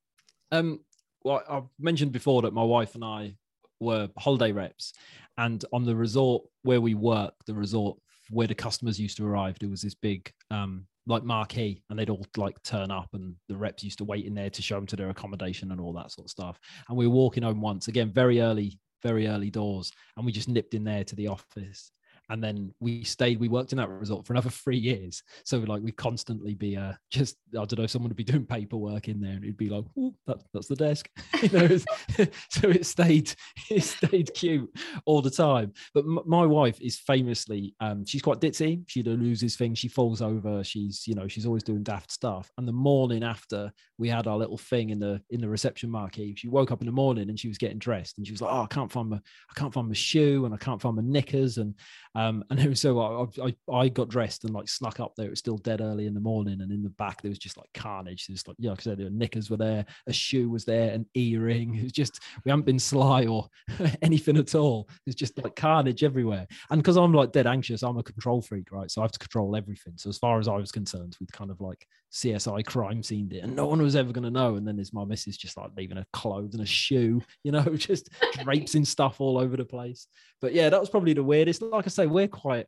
Um, 0.52 0.80
well, 1.24 1.41
I've 1.50 1.63
mentioned 1.80 2.12
before 2.12 2.41
that 2.43 2.54
my 2.54 2.63
wife 2.63 2.96
and 2.96 3.04
I 3.04 3.36
were 3.80 4.10
holiday 4.17 4.52
reps, 4.52 4.93
and 5.38 5.63
on 5.74 5.86
the 5.86 5.96
resort 5.96 6.43
where 6.63 6.82
we 6.82 6.93
work, 6.96 7.34
the 7.46 7.54
resort 7.54 7.98
where 8.30 8.48
the 8.48 8.56
customers 8.56 9.00
used 9.00 9.17
to 9.17 9.26
arrive, 9.28 9.58
there 9.60 9.69
was 9.69 9.82
this 9.82 9.96
big 9.96 10.32
um 10.52 10.86
like 11.06 11.24
marquee, 11.24 11.84
and 11.89 12.00
they'd 12.00 12.10
all 12.10 12.26
like 12.38 12.62
turn 12.63 12.89
up, 12.91 13.10
and 13.13 13.36
the 13.50 13.58
reps 13.58 13.84
used 13.84 13.98
to 13.98 14.06
wait 14.06 14.26
in 14.26 14.34
there 14.34 14.50
to 14.50 14.62
show 14.62 14.76
them 14.76 14.86
to 14.88 14.96
their 14.96 15.10
accommodation 15.10 15.72
and 15.72 15.82
all 15.82 15.91
that 15.93 16.12
sort 16.12 16.26
of 16.26 16.32
stuff. 16.32 16.58
And 16.88 16.98
we 16.98 17.08
were 17.08 17.13
walking 17.13 17.43
home 17.43 17.60
once, 17.62 17.88
again, 17.89 18.10
very 18.12 18.39
early, 18.39 18.80
very 19.04 19.28
early 19.28 19.52
doors, 19.52 19.92
and 20.18 20.26
we 20.26 20.32
just 20.32 20.50
nipped 20.50 20.74
in 20.74 20.84
there 20.84 21.04
to 21.04 21.16
the 21.16 21.28
office. 21.28 21.92
And 22.30 22.44
then 22.44 22.74
we 22.80 23.04
stayed. 23.04 23.40
We 23.40 23.48
worked 23.48 23.72
in 23.72 23.78
that 23.78 23.90
resort 23.90 24.26
for 24.26 24.34
another 24.34 24.50
three 24.64 24.78
years. 24.78 25.24
So 25.46 25.60
like 25.60 25.82
we'd 25.82 25.98
constantly 25.98 26.54
be 26.54 26.78
uh 26.78 26.94
just 27.12 27.38
I 27.54 27.66
don't 27.66 27.80
know, 27.80 27.88
someone 27.88 28.10
would 28.10 28.18
be 28.18 28.24
doing 28.24 28.46
paperwork 28.46 29.08
in 29.08 29.22
there, 29.22 29.34
and 29.34 29.44
it'd 29.44 29.58
be 29.58 29.70
like, 29.70 29.86
"Ooh, 29.98 30.14
that, 30.28 30.38
that's 30.54 30.68
the 30.68 30.76
desk. 30.76 31.10
you 31.42 31.50
know, 31.50 31.68
so 32.50 32.70
it 32.70 32.86
stayed 32.86 33.34
it 33.70 33.84
stayed 33.84 34.34
cute 34.34 34.70
all 35.06 35.22
the 35.22 35.30
time. 35.30 35.74
But 35.94 36.06
m- 36.06 36.20
my 36.26 36.46
wife 36.46 36.80
is 36.82 37.00
famously 37.00 37.76
um 37.80 38.06
she's 38.06 38.22
quite 38.22 38.40
ditzy. 38.40 38.84
She 38.88 39.04
loses 39.04 39.56
things. 39.56 39.80
She 39.80 39.88
falls 39.88 40.22
over. 40.22 40.64
She's 40.64 41.04
you 41.08 41.16
know 41.16 41.28
she's 41.28 41.46
always 41.46 41.64
doing 41.64 41.84
daft 41.84 42.12
stuff. 42.12 42.52
And 42.58 42.68
the 42.68 42.74
morning 42.74 43.24
after 43.24 43.72
we 43.98 44.10
had 44.10 44.28
our 44.28 44.38
little 44.38 44.58
thing 44.58 44.90
in 44.90 45.00
the 45.00 45.22
in 45.30 45.42
the 45.42 45.50
reception 45.50 45.90
marquee, 45.90 46.36
she 46.38 46.48
woke 46.48 46.72
up 46.72 46.82
in 46.82 46.88
the 46.88 46.92
morning 46.92 47.30
and 47.30 47.40
she 47.40 47.48
was 47.48 47.58
getting 47.58 47.80
dressed, 47.80 48.18
and 48.18 48.26
she 48.26 48.34
was 48.34 48.42
like, 48.42 48.54
"Oh, 48.54 48.64
I 48.64 48.68
can't 48.68 48.92
find 48.92 49.10
my 49.10 49.18
I 49.18 49.54
can't 49.60 49.74
find 49.74 49.88
my 49.88 49.94
shoe, 49.94 50.46
and 50.46 50.54
I 50.54 50.58
can't 50.58 50.82
find 50.82 50.96
my 50.96 51.04
knickers." 51.04 51.58
And 51.58 51.76
um, 52.15 52.43
and 52.49 52.60
it 52.60 52.69
was 52.69 52.82
so 52.82 52.99
I, 52.99 53.47
I 53.47 53.76
I 53.76 53.89
got 53.89 54.10
dressed 54.10 54.43
and 54.43 54.54
like 54.54 54.67
snuck 54.67 54.99
up 54.99 55.13
there. 55.15 55.28
It 55.28 55.32
was 55.32 55.39
still 55.39 55.58
dead 55.58 55.82
early 55.82 56.06
in 56.06 56.13
the 56.13 56.19
morning, 56.19 56.62
and 56.62 56.71
in 56.71 56.84
the 56.84 56.89
back 56.91 57.21
there 57.21 57.30
was 57.30 57.39
just 57.39 57.58
like 57.58 57.69
carnage. 57.73 58.28
There's 58.28 58.47
like 58.47 58.58
yeah, 58.60 58.71
like 58.71 58.80
I 58.80 58.84
said, 58.84 58.97
the 58.99 59.10
knickers 59.10 59.49
were 59.49 59.58
there, 59.58 59.86
a 60.08 60.13
shoe 60.13 60.49
was 60.49 60.65
there, 60.65 60.91
an 60.91 61.06
earring. 61.15 61.76
It 61.84 61.84
was 61.84 61.91
just 61.91 62.21
we 62.45 62.49
haven't 62.49 62.65
been 62.65 62.80
sly 62.80 63.26
or 63.26 63.47
anything 64.02 64.38
at 64.38 64.56
all. 64.56 64.88
It's 65.06 65.15
just 65.15 65.41
like 65.43 65.56
carnage 65.56 66.04
everywhere. 66.04 66.47
And 66.69 66.82
because 66.82 66.97
I'm 66.97 67.13
like 67.13 67.32
dead 67.32 67.47
anxious, 67.47 67.84
I'm 67.84 67.97
a 67.97 68.04
control 68.04 68.41
freak, 68.41 68.71
right? 68.71 68.89
So 68.89 69.02
I 69.02 69.06
have 69.06 69.12
to 69.12 69.19
control 69.19 69.56
everything. 69.56 69.93
So 69.97 70.10
as 70.10 70.17
far 70.17 70.39
as 70.39 70.47
I 70.47 70.56
was 70.56 70.71
concerned, 70.71 71.17
we'd 71.19 71.34
kind 71.34 71.52
of 71.52 71.60
like 71.60 71.86
CSI 72.13 72.63
crime 72.65 73.02
scene 73.02 73.28
did, 73.28 73.43
and 73.43 73.56
no 73.56 73.65
one 73.65 73.82
was 73.82 73.95
ever 73.95 74.13
going 74.13 74.23
to 74.23 74.30
know. 74.30 74.56
And 74.56 74.67
then 74.67 74.76
there's 74.76 74.93
my 74.93 75.04
missus 75.04 75.36
just 75.36 75.58
like 75.58 75.71
leaving 75.76 75.97
her 75.97 76.06
clothes 76.13 76.54
and 76.54 76.62
a 76.63 76.65
shoe, 76.65 77.21
you 77.43 77.52
know, 77.52 77.63
just 77.76 78.10
drapes 78.43 78.76
and 78.76 78.88
stuff 78.88 79.19
all 79.19 79.38
over 79.38 79.58
the 79.58 79.65
place. 79.65 80.08
But 80.39 80.54
yeah, 80.54 80.69
that 80.69 80.80
was 80.80 80.89
probably 80.89 81.13
the 81.13 81.23
weirdest. 81.23 81.62
Like 81.63 81.86
I 81.86 81.89
say, 81.89 82.06
we're 82.06 82.28
quite, 82.28 82.67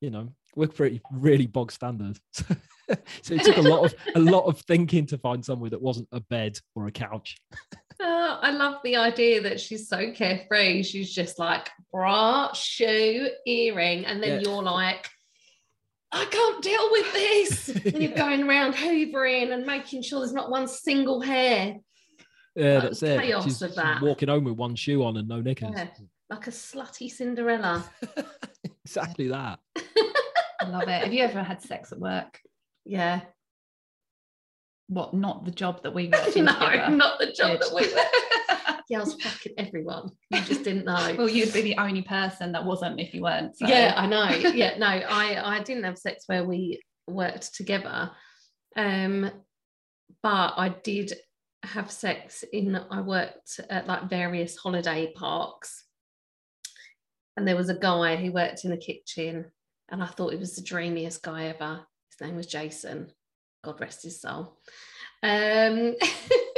you 0.00 0.10
know, 0.10 0.32
we're 0.56 0.68
pretty 0.68 1.00
really 1.12 1.46
bog 1.46 1.72
standard. 1.72 2.18
so 2.32 3.34
it 3.34 3.42
took 3.44 3.56
a 3.58 3.62
lot 3.62 3.84
of 3.84 3.94
a 4.14 4.18
lot 4.32 4.46
of 4.46 4.60
thinking 4.62 5.04
to 5.06 5.18
find 5.18 5.44
somewhere 5.44 5.70
that 5.70 5.82
wasn't 5.82 6.08
a 6.12 6.20
bed 6.20 6.58
or 6.74 6.86
a 6.86 6.92
couch. 6.92 7.36
Uh, 8.00 8.38
I 8.40 8.50
love 8.50 8.80
the 8.82 8.96
idea 8.96 9.40
that 9.42 9.60
she's 9.60 9.88
so 9.88 10.10
carefree. 10.12 10.82
She's 10.82 11.12
just 11.12 11.38
like 11.38 11.70
bra, 11.92 12.52
shoe, 12.52 13.28
earring, 13.46 14.04
and 14.06 14.22
then 14.22 14.40
Yeah. 14.42 14.48
you're 14.48 14.62
like, 14.62 15.08
I 16.16 16.24
can't 16.26 16.62
deal 16.62 16.88
with 16.92 17.12
this. 17.12 17.68
And 17.94 18.02
you're 18.02 18.12
Yeah. 18.12 18.16
going 18.18 18.42
around 18.48 18.74
hoovering 18.74 19.52
and 19.52 19.66
making 19.66 20.02
sure 20.02 20.20
there's 20.20 20.32
not 20.32 20.50
one 20.50 20.68
single 20.68 21.20
hair, 21.20 21.76
Yeah, 22.54 22.74
Like 22.74 22.82
that's 22.84 23.00
the 23.00 23.14
it. 23.16 23.22
chaos 23.22 23.44
She's, 23.44 23.60
of 23.62 23.70
she's 23.70 23.76
that. 23.76 24.00
walking 24.00 24.28
home 24.28 24.44
with 24.44 24.54
one 24.56 24.74
shoe 24.76 25.02
on 25.04 25.16
and 25.16 25.26
no 25.28 25.40
knickers. 25.40 25.70
Yeah. 25.74 25.88
like 26.30 26.46
a 26.46 26.50
slutty 26.50 27.10
Cinderella. 27.10 27.84
exactly 28.84 29.28
that. 29.28 29.58
I 30.60 30.68
love 30.68 30.84
it. 30.84 31.02
Have 31.02 31.12
you 31.12 31.22
ever 31.24 31.42
had 31.42 31.60
sex 31.62 31.92
at 31.92 31.98
work? 31.98 32.40
Yeah. 32.86 33.20
What? 34.88 35.14
Not 35.14 35.44
the 35.44 35.50
job 35.50 35.82
that 35.82 35.92
we 35.94 36.08
worked 36.12 36.36
in 36.36 36.44
no, 36.46 36.52
together? 36.54 36.90
not 36.90 37.18
the 37.18 37.32
job 37.32 37.58
Good. 37.58 37.62
that 37.62 37.74
we 37.74 38.73
were. 38.90 38.94
yeah, 38.94 38.98
I 38.98 39.04
was 39.04 39.14
fucking 39.22 39.54
everyone. 39.58 40.10
You 40.30 40.40
just 40.42 40.64
didn't 40.64 40.84
know. 40.84 41.14
well, 41.18 41.28
you'd 41.28 41.52
be 41.52 41.62
the 41.62 41.78
only 41.78 42.02
person 42.02 42.52
that 42.52 42.64
wasn't 42.64 43.00
if 43.00 43.14
you 43.14 43.22
weren't. 43.22 43.56
So. 43.56 43.66
Yeah, 43.66 43.94
I 43.96 44.06
know. 44.06 44.28
Yeah, 44.28 44.78
no, 44.78 44.86
I 44.86 45.56
I 45.56 45.62
didn't 45.62 45.84
have 45.84 45.98
sex 45.98 46.24
where 46.26 46.44
we 46.44 46.80
worked 47.06 47.54
together, 47.54 48.10
um, 48.76 49.30
but 50.22 50.54
I 50.56 50.74
did 50.82 51.12
have 51.62 51.90
sex 51.90 52.44
in. 52.52 52.76
I 52.90 53.00
worked 53.00 53.60
at 53.70 53.86
like 53.86 54.08
various 54.08 54.56
holiday 54.56 55.12
parks, 55.14 55.84
and 57.36 57.46
there 57.46 57.56
was 57.56 57.68
a 57.68 57.78
guy 57.78 58.16
who 58.16 58.32
worked 58.32 58.64
in 58.64 58.70
the 58.70 58.76
kitchen, 58.76 59.46
and 59.90 60.02
I 60.02 60.06
thought 60.06 60.32
he 60.32 60.38
was 60.38 60.56
the 60.56 60.62
dreamiest 60.62 61.22
guy 61.22 61.46
ever. 61.46 61.80
His 62.10 62.26
name 62.26 62.36
was 62.36 62.46
Jason. 62.46 63.10
God 63.64 63.80
rest 63.80 64.02
his 64.02 64.20
soul. 64.20 64.58
Um, 65.22 65.94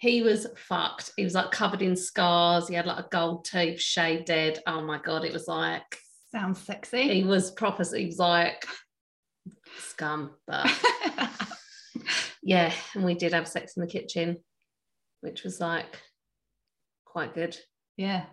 he 0.00 0.22
was 0.22 0.46
fucked. 0.56 1.12
He 1.16 1.24
was 1.24 1.34
like 1.34 1.50
covered 1.50 1.82
in 1.82 1.96
scars. 1.96 2.68
He 2.68 2.74
had 2.74 2.86
like 2.86 3.04
a 3.04 3.08
gold 3.10 3.44
tooth, 3.44 3.80
shaved 3.80 4.26
dead. 4.26 4.60
Oh 4.66 4.80
my 4.80 4.98
god, 4.98 5.24
it 5.24 5.32
was 5.32 5.46
like 5.46 5.98
Sounds 6.32 6.60
sexy. 6.60 7.08
he 7.14 7.24
was 7.24 7.50
proper. 7.50 7.84
He 7.96 8.06
was 8.06 8.18
like 8.18 8.66
scum, 9.78 10.32
but 10.46 10.70
yeah. 12.42 12.72
And 12.94 13.04
we 13.04 13.14
did 13.14 13.32
have 13.32 13.48
sex 13.48 13.76
in 13.76 13.82
the 13.82 13.90
kitchen, 13.90 14.38
which 15.20 15.44
was 15.44 15.60
like 15.60 15.98
quite 17.04 17.34
good 17.34 17.56
yeah, 18.00 18.24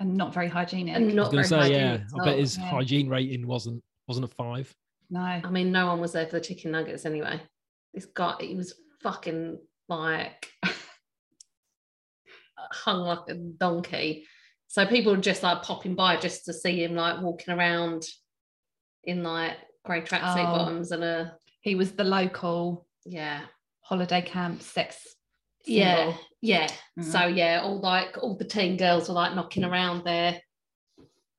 and 0.00 0.16
not 0.16 0.32
very 0.32 0.48
hygienic. 0.48 0.96
and 0.96 1.10
I 1.10 1.12
not 1.12 1.32
was 1.34 1.50
very 1.50 1.62
gonna 1.62 1.74
say, 1.74 1.78
yeah. 1.78 1.98
I 2.18 2.24
bet 2.24 2.38
his 2.38 2.56
yeah. 2.56 2.70
hygiene 2.70 3.10
rating 3.10 3.46
wasn't 3.46 3.82
wasn't 4.08 4.24
a 4.24 4.28
five. 4.28 4.74
no. 5.10 5.20
I 5.20 5.50
mean, 5.50 5.70
no 5.70 5.86
one 5.88 6.00
was 6.00 6.12
there 6.12 6.24
for 6.24 6.32
the 6.32 6.40
chicken 6.40 6.70
nuggets 6.70 7.04
anyway. 7.04 7.38
This 7.92 8.06
guy, 8.06 8.36
he 8.40 8.54
was 8.54 8.74
fucking 9.02 9.58
like 9.90 10.48
hung 12.70 13.00
like 13.00 13.28
a 13.28 13.34
donkey. 13.34 14.26
So 14.68 14.86
people 14.86 15.14
were 15.14 15.20
just 15.20 15.42
like 15.42 15.62
popping 15.62 15.94
by 15.94 16.16
just 16.16 16.44
to 16.46 16.52
see 16.52 16.82
him 16.84 16.94
like 16.94 17.20
walking 17.20 17.52
around 17.54 18.04
in 19.04 19.22
like 19.22 19.56
grey 19.84 20.00
tracksuit 20.02 20.48
Oh. 20.48 20.56
bottoms 20.58 20.92
and 20.92 21.02
a 21.04 21.36
He 21.60 21.74
was 21.74 21.92
the 21.92 22.04
local 22.04 22.86
yeah, 23.04 23.42
holiday 23.80 24.22
camp 24.22 24.62
sex. 24.62 25.04
yeah, 25.66 25.96
symbol. 26.06 26.20
yeah. 26.40 26.68
Mhm. 26.98 27.04
So 27.04 27.26
yeah, 27.26 27.60
all 27.62 27.80
like 27.80 28.16
all 28.22 28.36
the 28.36 28.44
teen 28.44 28.76
girls 28.76 29.08
were 29.08 29.14
like 29.14 29.34
knocking 29.34 29.64
around 29.64 30.04
there, 30.04 30.40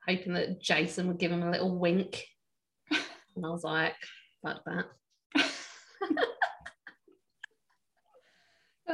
hoping 0.08 0.34
that 0.34 0.62
Jason 0.62 1.08
would 1.08 1.18
give 1.20 1.32
him 1.32 1.44
a 1.44 1.52
little 1.52 1.78
wink. 1.80 2.24
And 3.36 3.44
I 3.48 3.50
was 3.50 3.64
like, 3.64 3.96
fuck 4.44 4.62
that. 4.66 4.86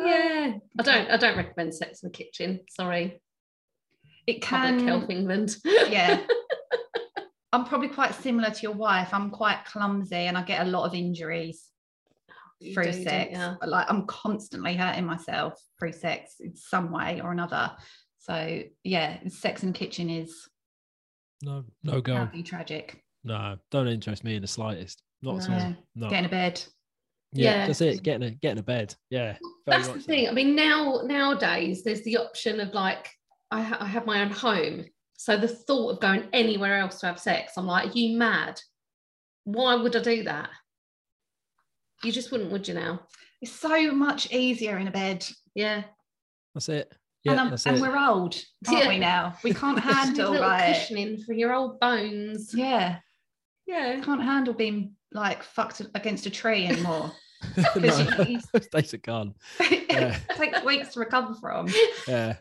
Yeah, 0.06 0.54
I 0.80 0.84
don't. 0.84 1.10
I 1.12 1.18
don't 1.18 1.38
recommend 1.38 1.74
sex 1.74 2.04
in 2.04 2.10
the 2.10 2.14
kitchen. 2.18 2.62
Sorry, 2.70 3.22
It 4.28 4.42
Public 4.42 4.78
can. 4.78 4.88
Health 4.88 5.10
England. 5.10 5.56
Yeah. 5.66 6.22
I'm 7.52 7.66
probably 7.66 7.88
quite 7.90 8.14
similar 8.14 8.52
to 8.52 8.62
your 8.62 8.74
wife. 8.74 9.10
I'm 9.12 9.32
quite 9.32 9.66
clumsy 9.66 10.16
and 10.16 10.38
I 10.38 10.44
get 10.44 10.62
a 10.68 10.70
lot 10.70 10.86
of 10.86 10.94
injuries 10.94 11.66
You 12.60 12.74
through 12.76 12.92
do, 12.92 13.04
sex. 13.04 13.32
ya? 13.34 13.56
Like 13.66 13.88
I'm 13.90 14.06
constantly 14.06 14.76
hurting 14.76 15.06
myself 15.06 15.60
through 15.80 15.94
sex 15.94 16.36
in 16.40 16.56
some 16.56 16.92
way 16.92 17.22
or 17.22 17.32
another. 17.32 17.72
So 18.20 18.62
yeah, 18.84 19.18
Sex 19.30 19.64
in 19.64 19.72
the 19.72 19.78
Kitchen 19.80 20.12
is 20.12 20.48
No, 21.42 21.64
no 21.84 22.02
go. 22.02 22.30
tragic. 22.46 23.04
No, 23.24 23.58
don't 23.72 23.88
interest 23.88 24.24
me 24.24 24.36
in 24.36 24.42
the 24.44 24.48
slightest. 24.48 25.02
Not 25.24 25.44
at 25.44 25.50
all. 25.50 25.58
No. 25.58 25.76
No. 25.96 26.10
Get 26.10 26.20
in 26.20 26.26
a 26.26 26.30
bed. 26.30 26.64
Yeah, 27.34 27.52
Yeah. 27.62 27.68
that's 27.68 27.82
it. 27.82 28.02
Getting 28.04 28.28
a 28.28 28.32
getting 28.32 28.60
a 28.60 28.64
bed. 28.64 28.96
Yeah. 29.10 29.34
very 29.34 29.40
That's 29.68 29.88
the 29.88 29.94
much 29.96 30.02
so. 30.04 30.08
thing. 30.08 30.28
I 30.30 30.32
mean, 30.32 30.56
now 30.56 31.02
nowadays 31.06 31.84
there's 31.84 32.02
the 32.04 32.18
option 32.18 32.60
of 32.60 32.74
like 32.74 33.10
I, 33.52 33.62
ha- 33.62 33.78
I 33.80 33.86
have 33.86 34.06
my 34.06 34.22
own 34.22 34.32
home, 34.32 34.86
so 35.18 35.36
the 35.38 35.48
thought 35.48 35.90
of 35.92 36.00
going 36.00 36.28
anywhere 36.34 36.78
else 36.80 37.00
to 37.00 37.08
have 37.08 37.20
sex, 37.20 37.54
I'm 37.58 37.66
like, 37.66 37.90
are 37.94 37.98
you 37.98 38.18
mad? 38.18 38.60
Why 39.44 39.76
would 39.76 39.96
I 39.96 40.02
do 40.02 40.24
that? 40.24 40.50
You 42.04 42.12
just 42.12 42.32
wouldn't, 42.32 42.52
would 42.52 42.68
you? 42.68 42.74
Now, 42.76 43.02
It's 43.42 43.52
so 43.52 43.92
much 43.92 44.32
easier 44.32 44.78
in 44.78 44.88
a 44.88 44.92
bed. 44.92 45.26
yeah. 45.56 45.84
That's 46.54 46.70
it. 46.70 46.94
Yeah, 47.24 47.42
and, 47.42 47.52
that's 47.52 47.66
and 47.66 47.78
it. 47.78 47.82
we're 47.82 47.98
old, 47.98 48.36
aren't 48.68 48.84
Yeah. 48.84 48.88
we 48.90 48.98
now? 49.00 49.36
We 49.44 49.54
can't 49.54 49.78
Just 49.84 49.88
need 49.88 49.92
a 49.92 49.96
handle 49.96 50.32
little 50.32 50.48
like 50.48 50.74
cushioning 50.76 51.24
for 51.26 51.34
your 51.34 51.54
old 51.54 51.80
bones. 51.80 52.54
yeah, 52.56 53.00
Yeah. 53.68 54.00
can't 54.02 54.24
handle 54.24 54.54
being 54.54 54.96
like 55.12 55.44
fucked 55.44 55.82
against 55.96 56.26
a 56.26 56.30
tree 56.30 56.66
anymore. 56.66 57.12
no, 57.58 57.64
'cause 57.64 58.28
you- 58.30 58.40
those 58.54 58.68
days 58.68 58.94
are 58.94 58.98
gone. 58.98 59.34
Yeah. 59.90 60.18
it 60.30 60.36
takes 60.38 60.64
weeks 60.64 60.94
to 60.94 61.00
recover 61.00 61.34
from. 61.36 61.68
Yeah. 62.08 62.36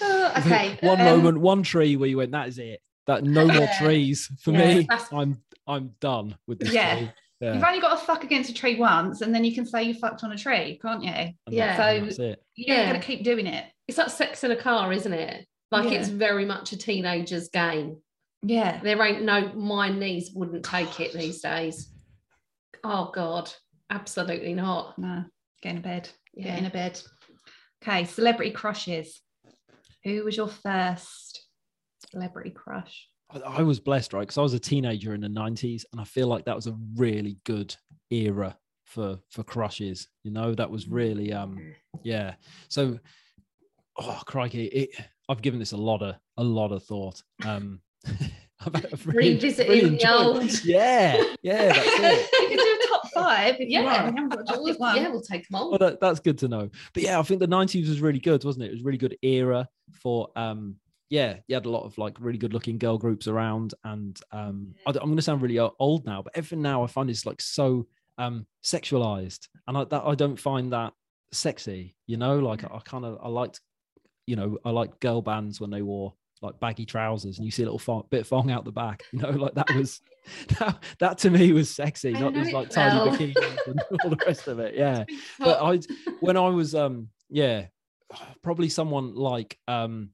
Oh, 0.00 0.32
okay. 0.38 0.78
one 0.82 1.00
um, 1.00 1.06
moment, 1.06 1.38
one 1.40 1.62
tree 1.62 1.96
where 1.96 2.08
you 2.08 2.18
went, 2.18 2.32
that 2.32 2.48
is 2.48 2.58
it. 2.58 2.80
That 3.06 3.24
no 3.24 3.46
more 3.46 3.56
Yeah. 3.56 3.78
trees 3.78 4.30
for 4.42 4.52
Yeah, 4.52 4.74
me. 4.78 4.88
I'm 5.12 5.42
I'm 5.66 5.94
done 6.00 6.36
with 6.46 6.60
this 6.60 6.72
Yeah. 6.72 6.98
tree. 6.98 7.10
You've 7.40 7.62
only 7.64 7.80
got 7.80 7.98
to 7.98 8.04
fuck 8.04 8.24
against 8.24 8.50
a 8.50 8.54
tree 8.54 8.76
once, 8.76 9.20
and 9.20 9.34
then 9.34 9.44
you 9.44 9.54
can 9.54 9.64
say 9.64 9.82
you 9.84 9.94
fucked 9.94 10.24
on 10.24 10.32
a 10.32 10.36
tree, 10.36 10.78
can't 10.82 11.02
you? 11.02 11.10
And 11.10 11.34
Yeah. 11.48 11.76
that- 11.76 11.98
So- 12.00 12.04
that's 12.04 12.18
it. 12.18 12.42
You're 12.54 12.76
Yeah. 12.76 12.88
going 12.90 13.00
to 13.00 13.06
keep 13.06 13.22
doing 13.24 13.46
it. 13.46 13.64
It's 13.86 13.96
like 13.98 14.10
sex 14.10 14.44
in 14.44 14.50
a 14.50 14.56
car, 14.56 14.92
isn't 14.92 15.12
it? 15.12 15.46
Like 15.70 15.90
Yeah. 15.90 15.98
it's 16.00 16.08
very 16.08 16.44
much 16.44 16.72
a 16.72 16.76
teenager's 16.76 17.48
game. 17.48 18.02
Yeah. 18.42 18.80
There 18.82 19.02
ain't 19.02 19.22
no 19.22 19.52
my 19.54 19.88
knees 19.88 20.30
wouldn't 20.34 20.64
take 20.64 21.00
it 21.00 21.12
these 21.12 21.40
days. 21.40 21.92
Oh 22.84 23.10
God, 23.14 23.50
absolutely 23.90 24.54
not. 24.54 24.98
No, 24.98 25.24
get 25.62 25.72
in 25.72 25.78
a 25.78 25.80
bed. 25.80 26.08
Yeah. 26.34 26.44
Get 26.44 26.58
in 26.58 26.66
a 26.66 26.70
bed. 26.70 27.00
Okay, 27.82 28.04
celebrity 28.04 28.50
crushes. 28.50 29.20
Who 30.04 30.24
was 30.24 30.36
your 30.36 30.48
first 30.48 31.46
celebrity 32.10 32.50
crush? 32.50 33.08
I, 33.30 33.38
I 33.38 33.62
was 33.62 33.80
blessed, 33.80 34.12
right? 34.12 34.20
Because 34.20 34.38
I 34.38 34.42
was 34.42 34.54
a 34.54 34.58
teenager 34.60 35.14
in 35.14 35.20
the 35.20 35.28
90s, 35.28 35.84
and 35.92 36.00
I 36.00 36.04
feel 36.04 36.28
like 36.28 36.44
that 36.44 36.56
was 36.56 36.66
a 36.66 36.76
really 36.96 37.38
good 37.44 37.74
era 38.10 38.56
for 38.84 39.18
for 39.30 39.42
crushes. 39.42 40.08
You 40.24 40.30
know, 40.30 40.54
that 40.54 40.70
was 40.70 40.88
really 40.88 41.32
um 41.32 41.74
yeah. 42.02 42.34
So 42.68 42.98
oh 43.98 44.22
crikey, 44.26 44.64
it 44.66 45.04
I've 45.28 45.42
given 45.42 45.58
this 45.58 45.72
a 45.72 45.76
lot 45.76 46.02
of 46.02 46.16
a 46.36 46.44
lot 46.44 46.72
of 46.72 46.84
thought. 46.84 47.22
Um 47.44 47.80
I've, 48.60 48.74
I've 48.74 49.06
really, 49.06 49.34
Revisiting 49.34 49.68
really 49.68 49.96
the 49.98 50.12
old- 50.12 50.64
Yeah, 50.64 51.22
yeah, 51.42 51.68
that's 51.72 51.78
it. 51.86 52.28
You 52.42 52.48
can 52.48 52.56
do 52.58 52.78
a 52.82 52.88
top 52.88 53.08
five 53.14 53.56
Yeah. 53.60 53.82
want. 53.82 54.14
We 54.14 54.20
haven't 54.20 54.28
got 54.30 54.46
to 54.56 54.66
just 54.66 54.80
one. 54.80 54.96
yeah, 54.96 55.08
we'll 55.08 55.20
take 55.20 55.48
them 55.48 55.54
all. 55.60 55.70
Well, 55.70 55.78
that, 55.78 56.00
that's 56.00 56.20
good 56.20 56.38
to 56.38 56.48
know. 56.48 56.68
But 56.92 57.02
yeah, 57.04 57.18
I 57.18 57.22
think 57.22 57.40
the 57.40 57.46
90s 57.46 57.88
was 57.88 58.00
really 58.00 58.18
good, 58.18 58.44
wasn't 58.44 58.64
it? 58.64 58.68
It 58.68 58.72
was 58.72 58.80
a 58.80 58.84
really 58.84 58.98
good 58.98 59.16
era 59.22 59.68
for 59.92 60.28
um 60.36 60.76
yeah, 61.10 61.36
you 61.46 61.54
had 61.54 61.64
a 61.64 61.70
lot 61.70 61.84
of 61.84 61.96
like 61.96 62.16
really 62.20 62.36
good 62.38 62.52
looking 62.52 62.76
girl 62.78 62.98
groups 62.98 63.28
around 63.28 63.74
and 63.84 64.20
um 64.32 64.74
I, 64.86 64.90
am 64.90 64.96
going 64.96 65.16
to 65.16 65.22
sound 65.22 65.40
really 65.40 65.58
old 65.58 66.04
now, 66.04 66.22
but 66.22 66.36
everything 66.36 66.60
now 66.62 66.82
I 66.82 66.86
find 66.86 67.08
is 67.08 67.24
like 67.24 67.40
so 67.40 67.86
um 68.18 68.44
sexualized 68.64 69.48
and 69.68 69.78
I 69.78 69.84
that 69.84 70.02
I 70.04 70.14
don't 70.14 70.38
find 70.38 70.72
that 70.72 70.92
sexy, 71.32 71.94
you 72.06 72.16
know? 72.16 72.38
Like 72.40 72.64
I, 72.64 72.78
kind 72.84 73.04
of 73.04 73.18
I 73.22 73.28
liked 73.28 73.60
you 74.26 74.36
know, 74.36 74.58
I 74.64 74.70
liked 74.70 75.00
girl 75.00 75.22
bands 75.22 75.60
when 75.60 75.70
they 75.70 75.80
wore 75.80 76.12
like 76.42 76.58
baggy 76.60 76.86
trousers 76.86 77.38
and 77.38 77.44
you 77.44 77.50
see 77.50 77.62
a 77.62 77.70
little 77.70 78.06
bit 78.10 78.20
of 78.20 78.28
thong 78.28 78.50
out 78.50 78.64
the 78.64 78.72
back, 78.72 79.02
you 79.12 79.20
know, 79.20 79.30
like 79.44 79.54
that 79.54 79.72
was 79.74 80.00
that, 80.58 80.82
that 81.00 81.18
to 81.18 81.30
me 81.30 81.52
was 81.52 81.70
sexy, 81.70 82.14
I 82.14 82.20
not 82.20 82.34
just 82.34 82.52
like 82.52 82.70
tiny 82.70 82.96
well. 82.96 83.08
bikinis 83.08 83.66
and 83.66 83.82
all 84.04 84.10
the 84.10 84.24
rest 84.26 84.46
of 84.48 84.58
it. 84.58 84.74
Yeah 84.74 85.04
but 85.38 85.62
I 85.62 85.80
when 86.20 86.36
I 86.36 86.48
was 86.48 86.74
um 86.74 87.08
yeah 87.28 87.66
probably 88.42 88.68
someone 88.68 89.14
like 89.14 89.58
um 89.68 90.10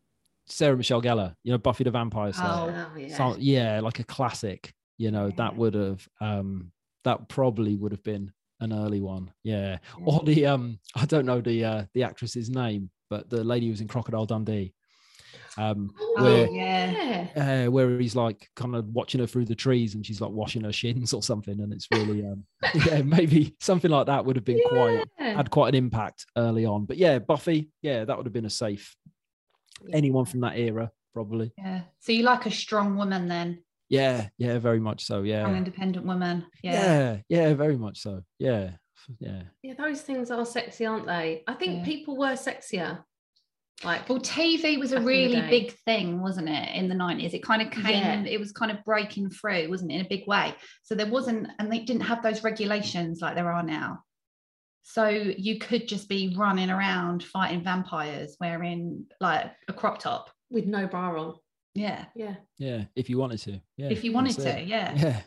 Sarah 0.46 0.76
Michelle 0.76 1.02
Gellar, 1.02 1.34
you 1.42 1.52
know 1.52 1.58
Buffy 1.58 1.84
the 1.84 1.90
Vampire 1.90 2.32
Slayer. 2.32 2.88
Oh, 2.94 2.98
yeah. 2.98 3.16
So, 3.16 3.36
yeah, 3.38 3.80
like 3.80 3.98
a 3.98 4.04
classic. 4.04 4.74
You 4.98 5.10
know 5.10 5.30
that 5.36 5.56
would 5.56 5.74
have 5.74 6.06
um 6.20 6.70
that 7.04 7.28
probably 7.28 7.76
would 7.76 7.92
have 7.92 8.04
been 8.04 8.32
an 8.60 8.72
early 8.72 9.00
one. 9.00 9.32
Yeah, 9.42 9.78
or 10.04 10.22
the 10.22 10.46
um 10.46 10.78
I 10.94 11.06
don't 11.06 11.26
know 11.26 11.40
the 11.40 11.64
uh 11.64 11.84
the 11.94 12.02
actress's 12.02 12.50
name, 12.50 12.90
but 13.10 13.30
the 13.30 13.42
lady 13.42 13.66
who 13.66 13.72
was 13.72 13.80
in 13.80 13.88
Crocodile 13.88 14.26
Dundee. 14.26 14.74
Um, 15.56 15.94
Oh, 16.00 16.22
where 16.22 16.48
yeah. 16.48 17.26
yeah. 17.36 17.66
uh, 17.66 17.70
where 17.70 17.98
he's 17.98 18.16
like 18.16 18.48
kind 18.56 18.74
of 18.74 18.86
watching 18.86 19.20
her 19.20 19.26
through 19.26 19.44
the 19.46 19.54
trees 19.54 19.94
and 19.94 20.04
she's 20.04 20.20
like 20.20 20.30
washing 20.30 20.64
her 20.64 20.72
shins 20.72 21.12
or 21.12 21.22
something, 21.22 21.60
and 21.60 21.72
it's 21.72 21.88
really 21.90 22.24
um 22.24 22.44
yeah 22.86 23.02
maybe 23.02 23.54
something 23.60 23.90
like 23.90 24.06
that 24.06 24.24
would 24.24 24.36
have 24.36 24.44
been 24.44 24.60
quite 24.66 25.04
had 25.18 25.50
quite 25.50 25.68
an 25.68 25.74
impact 25.76 26.26
early 26.36 26.64
on. 26.66 26.84
But 26.86 26.96
yeah, 26.96 27.18
Buffy, 27.18 27.70
yeah, 27.82 28.04
that 28.04 28.16
would 28.16 28.26
have 28.26 28.32
been 28.32 28.46
a 28.46 28.50
safe. 28.50 28.96
Anyone 29.92 30.24
from 30.24 30.40
that 30.40 30.56
era, 30.58 30.90
probably. 31.12 31.52
Yeah. 31.58 31.82
So 32.00 32.12
you 32.12 32.22
like 32.22 32.46
a 32.46 32.50
strong 32.50 32.96
woman 32.96 33.28
then? 33.28 33.62
Yeah, 33.88 34.28
yeah, 34.38 34.58
very 34.58 34.80
much 34.80 35.04
so. 35.04 35.24
Strong 35.24 35.26
Yeah, 35.26 35.54
independent 35.56 36.06
woman. 36.06 36.46
Yeah. 36.62 36.72
yeah, 36.72 37.16
yeah, 37.48 37.54
very 37.54 37.76
much 37.76 37.98
so. 38.00 38.22
Yeah, 38.38 38.70
yeah. 39.18 39.42
Yeah, 39.62 39.74
those 39.74 40.00
things 40.00 40.30
are 40.30 40.46
sexy, 40.46 40.86
aren't 40.86 41.06
they? 41.06 41.42
I 41.46 41.54
think 41.54 41.78
Yeah. 41.78 41.84
people 41.84 42.16
were 42.16 42.32
sexier. 42.32 43.04
Like, 43.82 44.08
Well, 44.08 44.20
TV 44.20 44.78
was 44.78 44.92
a 44.92 44.96
Back 44.96 45.00
in 45.00 45.04
the 45.04 45.08
really 45.08 45.40
big 45.50 45.72
thing, 45.84 46.22
wasn't 46.22 46.48
it, 46.48 46.74
in 46.74 46.88
the 46.88 46.94
90s? 46.94 47.34
It 47.34 47.42
kind 47.42 47.60
of 47.60 47.70
came, 47.70 47.84
Yeah. 47.84 48.24
it 48.24 48.38
was 48.38 48.52
kind 48.52 48.70
of 48.70 48.84
breaking 48.84 49.30
through, 49.30 49.68
wasn't 49.68 49.90
it, 49.90 49.96
in 49.96 50.00
a 50.02 50.08
big 50.08 50.26
way? 50.26 50.54
So 50.84 50.94
there 50.94 51.06
wasn't, 51.10 51.48
and 51.58 51.70
they 51.72 51.80
didn't 51.80 52.02
have 52.02 52.22
those 52.22 52.44
regulations 52.44 53.20
like 53.20 53.34
there 53.34 53.50
are 53.52 53.62
now. 53.62 54.00
So 54.82 55.08
you 55.08 55.58
could 55.58 55.88
just 55.88 56.08
be 56.08 56.34
running 56.36 56.70
around 56.70 57.24
fighting 57.24 57.64
vampires 57.64 58.36
wearing 58.40 59.06
like 59.20 59.52
a 59.68 59.72
crop 59.72 59.98
top. 59.98 60.30
with 60.50 60.66
no 60.66 60.86
bra 60.86 61.08
on. 61.20 61.34
Yeah. 61.74 62.04
Yeah. 62.14 62.36
Yeah, 62.58 62.84
if 62.94 63.10
you 63.10 63.18
wanted 63.18 63.38
to. 63.40 63.60
Yeah. 63.76 63.88
if 63.90 64.04
you 64.04 64.12
wanted 64.12 64.36
to, 64.36 64.60
it. 64.60 64.68
yeah. 64.68 64.94
Yeah. 64.94 65.20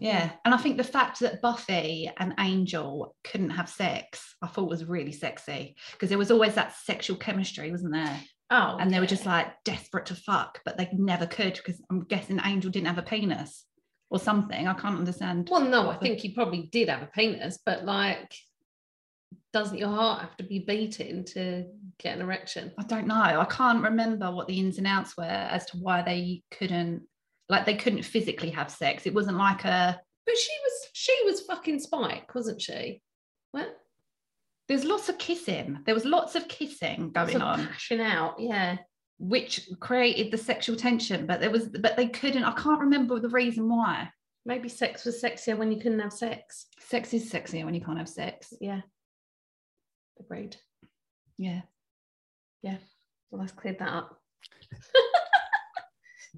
Yeah. 0.00 0.30
And 0.44 0.54
I 0.54 0.56
think 0.56 0.76
the 0.76 0.84
fact 0.84 1.20
that 1.20 1.42
Buffy 1.42 2.10
and 2.18 2.34
Angel 2.40 3.14
couldn't 3.22 3.50
have 3.50 3.68
sex, 3.68 4.34
I 4.42 4.46
thought 4.46 4.70
was 4.70 4.84
really 4.86 5.12
sexy 5.12 5.76
because 5.92 6.08
there 6.08 6.18
was 6.18 6.30
always 6.30 6.54
that 6.54 6.74
sexual 6.74 7.16
chemistry, 7.16 7.70
wasn't 7.70 7.92
there? 7.92 8.20
Oh, 8.50 8.78
and 8.80 8.92
they 8.92 8.98
were 8.98 9.06
just 9.06 9.26
like 9.26 9.46
desperate 9.64 10.06
to 10.06 10.16
fuck, 10.16 10.60
but 10.64 10.76
they 10.76 10.88
never 10.92 11.26
could 11.26 11.54
because 11.54 11.80
I'm 11.90 12.04
guessing 12.04 12.40
Angel 12.44 12.70
didn't 12.70 12.88
have 12.88 12.98
a 12.98 13.02
penis 13.02 13.64
or 14.08 14.18
something. 14.18 14.66
I 14.66 14.74
can't 14.74 14.98
understand. 14.98 15.48
Well, 15.50 15.60
no, 15.60 15.88
I 15.88 15.96
think 15.98 16.18
he 16.18 16.34
probably 16.34 16.68
did 16.72 16.88
have 16.88 17.02
a 17.02 17.06
penis, 17.06 17.60
but 17.64 17.84
like, 17.84 18.34
doesn't 19.52 19.78
your 19.78 19.88
heart 19.88 20.22
have 20.22 20.36
to 20.38 20.44
be 20.44 20.60
beating 20.60 21.24
to 21.26 21.66
get 21.98 22.16
an 22.16 22.22
erection? 22.22 22.72
I 22.78 22.82
don't 22.84 23.06
know. 23.06 23.14
I 23.14 23.46
can't 23.48 23.84
remember 23.84 24.32
what 24.32 24.48
the 24.48 24.58
ins 24.58 24.78
and 24.78 24.86
outs 24.86 25.16
were 25.16 25.24
as 25.24 25.66
to 25.66 25.76
why 25.76 26.02
they 26.02 26.42
couldn't, 26.50 27.02
like, 27.50 27.66
they 27.66 27.74
couldn't 27.74 28.04
physically 28.04 28.50
have 28.50 28.70
sex. 28.70 29.06
It 29.06 29.14
wasn't 29.14 29.36
like 29.36 29.64
a. 29.64 30.00
But 30.26 30.36
she 30.36 30.52
was 30.64 30.88
she 30.92 31.16
was 31.24 31.40
fucking 31.42 31.80
Spike, 31.80 32.34
wasn't 32.34 32.62
she? 32.62 33.02
What? 33.52 33.76
There's 34.68 34.84
lots 34.84 35.08
of 35.08 35.18
kissing. 35.18 35.80
There 35.84 35.94
was 35.94 36.04
lots 36.04 36.36
of 36.36 36.46
kissing 36.46 37.10
going 37.10 37.32
Some 37.32 37.42
on, 37.42 37.66
passion 37.66 38.00
out, 38.00 38.36
yeah. 38.38 38.76
which 39.18 39.68
created 39.80 40.30
the 40.30 40.38
sexual 40.38 40.76
tension. 40.76 41.26
But 41.26 41.40
there 41.40 41.50
was, 41.50 41.66
but 41.66 41.96
they 41.96 42.06
couldn't. 42.06 42.44
I 42.44 42.52
can't 42.52 42.80
remember 42.80 43.18
the 43.18 43.28
reason 43.28 43.68
why. 43.68 44.10
Maybe 44.46 44.68
sex 44.68 45.04
was 45.04 45.20
sexier 45.20 45.58
when 45.58 45.72
you 45.72 45.78
couldn't 45.78 45.98
have 45.98 46.12
sex. 46.12 46.66
Sex 46.78 47.12
is 47.12 47.30
sexier 47.30 47.64
when 47.64 47.74
you 47.74 47.80
can't 47.80 47.98
have 47.98 48.08
sex. 48.08 48.54
Yeah. 48.60 48.82
Agreed. 50.20 50.56
Yeah. 51.36 51.62
Yeah. 52.62 52.76
Well, 53.30 53.40
let's 53.40 53.52
clear 53.52 53.76
that 53.78 53.88
up. 53.88 54.20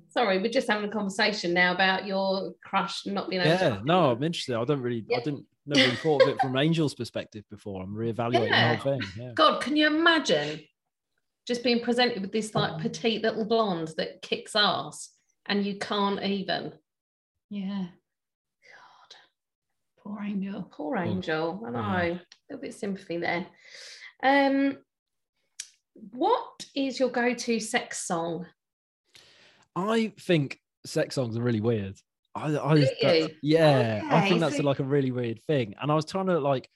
Sorry, 0.08 0.38
we're 0.38 0.50
just 0.50 0.68
having 0.68 0.88
a 0.88 0.92
conversation 0.92 1.52
now 1.52 1.72
about 1.74 2.06
your 2.06 2.52
crush 2.64 3.04
not 3.06 3.28
being 3.28 3.42
able 3.42 3.58
to. 3.58 3.64
Yeah. 3.64 3.80
No, 3.84 4.10
I'm 4.12 4.22
interested. 4.22 4.56
I 4.56 4.64
don't 4.64 4.80
really, 4.80 5.04
I 5.14 5.20
didn't 5.20 5.44
never 5.66 5.80
really 5.84 5.96
thought 5.96 6.22
of 6.22 6.28
it 6.28 6.40
from 6.40 6.56
Angel's 6.56 6.94
perspective 6.94 7.44
before. 7.50 7.82
I'm 7.82 7.94
reevaluating 7.94 8.48
Yeah. 8.48 8.74
the 8.76 8.80
whole 8.82 8.98
thing. 8.98 9.08
Yeah. 9.18 9.32
God, 9.34 9.60
can 9.62 9.76
you 9.76 9.86
imagine 9.86 10.60
just 11.46 11.62
being 11.62 11.80
presented 11.80 12.22
with 12.22 12.32
this 12.32 12.54
like 12.54 12.80
petite 12.80 13.22
little 13.22 13.44
blonde 13.44 13.92
that 13.96 14.22
kicks 14.22 14.54
ass 14.56 15.10
and 15.46 15.64
you 15.66 15.78
can't 15.78 16.22
even? 16.22 16.72
Yeah. 17.50 17.86
God, 17.86 19.16
Poor 20.02 20.22
Angel. 20.22 20.62
poor 20.72 20.96
angel. 20.96 21.62
I 21.66 21.70
know. 21.70 21.78
Yeah. 21.80 22.14
A 22.14 22.20
little 22.50 22.60
bit 22.62 22.70
of 22.70 22.74
sympathy 22.74 23.18
there. 23.18 23.46
Um, 24.22 24.78
what 26.12 26.64
is 26.74 26.98
your 26.98 27.10
go-to 27.10 27.60
sex 27.60 28.06
song? 28.06 28.46
I 29.76 30.12
think 30.20 30.58
sex 30.86 31.14
songs 31.14 31.36
are 31.36 31.42
really 31.42 31.60
weird. 31.60 31.96
I, 32.34 32.56
I 32.58 32.74
Do 32.76 32.80
that's- 32.80 33.18
you? 33.20 33.28
yeah, 33.42 34.02
I 34.10 34.28
think 34.28 34.40
that's 34.40 34.56
so- 34.56 34.62
like 34.62 34.78
a 34.78 34.84
really 34.84 35.10
weird 35.10 35.42
thing. 35.44 35.74
And 35.80 35.90
I 35.90 35.94
was 35.94 36.04
trying 36.04 36.26
to 36.26 36.38
like, 36.40 36.68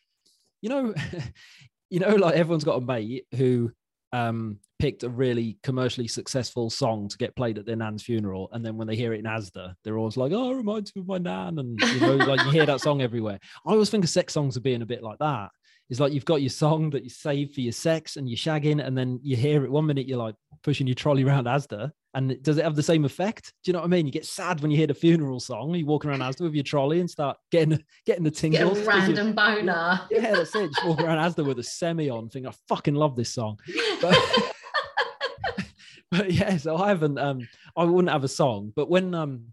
you 0.62 0.68
know, 0.68 0.94
you 1.90 2.00
know, 2.00 2.14
like 2.16 2.34
everyone's 2.34 2.64
got 2.64 2.76
a 2.82 2.84
mate 2.84 3.26
who 3.34 3.70
um, 4.12 4.58
picked 4.78 5.02
a 5.02 5.08
really 5.08 5.58
commercially 5.62 6.08
successful 6.08 6.70
song 6.70 7.08
to 7.08 7.16
get 7.18 7.36
played 7.36 7.58
at 7.58 7.66
their 7.66 7.76
nan's 7.76 8.02
funeral, 8.02 8.48
and 8.52 8.64
then 8.64 8.76
when 8.76 8.86
they 8.86 8.96
hear 8.96 9.12
it 9.12 9.18
in 9.18 9.24
Asda, 9.24 9.74
they're 9.84 9.98
always 9.98 10.16
like, 10.16 10.32
"Oh, 10.32 10.52
it 10.52 10.56
reminds 10.56 10.94
me 10.94 11.00
of 11.02 11.08
my 11.08 11.18
nan," 11.18 11.58
and 11.58 11.78
you 11.80 12.00
know, 12.00 12.14
like 12.16 12.44
you 12.44 12.50
hear 12.50 12.66
that 12.66 12.80
song 12.80 13.02
everywhere. 13.02 13.38
I 13.66 13.72
always 13.72 13.90
think 13.90 14.04
of 14.04 14.10
sex 14.10 14.32
songs 14.32 14.56
are 14.56 14.60
being 14.62 14.82
a 14.82 14.86
bit 14.86 15.02
like 15.02 15.18
that. 15.18 15.50
It's 15.90 16.00
like 16.00 16.12
you've 16.12 16.24
got 16.24 16.40
your 16.42 16.50
song 16.50 16.90
that 16.90 17.04
you 17.04 17.10
save 17.10 17.52
for 17.52 17.60
your 17.60 17.72
sex 17.72 18.16
and 18.16 18.28
you're 18.28 18.36
shagging, 18.38 18.84
and 18.84 18.96
then 18.96 19.20
you 19.22 19.36
hear 19.36 19.64
it 19.64 19.70
one 19.70 19.86
minute, 19.86 20.06
you're 20.08 20.18
like 20.18 20.34
pushing 20.62 20.86
your 20.86 20.94
trolley 20.94 21.24
around 21.24 21.44
Asda, 21.44 21.90
and 22.16 22.42
does 22.42 22.56
it 22.56 22.64
have 22.64 22.74
the 22.74 22.82
same 22.82 23.04
effect? 23.04 23.52
Do 23.62 23.68
you 23.68 23.72
know 23.74 23.80
what 23.80 23.84
I 23.84 23.88
mean? 23.88 24.06
You 24.06 24.10
get 24.12 24.24
sad 24.24 24.60
when 24.62 24.70
you 24.70 24.76
hear 24.78 24.86
the 24.86 24.94
funeral 24.94 25.38
song. 25.38 25.74
You 25.74 25.84
walk 25.86 26.06
around 26.06 26.20
Asda 26.20 26.40
with 26.40 26.54
your 26.54 26.64
trolley 26.64 26.98
and 27.00 27.08
start 27.08 27.36
getting 27.52 27.78
getting 28.06 28.24
the 28.24 28.30
Get 28.30 28.38
tingles. 28.38 28.78
you- 28.78 28.84
random 28.88 29.34
boner. 29.34 30.00
yeah, 30.10 30.32
that's 30.32 30.54
it. 30.56 30.72
Just 30.72 30.86
walk 30.86 31.00
around 31.02 31.18
Asda 31.18 31.46
with 31.46 31.58
a 31.58 31.62
semi 31.62 32.08
on, 32.08 32.28
think 32.30 32.46
I 32.46 32.52
fucking 32.68 32.94
love 32.94 33.16
this 33.16 33.34
song. 33.34 33.58
But, 34.00 34.18
but 36.10 36.32
yeah, 36.32 36.56
so 36.56 36.76
I 36.76 36.88
haven't. 36.88 37.18
Um, 37.18 37.46
I 37.76 37.84
wouldn't 37.84 38.10
have 38.12 38.24
a 38.24 38.28
song. 38.28 38.72
But 38.74 38.88
when 38.88 39.14
um, 39.14 39.48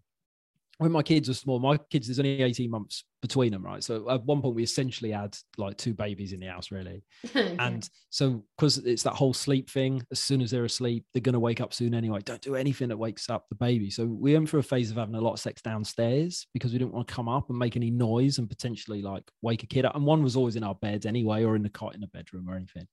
when 0.78 0.92
my 0.92 1.04
kids 1.04 1.28
were 1.28 1.34
small, 1.34 1.60
my 1.60 1.78
kids 1.90 2.08
there's 2.08 2.20
only 2.20 2.42
eighteen 2.42 2.72
months 2.72 3.04
between 3.24 3.54
them, 3.54 3.64
right? 3.64 3.82
So 3.82 4.10
at 4.10 4.26
one 4.26 4.42
point 4.42 4.56
we 4.56 4.64
essentially 4.64 5.12
had 5.12 5.38
like 5.58 5.78
two 5.78 5.94
babies 5.94 6.34
in 6.34 6.42
the 6.42 6.48
house, 6.48 6.72
really. 6.72 7.04
And 7.58 7.88
so, 8.10 8.44
because 8.58 8.80
it's 8.80 9.04
that 9.04 9.14
whole 9.14 9.34
sleep 9.34 9.70
thing, 9.70 10.04
as 10.12 10.20
soon 10.20 10.42
as 10.42 10.52
they're 10.52 10.66
asleep, 10.66 11.06
they're 11.14 11.22
going 11.22 11.34
to 11.34 11.40
wake 11.40 11.62
up 11.62 11.74
soon 11.74 11.94
anyway. 11.94 12.20
Don't 12.26 12.42
do 12.42 12.56
anything 12.56 12.90
that 12.90 12.98
wakes 12.98 13.30
up 13.30 13.46
the 13.48 13.56
baby. 13.56 13.90
So, 13.90 14.06
we 14.06 14.34
went 14.34 14.50
through 14.50 14.60
a 14.60 14.64
phase 14.64 14.92
of 14.92 14.98
having 14.98 15.16
a 15.16 15.22
lot 15.22 15.34
of 15.34 15.40
sex 15.40 15.62
downstairs 15.62 16.48
because 16.54 16.74
we 16.74 16.80
didn't 16.80 16.94
want 16.94 17.08
to 17.08 17.14
come 17.14 17.30
up 17.30 17.50
and 17.50 17.58
make 17.58 17.78
any 17.78 17.92
noise 17.92 18.40
and 18.40 18.50
potentially 18.50 19.02
like 19.02 19.24
wake 19.42 19.64
a 19.64 19.68
kid 19.68 19.86
up. 19.86 19.96
And 19.96 20.06
one 20.06 20.22
was 20.22 20.36
always 20.36 20.58
in 20.58 20.64
our 20.64 20.76
bed 20.76 21.06
anyway, 21.06 21.46
or 21.46 21.56
in 21.56 21.64
the 21.64 21.70
cot 21.70 21.96
in 21.96 22.02
the 22.02 22.08
bedroom 22.08 22.50
or 22.50 22.56
anything. 22.56 22.88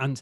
And 0.00 0.20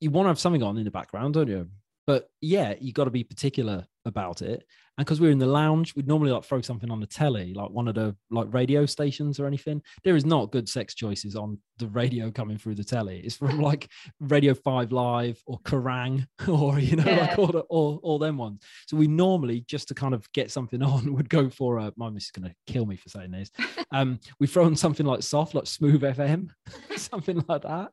you 0.00 0.10
want 0.10 0.26
to 0.26 0.30
have 0.30 0.38
something 0.38 0.62
on 0.62 0.78
in 0.78 0.84
the 0.84 0.90
background, 0.92 1.34
don't 1.34 1.48
you? 1.48 1.68
But 2.06 2.30
yeah, 2.40 2.74
you 2.80 2.92
got 2.92 3.04
to 3.04 3.10
be 3.10 3.24
particular 3.24 3.86
about 4.08 4.42
it. 4.42 4.64
And 4.96 5.06
because 5.06 5.20
we're 5.20 5.30
in 5.30 5.38
the 5.38 5.46
lounge, 5.46 5.94
we'd 5.94 6.08
normally 6.08 6.32
like 6.32 6.42
throw 6.44 6.60
something 6.60 6.90
on 6.90 6.98
the 6.98 7.06
telly, 7.06 7.54
like 7.54 7.70
one 7.70 7.86
of 7.86 7.94
the 7.94 8.16
like 8.32 8.52
radio 8.52 8.84
stations 8.84 9.38
or 9.38 9.46
anything. 9.46 9.80
There 10.02 10.16
is 10.16 10.24
not 10.26 10.50
good 10.50 10.68
sex 10.68 10.92
choices 10.92 11.36
on 11.36 11.58
the 11.78 11.86
radio 11.86 12.32
coming 12.32 12.58
through 12.58 12.74
the 12.74 12.82
telly. 12.82 13.20
It's 13.20 13.36
from 13.36 13.60
like 13.60 13.88
Radio 14.18 14.54
5 14.54 14.90
Live 14.90 15.40
or 15.46 15.60
Kerrang 15.60 16.26
or, 16.48 16.80
you 16.80 16.96
know, 16.96 17.04
Yeah. 17.06 17.20
like 17.28 17.38
all, 17.38 17.46
the, 17.46 17.60
all, 17.60 18.00
all 18.02 18.18
them 18.18 18.38
ones. 18.38 18.60
So 18.88 18.96
we 18.96 19.06
normally, 19.06 19.60
just 19.68 19.86
to 19.88 19.94
kind 19.94 20.14
of 20.14 20.30
get 20.32 20.50
something 20.50 20.82
on, 20.92 21.14
would 21.14 21.28
go 21.28 21.48
for 21.48 21.78
a, 21.78 21.92
my 21.96 22.10
miss 22.10 22.24
is 22.24 22.30
going 22.32 22.48
to 22.50 22.54
kill 22.72 22.84
me 22.86 22.96
for 22.96 23.08
saying 23.08 23.30
this. 23.30 23.52
Um, 23.92 24.18
we 24.40 24.48
throw 24.48 24.64
on 24.64 24.74
something 24.74 25.06
like 25.06 25.22
soft, 25.22 25.54
like 25.54 25.68
Smooth 25.68 26.02
FM, 26.02 26.48
something 26.96 27.44
like 27.48 27.62
that. 27.62 27.92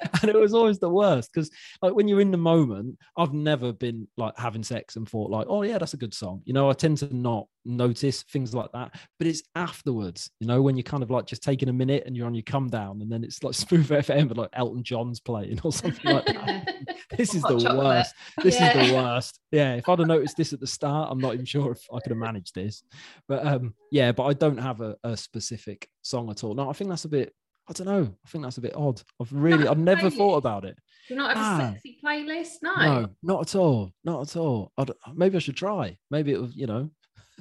And 0.22 0.30
it 0.30 0.36
was 0.36 0.54
always 0.54 0.78
the 0.78 0.88
worst 0.90 1.30
because, 1.32 1.50
like, 1.82 1.94
when 1.94 2.08
you're 2.08 2.20
in 2.20 2.30
the 2.30 2.38
moment, 2.38 2.98
I've 3.16 3.32
never 3.32 3.72
been 3.72 4.08
like 4.16 4.36
having 4.36 4.62
sex 4.62 4.96
and 4.96 5.08
thought, 5.08 5.30
like, 5.30 5.46
oh, 5.48 5.62
yeah, 5.62 5.78
that's 5.78 5.94
a 5.94 5.98
good 5.98 6.14
song. 6.14 6.42
You 6.44 6.52
know, 6.54 6.68
I 6.68 6.72
tend 6.72 6.98
to 6.98 7.14
not 7.14 7.46
notice 7.64 8.22
things 8.24 8.54
like 8.54 8.70
that, 8.72 8.94
but 9.18 9.26
it's 9.26 9.42
afterwards, 9.54 10.30
you 10.40 10.46
know, 10.46 10.62
when 10.62 10.76
you're 10.76 10.82
kind 10.82 11.02
of 11.02 11.10
like 11.10 11.26
just 11.26 11.42
taking 11.42 11.68
a 11.68 11.72
minute 11.72 12.04
and 12.06 12.16
you're 12.16 12.26
on 12.26 12.34
your 12.34 12.42
come 12.42 12.68
down, 12.68 13.00
and 13.02 13.10
then 13.10 13.22
it's 13.22 13.42
like 13.42 13.54
Smooth 13.54 13.88
FM, 13.88 14.28
but 14.28 14.36
like 14.36 14.50
Elton 14.54 14.82
John's 14.82 15.20
playing 15.20 15.60
or 15.62 15.72
something 15.72 16.12
like 16.14 16.26
that. 16.26 16.74
This 17.16 17.34
is 17.34 17.42
Hot 17.42 17.52
the 17.54 17.60
chocolate. 17.60 17.84
worst. 17.84 18.14
This 18.42 18.54
is 18.54 18.72
the 18.72 18.94
worst. 18.94 19.40
Yeah, 19.50 19.74
if 19.74 19.88
I'd 19.88 19.98
have 19.98 20.06
noticed 20.08 20.36
this 20.36 20.52
at 20.52 20.60
the 20.60 20.66
start, 20.66 21.08
I'm 21.10 21.18
not 21.18 21.32
even 21.34 21.46
sure 21.46 21.72
if 21.72 21.80
I 21.92 22.00
could 22.00 22.10
have 22.10 22.18
managed 22.18 22.54
this. 22.54 22.82
But 23.26 23.46
um, 23.46 23.74
yeah, 23.90 24.12
but 24.12 24.24
I 24.24 24.34
don't 24.34 24.58
have 24.58 24.82
a, 24.82 24.94
a 25.02 25.16
specific 25.16 25.88
song 26.02 26.30
at 26.30 26.44
all. 26.44 26.54
No, 26.54 26.68
I 26.68 26.74
think 26.74 26.90
that's 26.90 27.06
a 27.06 27.08
bit. 27.08 27.32
I 27.68 27.72
don't 27.72 27.86
know. 27.86 28.14
I 28.24 28.28
think 28.28 28.44
that's 28.44 28.58
a 28.58 28.62
bit 28.62 28.74
odd. 28.76 29.00
I've 29.20 29.32
really, 29.32 29.68
I've 29.68 29.78
never 29.78 30.08
thought 30.10 30.36
about 30.36 30.64
it. 30.64 30.76
Do 31.08 31.14
you 31.14 31.16
not 31.20 31.36
have 31.36 31.60
a 31.60 31.64
Ah. 31.64 31.70
sexy 31.72 31.98
playlist? 32.04 32.54
No. 32.62 32.74
No, 32.76 33.08
not 33.22 33.40
at 33.42 33.54
all. 33.54 33.92
Not 34.04 34.22
at 34.22 34.36
all. 34.36 34.72
I 34.78 34.84
don't- 34.84 34.98
maybe 35.14 35.36
I 35.36 35.40
should 35.40 35.56
try. 35.56 35.98
Maybe 36.10 36.32
it 36.32 36.40
was, 36.40 36.54
you 36.56 36.66
know. 36.66 36.90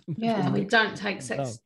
Yeah. 0.17 0.49
we 0.51 0.63
don't 0.65 0.95
take 0.95 1.21
sex 1.21 1.59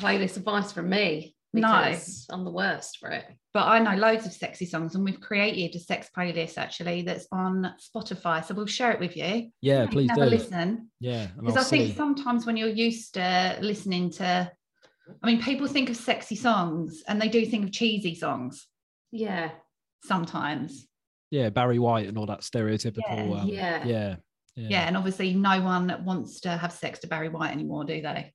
No. 0.00 0.06
playlist 0.06 0.36
advice 0.36 0.72
from 0.72 0.88
me. 0.90 1.34
No. 1.54 1.62
because 1.62 2.26
I'm 2.30 2.44
the 2.44 2.50
worst 2.52 2.98
for 2.98 3.08
it. 3.10 3.24
but 3.54 3.66
I 3.66 3.78
know 3.78 3.96
loads 3.96 4.26
of 4.26 4.32
sexy 4.34 4.66
songs, 4.66 4.94
and 4.94 5.02
we've 5.02 5.18
created 5.18 5.74
a 5.74 5.80
sex 5.82 6.08
playlist 6.16 6.58
actually 6.58 7.02
that's 7.02 7.26
on 7.32 7.74
Spotify. 7.80 8.44
So 8.44 8.54
we'll 8.54 8.66
share 8.66 8.92
it 8.92 9.00
with 9.00 9.16
you. 9.16 9.50
Yeah, 9.62 9.80
You 9.80 9.86
can 9.86 9.88
please 9.88 10.10
have 10.10 10.18
do. 10.18 10.24
a 10.24 10.26
listen. 10.26 10.90
Yeah, 11.00 11.28
Because 11.36 11.56
I'll 11.56 11.62
I 11.64 11.66
think 11.66 11.96
sometimes 11.96 12.44
when 12.44 12.58
you're 12.58 12.68
used 12.68 13.14
to 13.14 13.56
listening 13.62 14.10
to, 14.12 14.52
I 15.22 15.26
mean, 15.26 15.42
people 15.42 15.66
think 15.66 15.90
of 15.90 15.96
sexy 15.96 16.36
songs 16.36 17.02
and 17.08 17.20
they 17.20 17.28
do 17.28 17.44
think 17.46 17.64
of 17.64 17.72
cheesy 17.72 18.14
songs 18.14 18.66
Yeah. 19.10 19.50
sometimes. 20.04 20.86
Yeah, 21.30 21.50
Barry 21.50 21.78
White 21.78 22.08
and 22.08 22.16
all 22.18 22.26
that 22.26 22.40
stereotypical. 22.40 22.98
Yeah, 23.08 23.40
um, 23.40 23.48
yeah. 23.48 23.84
yeah, 23.84 24.16
Yeah. 24.54 24.86
and 24.86 24.96
obviously 24.96 25.34
no 25.34 25.60
one 25.62 26.02
wants 26.04 26.40
to 26.40 26.50
have 26.50 26.72
sex 26.72 27.00
to 27.00 27.06
Barry 27.06 27.28
White 27.28 27.52
anymore, 27.52 27.84
do 27.84 28.00
they? 28.00 28.32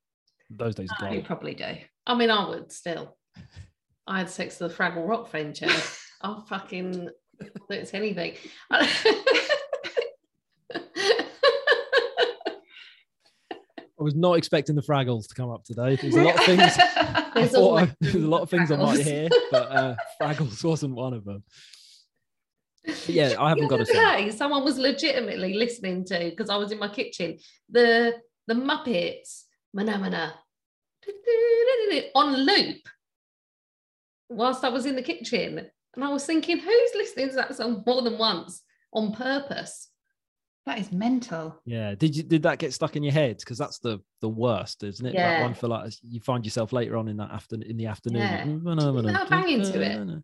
Those 0.49 0.75
days 0.75 0.89
are 1.01 1.13
You 1.13 1.21
probably 1.23 1.55
do. 1.55 1.75
I 2.05 2.15
mean, 2.15 2.29
I 2.29 2.47
would 2.47 2.71
still. 2.71 3.17
I 4.07 4.19
had 4.19 4.29
sex 4.29 4.59
with 4.59 4.75
the 4.75 4.83
Fraggle 4.83 5.07
Rock 5.07 5.31
venture. 5.31 5.69
I'll 6.21 6.41
fucking 6.45 7.09
it's 7.69 7.93
anything. 7.93 8.35
I 13.99 14.03
was 14.03 14.15
not 14.15 14.33
expecting 14.37 14.75
the 14.75 14.81
Fraggles 14.81 15.27
to 15.27 15.35
come 15.35 15.51
up 15.51 15.63
today. 15.63 15.95
There's 15.95 16.15
a 16.15 16.23
lot 16.23 16.35
of 16.39 16.45
things. 16.45 16.61
I 16.79 17.31
There's 17.35 17.55
I- 17.55 17.95
there's 17.99 18.15
a 18.15 18.19
lot 18.19 18.41
of 18.41 18.49
things 18.49 18.71
I 18.71 18.75
might 18.75 18.99
hear, 18.99 19.29
but 19.51 19.71
uh, 19.71 19.95
Fraggles 20.21 20.63
wasn't 20.63 20.95
one 20.95 21.13
of 21.13 21.25
them. 21.25 21.43
But 22.85 23.09
yeah, 23.09 23.35
I 23.39 23.49
haven't 23.49 23.67
got 23.67 23.79
a 23.81 23.85
day, 23.85 24.29
someone 24.31 24.63
was 24.63 24.77
legitimately 24.77 25.53
listening 25.53 26.03
to 26.05 26.29
because 26.29 26.49
I 26.49 26.57
was 26.57 26.71
in 26.71 26.79
my 26.79 26.89
kitchen. 26.89 27.39
The 27.69 28.15
the 28.47 28.55
Muppets, 28.55 29.43
Mana 29.73 29.97
Mana, 29.97 30.33
on 32.15 32.35
loop 32.35 32.81
whilst 34.29 34.63
I 34.63 34.69
was 34.69 34.85
in 34.85 34.95
the 34.95 35.01
kitchen, 35.03 35.69
and 35.95 36.03
I 36.03 36.09
was 36.09 36.25
thinking, 36.25 36.57
who's 36.59 36.91
listening 36.95 37.29
to 37.29 37.35
that 37.35 37.55
song 37.55 37.83
more 37.85 38.01
than 38.01 38.17
once 38.17 38.61
on 38.91 39.13
purpose? 39.13 39.89
That 40.65 40.79
is 40.79 40.91
mental. 40.93 41.59
Yeah, 41.65 41.93
did 41.95 42.15
you 42.15 42.23
did 42.23 42.43
that 42.43 42.57
get 42.57 42.73
stuck 42.73 42.95
in 42.95 43.03
your 43.03 43.11
head? 43.11 43.37
Because 43.39 43.57
that's 43.57 43.79
the 43.79 43.99
the 44.21 44.29
worst, 44.29 44.83
isn't 44.83 45.05
it? 45.05 45.13
That 45.13 45.19
Yeah. 45.39 45.41
one 45.41 45.53
for 45.53 45.67
like 45.67 45.91
you 46.01 46.21
find 46.21 46.45
yourself 46.45 46.71
later 46.71 46.95
on 46.95 47.09
in 47.09 47.17
that 47.17 47.31
afternoon 47.31 47.69
in 47.69 47.75
the 47.77 47.87
afternoon. 47.87 48.21
Yeah. 48.21 48.45
like, 48.73 48.93
Without 48.95 49.29
banging 49.29 49.61
to 49.61 49.81
it. 49.81 49.99
Mm, 49.99 50.05
mm. 50.07 50.23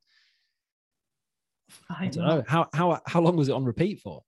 I 1.90 2.08
don't 2.08 2.26
know 2.26 2.44
how 2.48 2.68
how 2.74 3.02
how 3.06 3.20
long 3.22 3.36
was 3.36 3.50
it 3.50 3.54
on 3.54 3.66
repeat 3.66 4.00
for? 4.00 4.24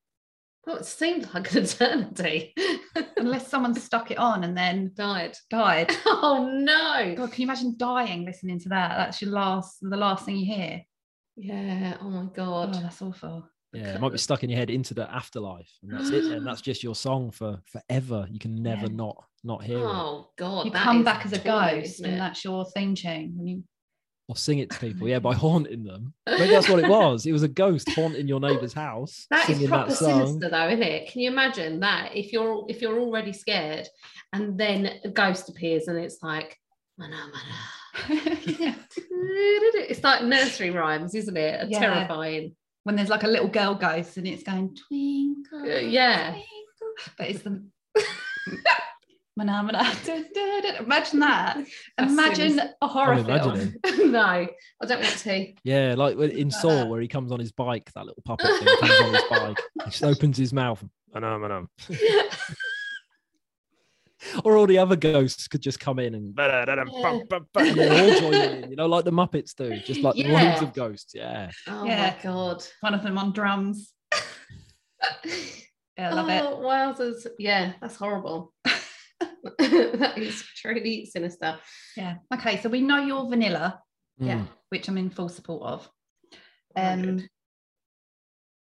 Well, 0.67 0.75
it 0.77 0.85
seemed 0.85 1.33
like 1.33 1.51
an 1.53 1.63
eternity. 1.63 2.53
Unless 3.17 3.47
someone 3.47 3.73
stuck 3.73 4.11
it 4.11 4.17
on 4.17 4.43
and 4.43 4.55
then 4.55 4.91
Died. 4.95 5.37
died. 5.49 5.91
Oh 6.05 6.49
no. 6.53 7.15
God, 7.15 7.31
can 7.31 7.41
you 7.41 7.47
imagine 7.47 7.75
dying 7.77 8.25
listening 8.25 8.59
to 8.59 8.69
that? 8.69 8.97
That's 8.97 9.21
your 9.21 9.31
last, 9.31 9.77
the 9.81 9.95
last 9.97 10.25
thing 10.25 10.35
you 10.37 10.45
hear. 10.53 10.81
Yeah. 11.37 11.97
Oh 12.01 12.09
my 12.09 12.21
Oh, 12.23 12.31
god. 12.35 12.73
that's 12.75 13.01
awful. 13.01 13.47
Yeah, 13.73 13.95
it 13.95 14.01
might 14.01 14.11
be 14.11 14.17
stuck 14.17 14.43
in 14.43 14.49
your 14.49 14.59
head 14.59 14.69
into 14.69 14.93
the 14.93 15.09
afterlife, 15.09 15.69
and 15.81 15.93
that's 15.93 16.09
it. 16.09 16.25
And 16.25 16.45
that's 16.47 16.61
just 16.61 16.83
your 16.83 16.95
song 16.95 17.31
for 17.31 17.59
forever. 17.65 18.27
You 18.29 18.39
can 18.39 18.61
never 18.61 18.87
Yeah. 18.87 18.93
not 18.95 19.23
not 19.43 19.63
hear 19.63 19.79
it 19.79 19.83
Oh 19.85 20.29
god. 20.37 20.65
you 20.65 20.71
come 20.71 21.03
back 21.03 21.25
as 21.25 21.33
a 21.33 21.39
ghost, 21.39 22.01
and 22.01 22.19
that's 22.19 22.43
your 22.43 22.65
theme 22.75 22.95
tune. 22.95 23.33
When 23.35 23.47
you, 23.47 23.63
or 24.27 24.35
sing 24.35 24.59
it 24.59 24.69
to 24.71 24.79
people. 24.79 25.07
Yeah, 25.07 25.19
by 25.19 25.33
haunting 25.45 25.83
them. 25.83 26.13
Maybe 26.27 26.47
that's 26.51 26.69
what 26.69 26.79
it 26.79 26.87
was. 26.89 27.25
It 27.25 27.31
was 27.31 27.43
a 27.43 27.47
ghost 27.47 27.89
haunting 27.91 28.27
your 28.27 28.39
neighbour's 28.39 28.71
house, 28.73 29.25
That 29.31 29.49
is 29.49 29.55
singing 29.55 29.69
proper 29.69 29.89
that 29.89 29.95
song. 29.97 30.27
sinister, 30.27 30.49
though, 30.49 30.67
isn't 30.67 30.83
it? 30.83 31.11
Can 31.11 31.21
you 31.21 31.31
imagine 31.31 31.79
that 31.79 32.11
if 32.15 32.31
you're 32.33 32.65
if 32.69 32.81
you're 32.81 32.99
already 32.99 33.33
scared, 33.33 33.87
and 34.33 34.57
then 34.59 34.89
a 35.05 35.09
ghost 35.09 35.49
appears, 35.49 35.87
and 35.87 35.97
it's 35.97 36.19
like, 36.21 36.57
mana 36.97 37.15
mana. 37.31 38.21
yeah. 38.59 38.75
It's 39.09 40.03
like 40.03 40.23
nursery 40.23 40.69
rhymes, 40.71 41.15
isn't 41.15 41.35
it? 41.37 41.69
Yeah. 41.69 41.79
Terrifying. 41.79 42.55
When 42.83 42.95
there's 42.95 43.09
like 43.09 43.23
a 43.23 43.27
little 43.27 43.47
girl 43.47 43.75
ghost 43.75 44.17
and 44.17 44.27
it's 44.27 44.43
going 44.43 44.75
twinkle, 44.87 45.61
Uh, 45.71 45.79
yeah. 45.79 46.31
twinkle," 46.31 47.13
but 47.17 47.29
it's 47.29 47.41
the 47.43 47.63
Mana, 49.37 49.63
mana, 49.63 49.79
da, 50.05 50.21
da, 50.35 50.59
da. 50.61 50.83
imagine 50.83 51.19
that. 51.21 51.57
Imagine 51.97 52.49
sinister. 52.51 52.73
a 52.81 52.87
horror 52.87 53.13
I'm 53.13 53.25
film. 53.25 53.73
no, 54.11 54.19
I 54.19 54.49
don't 54.85 54.99
want 55.01 55.17
to. 55.19 55.53
Yeah, 55.63 55.95
like 55.97 56.17
when- 56.17 56.31
in 56.31 56.51
Saw, 56.51 56.69
that. 56.69 56.87
where 56.89 56.99
he 56.99 57.07
comes 57.07 57.31
on 57.31 57.39
his 57.39 57.53
bike, 57.53 57.89
that 57.93 58.05
little 58.05 58.21
puppet 58.25 58.47
thing 58.59 58.67
comes 58.79 59.01
on 59.01 59.13
his 59.13 59.23
bike. 59.29 59.57
He 59.85 59.89
just 59.91 60.03
opens 60.13 60.37
his 60.37 60.51
mouth. 60.51 60.83
"Manam, 61.15 61.39
manam." 61.89 61.97
Or 64.43 64.55
all 64.57 64.67
the 64.67 64.77
other 64.77 64.95
ghosts 64.95 65.47
could 65.47 65.61
just 65.61 65.79
come 65.79 65.97
in 65.99 66.13
and, 66.13 66.33
Yeah. 66.37 66.65
and 66.67 66.87
they're 67.75 67.91
all 67.91 68.19
joining 68.19 68.63
in, 68.63 68.69
you 68.69 68.75
know, 68.75 68.85
like 68.85 69.03
the 69.05 69.11
Muppets 69.11 69.55
do, 69.55 69.79
just 69.79 70.01
like 70.01 70.15
Yeah. 70.15 70.51
loads 70.51 70.61
of 70.61 70.73
ghosts. 70.73 71.13
Yeah. 71.15 71.49
Oh 71.67 71.85
Yeah. 71.85 72.15
my 72.15 72.23
god. 72.23 72.63
One 72.81 72.93
of 72.93 73.01
them 73.03 73.17
on 73.17 73.33
drums. 73.33 73.93
Yeah, 75.97 76.11
I 76.11 76.13
love 76.13 76.29
it. 76.29 76.41
oh, 76.43 76.59
wowzers. 76.61 77.27
Yeah, 77.37 77.73
that's 77.81 77.95
horrible. 77.95 78.53
that 78.63 80.13
is 80.17 80.41
truly 80.55 81.05
sinister. 81.05 81.59
Yeah. 81.97 82.15
Okay, 82.33 82.59
so 82.61 82.69
we 82.69 82.81
know 82.81 83.03
you're 83.03 83.27
vanilla, 83.29 83.81
Yeah. 84.17 84.39
Mm. 84.39 84.47
which 84.69 84.87
I'm 84.87 84.97
in 84.97 85.09
full 85.11 85.29
support 85.29 85.63
of. 85.63 85.89
Hundred. 86.75 87.19
Um, 87.21 87.27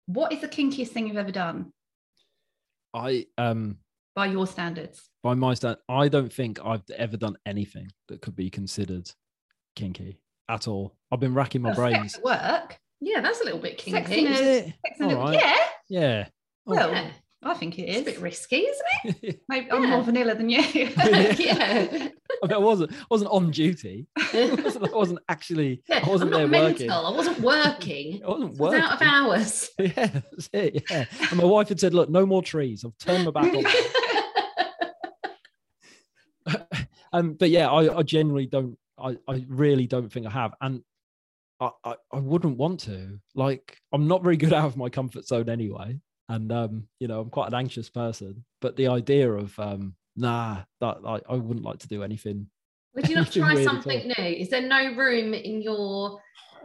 What 0.07 0.32
is 0.32 0.40
the 0.40 0.48
kinkiest 0.48 0.88
thing 0.88 1.09
you've 1.09 1.16
ever 1.16 1.32
done 1.32 1.72
I 2.94 3.26
um 3.36 3.78
by 4.17 4.27
your 4.27 4.47
standards? 4.47 5.09
by 5.23 5.35
my 5.35 5.55
stand, 5.55 5.77
I 5.89 6.09
don't 6.09 6.33
think 6.33 6.59
I've 6.64 6.83
ever 6.97 7.17
done 7.17 7.37
anything 7.47 7.89
that 8.09 8.21
could 8.23 8.35
be 8.37 8.49
considered 8.51 9.11
kinky 9.75 10.19
at 10.49 10.67
all. 10.69 10.95
I've 11.12 11.21
been 11.21 11.35
racking 11.35 11.62
my 11.62 11.71
Well, 11.71 11.77
sex 11.77 11.93
brains. 11.99 12.14
at 12.17 12.25
work. 12.25 12.79
Yeah, 13.01 13.21
that's 13.21 13.41
a 13.41 13.45
little 13.45 13.59
bit 13.61 13.77
kinky. 13.79 14.21
in 14.27 14.33
Is 14.33 14.41
a- 14.41 14.59
it? 14.59 14.75
Sex 14.87 15.01
in 15.01 15.11
a- 15.11 15.33
Yeah. 15.33 15.57
Yeah. 15.89 16.25
Oh, 16.67 16.73
Well, 16.75 16.91
Yeah. 16.93 17.11
I 17.43 17.55
think 17.55 17.79
it 17.79 17.83
It's 17.83 18.01
a 18.01 18.05
bit 18.12 18.21
risky, 18.21 18.57
isn't 18.67 19.23
it? 19.23 19.41
Maybe 19.49 19.71
I'm 19.71 19.83
yeah. 19.85 19.91
more 19.91 20.03
vanilla 20.03 20.35
than 20.35 20.49
you. 20.49 20.61
yeah. 20.75 21.87
I, 22.43 22.47
mean, 22.47 22.53
I 22.53 22.59
wasn't 22.59 22.93
I 22.93 23.05
wasn't 23.11 23.31
on 23.31 23.51
duty. 23.51 24.07
I 24.17 24.59
wasn't, 24.64 24.93
I 24.93 24.97
wasn't 24.97 25.19
actually. 25.29 25.83
Yeah, 25.89 26.01
I 26.05 26.09
wasn't 26.09 26.33
I'm 26.35 26.41
there 26.41 26.49
not 26.49 26.71
working. 26.73 26.87
mental. 26.89 27.07
I 27.07 27.17
wasn't 27.17 27.41
working. 27.41 28.23
I 28.25 28.29
wasn't 28.29 28.61
I 28.61 28.62
was 28.62 28.75
out 28.75 28.93
of 28.95 29.03
hours. 29.03 29.71
Yeah, 29.79 30.07
that's 30.07 30.49
it. 30.53 30.85
Yeah. 30.91 31.05
And 31.31 31.39
my 31.39 31.45
wife 31.45 31.69
had 31.69 31.79
said, 31.79 31.95
"Look, 31.95 32.09
no 32.11 32.27
more 32.27 32.43
trees. 32.43 32.85
I've 32.85 32.97
turned 32.99 33.27
my 33.27 33.31
back 33.31 33.55
on." 33.55 33.64
Them." 36.47 36.66
um, 37.12 37.32
but 37.34 37.51
yeah, 37.51 37.68
I, 37.68 37.99
I 37.99 38.03
genuinely 38.03 38.47
don't. 38.47 38.78
I, 38.99 39.16
I 39.28 39.44
really 39.49 39.86
don't 39.86 40.11
think 40.11 40.26
I 40.26 40.30
have, 40.30 40.55
and 40.61 40.82
I, 41.61 41.70
I, 41.84 41.94
I 42.12 42.18
wouldn't 42.18 42.57
want 42.57 42.80
to. 42.80 43.18
Like, 43.34 43.78
I'm 43.92 44.09
not 44.09 44.22
very 44.22 44.36
good 44.36 44.53
out 44.55 44.66
of 44.66 44.76
my 44.76 44.88
comfort 44.88 45.26
zone 45.26 45.49
anyway, 45.49 45.99
and 46.28 46.53
um, 46.53 46.88
you 47.01 47.09
know, 47.09 47.20
I'm 47.20 47.30
quite 47.30 47.49
an 47.49 47.55
anxious 47.55 47.90
person. 47.90 48.44
But 48.61 48.76
the 48.76 48.88
idea 48.88 49.30
of 49.30 49.59
um, 49.59 49.94
nah, 50.16 50.62
that 50.80 50.99
I, 51.07 51.20
I 51.28 51.34
wouldn't 51.34 51.64
like 51.64 51.78
to 51.80 51.88
do 51.88 52.03
anything. 52.03 52.49
Would 52.94 53.09
you 53.09 53.16
not 53.16 53.32
try 53.32 53.62
something 53.62 54.12
new? 54.16 54.24
Is 54.24 54.49
there 54.49 54.62
no 54.62 54.94
room 54.94 55.34
in 55.34 55.62
your 55.62 56.20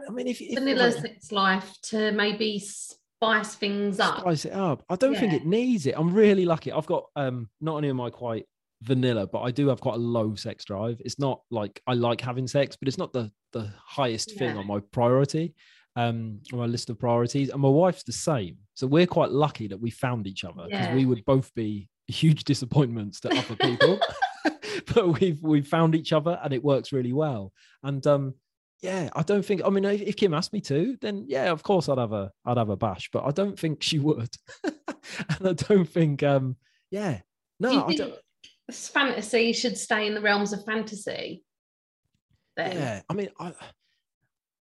I 0.08 0.10
mean, 0.10 0.26
if, 0.26 0.40
if 0.40 0.58
vanilla 0.58 0.88
like, 0.88 0.94
sex 0.94 1.32
life 1.32 1.74
to 1.82 2.12
maybe 2.12 2.58
spice 2.58 3.54
things 3.54 4.00
up? 4.00 4.20
spice 4.20 4.44
it 4.46 4.52
up. 4.52 4.84
I 4.88 4.96
don't 4.96 5.16
think 5.16 5.32
it 5.32 5.46
needs 5.46 5.86
it. 5.86 5.94
I'm 5.96 6.12
really 6.12 6.44
lucky. 6.44 6.72
I've 6.72 6.86
got 6.86 7.04
um 7.16 7.48
not 7.60 7.76
only 7.76 7.90
am 7.90 8.00
I 8.00 8.10
quite 8.10 8.46
vanilla, 8.82 9.26
but 9.26 9.40
I 9.42 9.50
do 9.50 9.68
have 9.68 9.80
quite 9.80 9.94
a 9.94 9.98
low 9.98 10.34
sex 10.34 10.64
drive. 10.64 11.00
It's 11.04 11.18
not 11.18 11.42
like 11.50 11.80
I 11.86 11.94
like 11.94 12.20
having 12.20 12.46
sex, 12.46 12.76
but 12.76 12.88
it's 12.88 12.98
not 12.98 13.12
the 13.12 13.30
the 13.52 13.72
highest 13.84 14.36
thing 14.38 14.56
on 14.56 14.66
my 14.66 14.80
priority, 14.92 15.54
um, 15.96 16.40
on 16.52 16.58
my 16.58 16.66
list 16.66 16.90
of 16.90 16.98
priorities. 16.98 17.50
And 17.50 17.60
my 17.60 17.68
wife's 17.68 18.02
the 18.02 18.12
same. 18.12 18.56
So 18.74 18.86
we're 18.86 19.06
quite 19.06 19.30
lucky 19.30 19.66
that 19.68 19.80
we 19.80 19.90
found 19.90 20.26
each 20.26 20.44
other 20.44 20.64
because 20.68 20.86
Yeah. 20.86 20.94
we 20.94 21.04
would 21.06 21.24
both 21.24 21.52
be 21.54 21.88
huge 22.08 22.44
disappointments 22.52 23.20
to 23.20 23.28
other 23.30 23.56
people. 23.56 23.98
but 24.94 25.20
we've 25.20 25.40
we've 25.42 25.68
found 25.68 25.94
each 25.94 26.12
other 26.12 26.40
and 26.42 26.52
it 26.52 26.64
works 26.64 26.92
really 26.92 27.12
well. 27.12 27.52
And 27.82 28.04
um 28.06 28.34
yeah, 28.80 29.10
I 29.14 29.22
don't 29.22 29.44
think. 29.44 29.62
I 29.64 29.68
mean, 29.70 29.84
if, 29.84 30.00
if 30.02 30.16
Kim 30.16 30.34
asked 30.34 30.52
me 30.52 30.60
to, 30.62 30.96
then 31.00 31.24
yeah, 31.28 31.52
of 31.52 31.62
course 31.62 31.88
I'd 31.88 31.98
have 31.98 32.12
a 32.12 32.32
I'd 32.44 32.56
have 32.56 32.68
a 32.70 32.76
bash, 32.76 33.10
but 33.12 33.24
I 33.24 33.30
don't 33.30 33.56
think 33.56 33.80
she 33.82 34.00
would, 34.00 34.34
and 34.64 35.48
I 35.48 35.52
don't 35.52 35.84
think. 35.88 36.22
um 36.24 36.56
Yeah, 36.90 37.20
no, 37.60 37.84
I 37.86 37.94
don't. 37.94 38.14
Fantasy 38.72 39.52
should 39.52 39.76
stay 39.76 40.06
in 40.06 40.14
the 40.14 40.20
realms 40.20 40.52
of 40.52 40.64
fantasy? 40.64 41.42
Then 42.56 42.76
Yeah, 42.76 43.00
I 43.08 43.14
mean, 43.14 43.28
I 43.38 43.52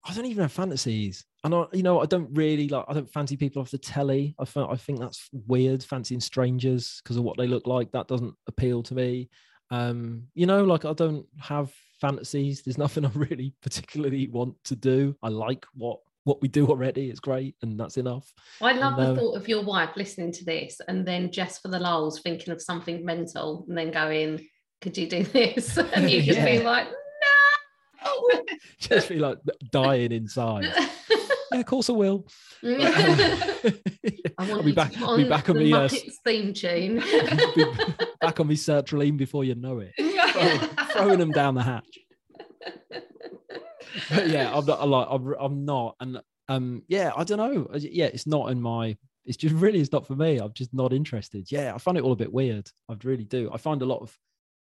I 0.08 0.14
don't 0.14 0.26
even 0.26 0.42
have 0.42 0.52
fantasies, 0.52 1.24
and 1.42 1.54
I 1.54 1.66
you 1.72 1.82
know 1.82 2.00
I 2.00 2.06
don't 2.06 2.30
really 2.32 2.68
like. 2.68 2.84
I 2.88 2.94
don't 2.94 3.10
fancy 3.10 3.36
people 3.36 3.60
off 3.60 3.70
the 3.70 3.78
telly. 3.78 4.34
I 4.38 4.44
I 4.60 4.76
think 4.76 5.00
that's 5.00 5.28
weird. 5.32 5.82
Fancying 5.82 6.20
strangers 6.20 7.00
because 7.02 7.16
of 7.16 7.24
what 7.24 7.36
they 7.36 7.46
look 7.46 7.66
like 7.66 7.90
that 7.92 8.08
doesn't 8.08 8.34
appeal 8.46 8.82
to 8.84 8.94
me. 8.94 9.28
Um, 9.70 10.28
you 10.34 10.46
know, 10.46 10.62
like 10.64 10.84
I 10.84 10.92
don't 10.92 11.26
have 11.40 11.72
fantasies. 12.00 12.62
There's 12.62 12.78
nothing 12.86 13.04
I 13.04 13.10
really 13.14 13.54
particularly 13.62 14.28
want 14.28 14.54
to 14.64 14.76
do. 14.76 15.16
I 15.22 15.28
like 15.28 15.66
what 15.74 15.98
what 16.26 16.42
we 16.42 16.48
do 16.48 16.66
already. 16.66 17.08
It's 17.08 17.20
great, 17.20 17.54
and 17.62 17.78
that's 17.78 17.96
enough. 17.96 18.32
I 18.60 18.72
love 18.72 18.98
And, 18.98 19.06
the 19.06 19.10
um, 19.12 19.16
thought 19.16 19.36
of 19.36 19.48
your 19.48 19.62
wife 19.62 19.90
listening 19.96 20.32
to 20.32 20.44
this 20.44 20.80
and 20.88 21.06
then 21.06 21.30
just 21.30 21.62
for 21.62 21.68
the 21.68 21.78
lulls 21.78 22.20
thinking 22.20 22.52
of 22.52 22.60
something 22.60 23.04
mental 23.04 23.64
and 23.68 23.78
then 23.78 23.92
going, 23.92 24.46
"Could 24.80 24.98
you 24.98 25.08
do 25.08 25.22
this?" 25.22 25.78
and 25.94 26.10
you 26.10 26.22
just 26.22 26.38
Yeah. 26.38 26.44
being 26.44 26.64
like, 26.64 26.88
"No." 28.04 28.40
Just 28.80 29.08
be 29.08 29.18
like 29.20 29.38
dying 29.70 30.12
inside. 30.12 30.66
Yeah, 31.52 31.60
of 31.60 31.66
course 31.66 31.88
I 31.88 31.92
will. 31.92 32.26
I 32.64 33.72
I'll 34.36 34.48
want 34.50 34.64
be 34.64 34.72
back. 34.72 34.90
to 34.92 34.98
I'll 35.04 35.16
be 35.16 35.22
back 35.22 35.48
on 35.48 35.56
the 35.56 35.62
me. 35.64 35.72
Uh, 35.72 35.88
theme 36.24 36.52
tune. 36.52 36.96
back 38.20 38.40
on 38.40 38.48
me 38.48 38.56
sertraline 38.56 39.16
before 39.16 39.44
you 39.44 39.54
know 39.54 39.78
it. 39.78 39.92
Throw- 39.96 40.84
throwing 40.92 41.20
them 41.20 41.30
down 41.30 41.54
the 41.54 41.62
hatch. 41.62 41.98
But 44.10 44.28
yeah, 44.28 44.54
I'm 44.54 44.64
not. 44.64 44.78
I'm 44.80 44.90
like, 44.90 45.06
I'm, 45.10 45.34
I'm 45.38 45.64
not, 45.64 45.96
and 46.00 46.20
um, 46.48 46.82
yeah, 46.88 47.12
I 47.16 47.24
don't 47.24 47.38
know. 47.38 47.68
Uh, 47.72 47.78
Yeah, 47.78 48.06
it's 48.06 48.26
not 48.26 48.50
in 48.50 48.60
my. 48.60 48.96
It's 49.24 49.36
just 49.36 49.54
really, 49.62 49.80
it's 49.80 49.92
not 49.92 50.06
for 50.06 50.16
me. 50.16 50.38
I'm 50.38 50.52
just 50.52 50.72
not 50.72 50.92
interested. 50.92 51.50
Yeah, 51.50 51.74
I 51.74 51.78
find 51.78 51.98
it 51.98 52.04
all 52.04 52.12
a 52.12 52.16
bit 52.16 52.32
weird. 52.32 52.70
I 52.88 52.96
really 53.04 53.24
do. 53.24 53.50
I 53.52 53.58
find 53.58 53.82
a 53.82 53.86
lot 53.86 54.02
of 54.02 54.16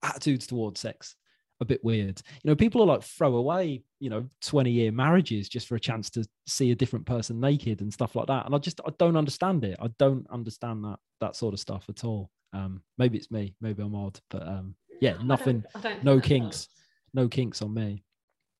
attitudes 0.04 0.48
towards 0.48 0.80
sex 0.80 1.16
a 1.62 1.66
bit 1.66 1.84
weird. 1.84 2.22
You 2.44 2.52
know, 2.52 2.56
people 2.56 2.82
are 2.82 2.86
like 2.86 3.04
throw 3.04 3.36
away, 3.36 3.84
you 4.00 4.10
know, 4.10 4.28
20 4.42 4.70
year 4.70 4.92
marriages 4.92 5.48
just 5.50 5.68
for 5.68 5.76
a 5.76 5.80
chance 5.80 6.10
to 6.12 6.28
see 6.46 6.72
a 6.72 6.76
different 6.76 7.06
person 7.06 7.40
naked 7.40 7.82
and 7.82 7.92
stuff 7.94 8.16
like 8.16 8.28
that. 8.28 8.46
And 8.46 8.54
I 8.54 8.58
just 8.58 8.82
I 8.86 8.92
don't 9.00 9.16
understand 9.18 9.64
it. 9.64 9.78
I 9.82 9.88
don't 9.98 10.28
understand 10.30 10.84
that 10.84 11.00
that 11.22 11.36
sort 11.36 11.54
of 11.54 11.60
stuff 11.60 11.86
at 11.90 12.04
all. 12.04 12.30
Um, 12.54 12.82
maybe 12.98 13.18
it's 13.18 13.32
me, 13.32 13.56
maybe 13.62 13.82
I'm 13.82 13.96
odd, 13.96 14.20
but 14.30 14.48
um, 14.48 14.76
yeah, 15.02 15.16
nothing, 15.24 15.64
no 16.04 16.20
kinks, 16.20 16.68
no 17.14 17.28
kinks 17.28 17.62
on 17.64 17.74
me. 17.74 18.04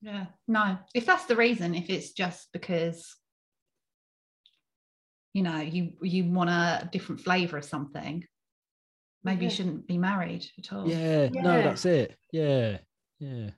Yeah. 0.04 0.26
No. 0.48 0.78
If 0.94 1.06
that's 1.06 1.26
the 1.26 1.36
reason, 1.36 1.74
if 1.76 1.90
it's 1.90 2.12
just 2.12 2.50
because 2.52 3.16
you 5.34 5.42
know 5.42 5.60
you 5.60 5.94
you 6.02 6.26
want 6.26 6.50
a 6.50 6.88
different 6.92 7.22
flavor 7.22 7.58
of 7.58 7.66
something, 7.66 8.24
maybe 9.24 9.46
you 9.46 9.52
shouldn't 9.52 9.88
be 9.88 9.98
married 9.98 10.46
at 10.60 10.74
all. 10.74 10.88
Yeah, 10.88 11.30
no, 11.30 11.62
that's 11.64 11.86
it. 11.86 12.18
Yeah, 12.32 12.78
yeah, 13.20 13.52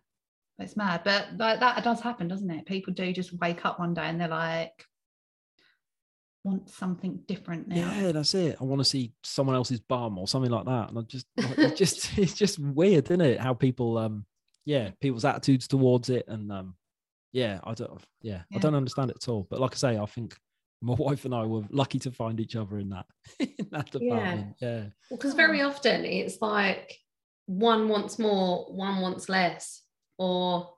It's 0.60 0.78
mad, 0.78 1.02
but 1.04 1.30
like 1.38 1.60
that 1.60 1.84
does 1.84 2.00
happen, 2.00 2.28
doesn't 2.28 2.50
it? 2.50 2.66
People 2.66 2.94
do 2.94 3.12
just 3.12 3.34
wake 3.40 3.66
up 3.66 3.80
one 3.80 3.94
day 3.94 4.04
and 4.04 4.22
they're 4.22 4.28
like, 4.28 4.86
want 6.44 6.70
something 6.70 7.22
different 7.28 7.68
now. 7.68 7.76
yeah, 7.76 8.12
that's 8.12 8.36
it. 8.36 8.58
I 8.62 8.64
want 8.64 8.80
to 8.80 8.86
see 8.86 9.14
someone 9.24 9.56
else's 9.56 9.80
bum 9.80 10.20
or 10.20 10.28
something 10.28 10.52
like 10.52 10.66
that, 10.66 10.90
and 10.90 11.00
I 11.00 11.02
just, 11.02 11.26
like, 11.38 11.58
it's 11.58 11.80
just, 11.80 12.18
it's 12.18 12.36
just 12.36 12.60
weird, 12.60 13.06
isn't 13.06 13.22
it? 13.22 13.40
How 13.40 13.54
people, 13.56 13.98
um, 13.98 14.26
yeah, 14.66 14.92
people's 15.02 15.26
attitudes 15.26 15.68
towards 15.68 16.10
it, 16.10 16.26
and 16.28 16.52
um, 16.52 16.76
yeah, 17.32 17.60
I 17.64 17.74
don't, 17.74 18.02
yeah, 18.22 18.42
I 18.54 18.58
don't 18.60 18.76
understand 18.76 19.12
it 19.12 19.18
at 19.22 19.30
all. 19.30 19.46
But 19.50 19.60
like 19.60 19.74
I 19.74 19.76
say, 19.76 19.98
I 19.98 20.06
think 20.06 20.36
my 20.82 20.94
wife 20.98 21.26
and 21.26 21.34
I 21.36 21.46
were 21.46 21.64
lucky 21.70 22.00
to 22.00 22.12
find 22.12 22.40
each 22.40 22.56
other 22.56 22.80
in 22.80 22.90
that, 22.90 23.06
in 23.40 23.68
that 23.72 23.90
Yeah. 23.94 24.00
department. 24.00 24.56
Yeah, 24.60 24.80
Well, 25.10 25.18
because 25.18 25.34
very 25.34 25.62
often 25.62 26.06
it's 26.06 26.42
like 26.42 26.98
one 27.48 27.88
wants 27.90 28.18
more, 28.20 28.66
one 28.74 29.02
wants 29.02 29.30
less, 29.30 29.82
or 30.18 30.72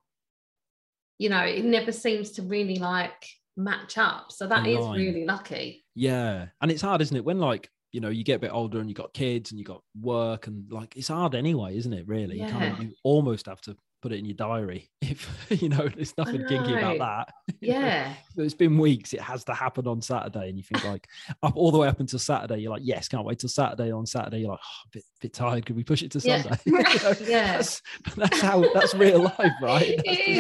you 1.20 1.30
know, 1.30 1.42
it 1.44 1.66
never 1.66 1.92
seems 1.92 2.32
to 2.34 2.44
really 2.44 2.78
like 2.78 3.26
match 3.56 3.98
up. 3.98 4.32
So 4.32 4.46
that 4.48 4.68
is 4.68 4.78
Align. 4.78 4.98
really 5.00 5.26
lucky. 5.26 5.84
Yeah. 5.96 6.48
And 6.62 6.70
it's 6.70 6.82
hard, 6.84 7.02
isn't 7.02 7.18
it? 7.18 7.26
When 7.26 7.40
like, 7.40 7.72
you 7.92 8.02
know, 8.02 8.10
you 8.10 8.24
get 8.24 8.36
a 8.36 8.40
bit 8.40 8.52
older 8.54 8.80
and 8.80 8.90
you 8.90 8.96
got 8.96 9.14
kids 9.14 9.52
and 9.52 9.60
you 9.60 9.66
got 9.66 9.82
work 10.00 10.48
and 10.48 10.72
like 10.72 10.96
it's 10.98 11.08
hard 11.08 11.36
anyway, 11.36 11.78
isn't 11.78 11.94
it? 11.94 12.08
Really? 12.08 12.40
You, 12.42 12.48
kind 12.48 12.74
of, 12.74 12.84
you 12.84 12.94
almost 13.04 13.46
have 13.48 13.62
to 13.62 13.76
put 14.02 14.12
it 14.12 14.20
in 14.20 14.26
your 14.26 14.36
diary 14.36 14.88
if 15.02 15.28
you 15.50 15.70
know 15.70 15.88
there's 15.88 16.16
nothing 16.18 16.46
kinky 16.48 16.74
about 16.76 17.00
that. 17.00 17.34
Know, 17.60 17.70
Yeah. 17.74 18.14
It's 18.36 18.54
been 18.54 18.78
weeks, 18.78 19.14
it 19.14 19.22
has 19.22 19.44
to 19.46 19.54
happen 19.54 19.88
on 19.88 20.00
Saturday, 20.02 20.50
and 20.50 20.58
you 20.58 20.64
think 20.64 20.84
like 20.86 21.08
up 21.42 21.56
all 21.56 21.72
the 21.72 21.80
way 21.80 21.88
up 21.88 22.00
until 22.00 22.20
Saturday, 22.20 22.58
you're 22.62 22.72
like, 22.72 22.84
yes, 22.86 23.08
can't 23.08 23.26
wait 23.26 23.40
till 23.40 23.50
Saturday. 23.50 23.92
On 23.92 24.06
Saturday, 24.06 24.40
you're 24.42 24.52
like, 24.52 24.60
oh, 24.64 24.82
a 24.86 24.90
bit, 24.92 25.04
bit 25.22 25.34
tired. 25.34 25.66
Could 25.66 25.76
we 25.76 25.84
push 25.84 26.04
it 26.04 26.12
to 26.12 26.20
Yeah. 26.20 26.44
Sunday? 26.44 26.60
You 26.66 26.74
know, 26.74 27.14
Yeah. 27.22 27.54
That's, 27.54 27.82
that's 28.16 28.42
how 28.42 28.64
that's 28.74 28.94
real 28.94 29.24
life, 29.24 29.54
right? 29.62 29.96
That's 30.06 30.18
It 30.20 30.36
just-. 30.36 30.38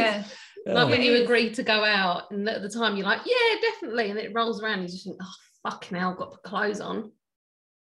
Yeah. 0.67 0.73
Like 0.73 0.89
when 0.89 1.01
you 1.01 1.23
agree 1.23 1.49
to 1.53 1.63
go 1.63 1.83
out, 1.83 2.29
and 2.29 2.47
at 2.47 2.61
the 2.61 2.69
time 2.69 2.97
you're 2.97 3.05
like, 3.05 3.21
yeah, 3.25 3.59
definitely, 3.61 4.11
and 4.11 4.19
it 4.19 4.31
rolls 4.35 4.61
around, 4.61 4.81
you 4.81 4.89
just 4.89 5.05
think, 5.05 5.17
oh 5.21 5.33
fucking 5.63 5.97
hell, 5.97 6.11
I've 6.11 6.17
got 6.17 6.31
put 6.33 6.43
clothes 6.43 6.81
on. 6.81 7.11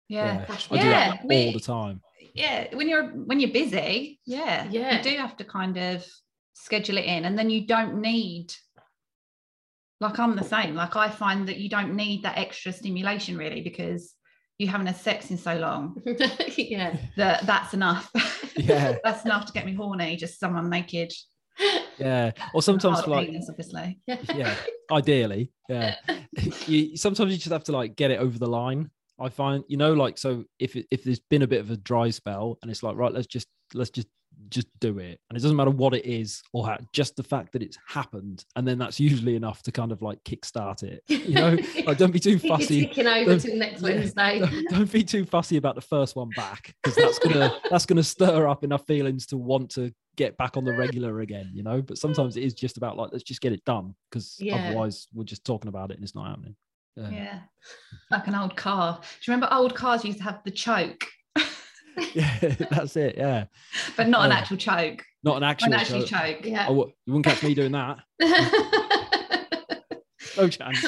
Yeah. 0.08 0.44
I 0.48 0.56
do 0.56 0.76
Yeah, 0.76 0.82
that 1.10 1.20
all 1.22 1.28
we- 1.28 1.52
the 1.52 1.60
time. 1.60 2.00
Yeah. 2.34 2.74
When 2.74 2.88
you're 2.88 3.08
when 3.08 3.40
you're 3.40 3.50
busy, 3.52 4.20
yeah. 4.26 4.66
Yeah. 4.70 4.96
You 4.98 5.02
do 5.02 5.16
have 5.16 5.36
to 5.38 5.44
kind 5.44 5.76
of 5.76 6.06
schedule 6.54 6.98
it 6.98 7.04
in. 7.04 7.24
And 7.24 7.38
then 7.38 7.50
you 7.50 7.66
don't 7.66 8.00
need 8.00 8.54
like 10.00 10.18
I'm 10.18 10.36
the 10.36 10.44
same. 10.44 10.74
Like 10.74 10.96
I 10.96 11.08
find 11.08 11.48
that 11.48 11.58
you 11.58 11.68
don't 11.68 11.94
need 11.94 12.22
that 12.24 12.38
extra 12.38 12.72
stimulation 12.72 13.36
really 13.36 13.60
because 13.62 14.14
you 14.58 14.66
haven't 14.68 14.86
had 14.86 14.96
sex 14.96 15.30
in 15.30 15.38
so 15.38 15.56
long 15.56 15.96
yeah. 16.56 16.96
that 17.16 17.46
that's 17.46 17.74
enough. 17.74 18.10
Yeah. 18.56 18.96
that's 19.04 19.24
enough 19.24 19.46
to 19.46 19.52
get 19.52 19.66
me 19.66 19.74
horny, 19.74 20.16
just 20.16 20.38
someone 20.40 20.68
naked. 20.70 21.12
Yeah. 21.98 22.32
Or 22.54 22.62
sometimes 22.62 22.98
Hard 22.98 23.08
like 23.08 23.26
penis, 23.28 23.48
obviously. 23.48 24.00
yeah 24.06 24.54
ideally 24.90 25.50
yeah 25.68 25.94
you 26.66 26.96
sometimes 26.96 27.30
you 27.32 27.38
just 27.38 27.52
have 27.52 27.64
to 27.64 27.72
like 27.72 27.94
get 27.96 28.10
it 28.10 28.18
over 28.18 28.38
the 28.38 28.46
line 28.48 28.90
i 29.22 29.28
find 29.28 29.64
you 29.68 29.76
know 29.76 29.92
like 29.92 30.18
so 30.18 30.44
if 30.58 30.76
if 30.90 31.04
there's 31.04 31.20
been 31.20 31.42
a 31.42 31.46
bit 31.46 31.60
of 31.60 31.70
a 31.70 31.76
dry 31.76 32.10
spell 32.10 32.58
and 32.62 32.70
it's 32.70 32.82
like 32.82 32.96
right 32.96 33.12
let's 33.12 33.26
just 33.26 33.48
let's 33.74 33.90
just 33.90 34.08
just 34.48 34.66
do 34.80 34.98
it. 34.98 35.20
And 35.28 35.36
it 35.38 35.42
doesn't 35.42 35.56
matter 35.56 35.70
what 35.70 35.94
it 35.94 36.04
is 36.06 36.42
or 36.52 36.66
how, 36.66 36.78
just 36.92 37.16
the 37.16 37.22
fact 37.22 37.52
that 37.52 37.62
it's 37.62 37.76
happened. 37.86 38.44
And 38.56 38.66
then 38.66 38.78
that's 38.78 38.98
usually 38.98 39.36
enough 39.36 39.62
to 39.64 39.72
kind 39.72 39.92
of 39.92 40.02
like 40.02 40.22
kickstart 40.24 40.82
it. 40.82 41.02
You 41.06 41.34
know, 41.34 41.56
like 41.86 41.98
don't 41.98 42.10
be 42.12 42.18
too 42.18 42.38
fussy. 42.38 42.86
ticking 42.86 43.06
over 43.06 43.30
Don't- 43.32 43.40
till 43.40 43.56
next 43.56 43.82
Wednesday. 43.82 44.40
Don't, 44.40 44.68
don't 44.70 44.92
be 44.92 45.04
too 45.04 45.24
fussy 45.26 45.58
about 45.58 45.74
the 45.74 45.80
first 45.82 46.16
one 46.16 46.30
back 46.34 46.74
because 46.82 46.96
that's 46.96 47.18
gonna 47.18 47.52
that's 47.70 47.86
gonna 47.86 48.02
stir 48.02 48.48
up 48.48 48.64
enough 48.64 48.86
feelings 48.86 49.26
to 49.26 49.36
want 49.36 49.70
to 49.72 49.92
get 50.16 50.36
back 50.38 50.56
on 50.56 50.64
the 50.64 50.72
regular 50.72 51.20
again, 51.20 51.50
you 51.54 51.62
know. 51.62 51.80
But 51.82 51.98
sometimes 51.98 52.36
it 52.36 52.42
is 52.42 52.54
just 52.54 52.78
about 52.78 52.96
like 52.96 53.10
let's 53.12 53.24
just 53.24 53.40
get 53.42 53.52
it 53.52 53.64
done 53.64 53.94
because 54.10 54.36
Yeah. 54.40 54.56
otherwise 54.70 55.08
we're 55.12 55.24
just 55.24 55.44
talking 55.44 55.68
about 55.68 55.90
it 55.90 55.94
and 55.96 56.04
it's 56.04 56.14
not 56.14 56.26
happening. 56.28 56.56
Yeah. 56.96 57.10
Yeah. 57.10 57.38
Like 58.10 58.26
an 58.26 58.34
old 58.34 58.56
car. 58.56 58.98
Do 59.00 59.06
you 59.30 59.34
remember 59.34 59.54
old 59.54 59.74
cars 59.74 60.04
used 60.04 60.18
to 60.18 60.24
have 60.24 60.40
the 60.44 60.50
choke, 60.50 61.06
Yeah, 62.14 62.38
that's 62.70 62.96
it. 62.96 63.16
Yeah, 63.16 63.44
but 63.96 64.08
not 64.08 64.26
an 64.26 64.32
actual 64.32 64.56
choke? 64.58 65.02
not 65.24 65.36
an 65.38 65.42
actual. 65.44 65.68
Choke. 65.68 65.74
An 65.74 65.80
actual 65.80 66.02
choke. 66.04 66.36
choke. 66.36 66.44
Yeah. 66.46 66.66
Oh, 66.68 66.86
you 67.06 67.12
wouldn't 67.12 67.24
catch 67.26 67.42
me 67.42 67.54
doing 67.54 67.72
that. 67.72 67.98
No 70.34 70.48
chance. 70.48 70.86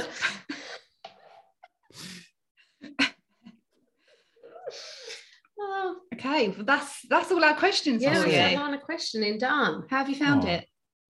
Oh, 5.58 5.96
Okay, 6.14 6.48
well 6.48 6.64
that's 6.64 7.02
that's 7.08 7.30
all 7.30 7.44
our 7.44 7.54
questions 7.56 8.02
yeah, 8.02 8.20
for 8.20 8.26
we 8.28 8.34
you. 8.34 8.40
have 8.40 8.52
line 8.60 8.74
of 8.74 8.80
questioning 8.82 9.38
done. 9.38 9.84
How 9.90 9.98
have 9.98 10.08
you 10.08 10.16
found 10.16 10.44
Oh. 10.44 10.48
it? 10.48 10.66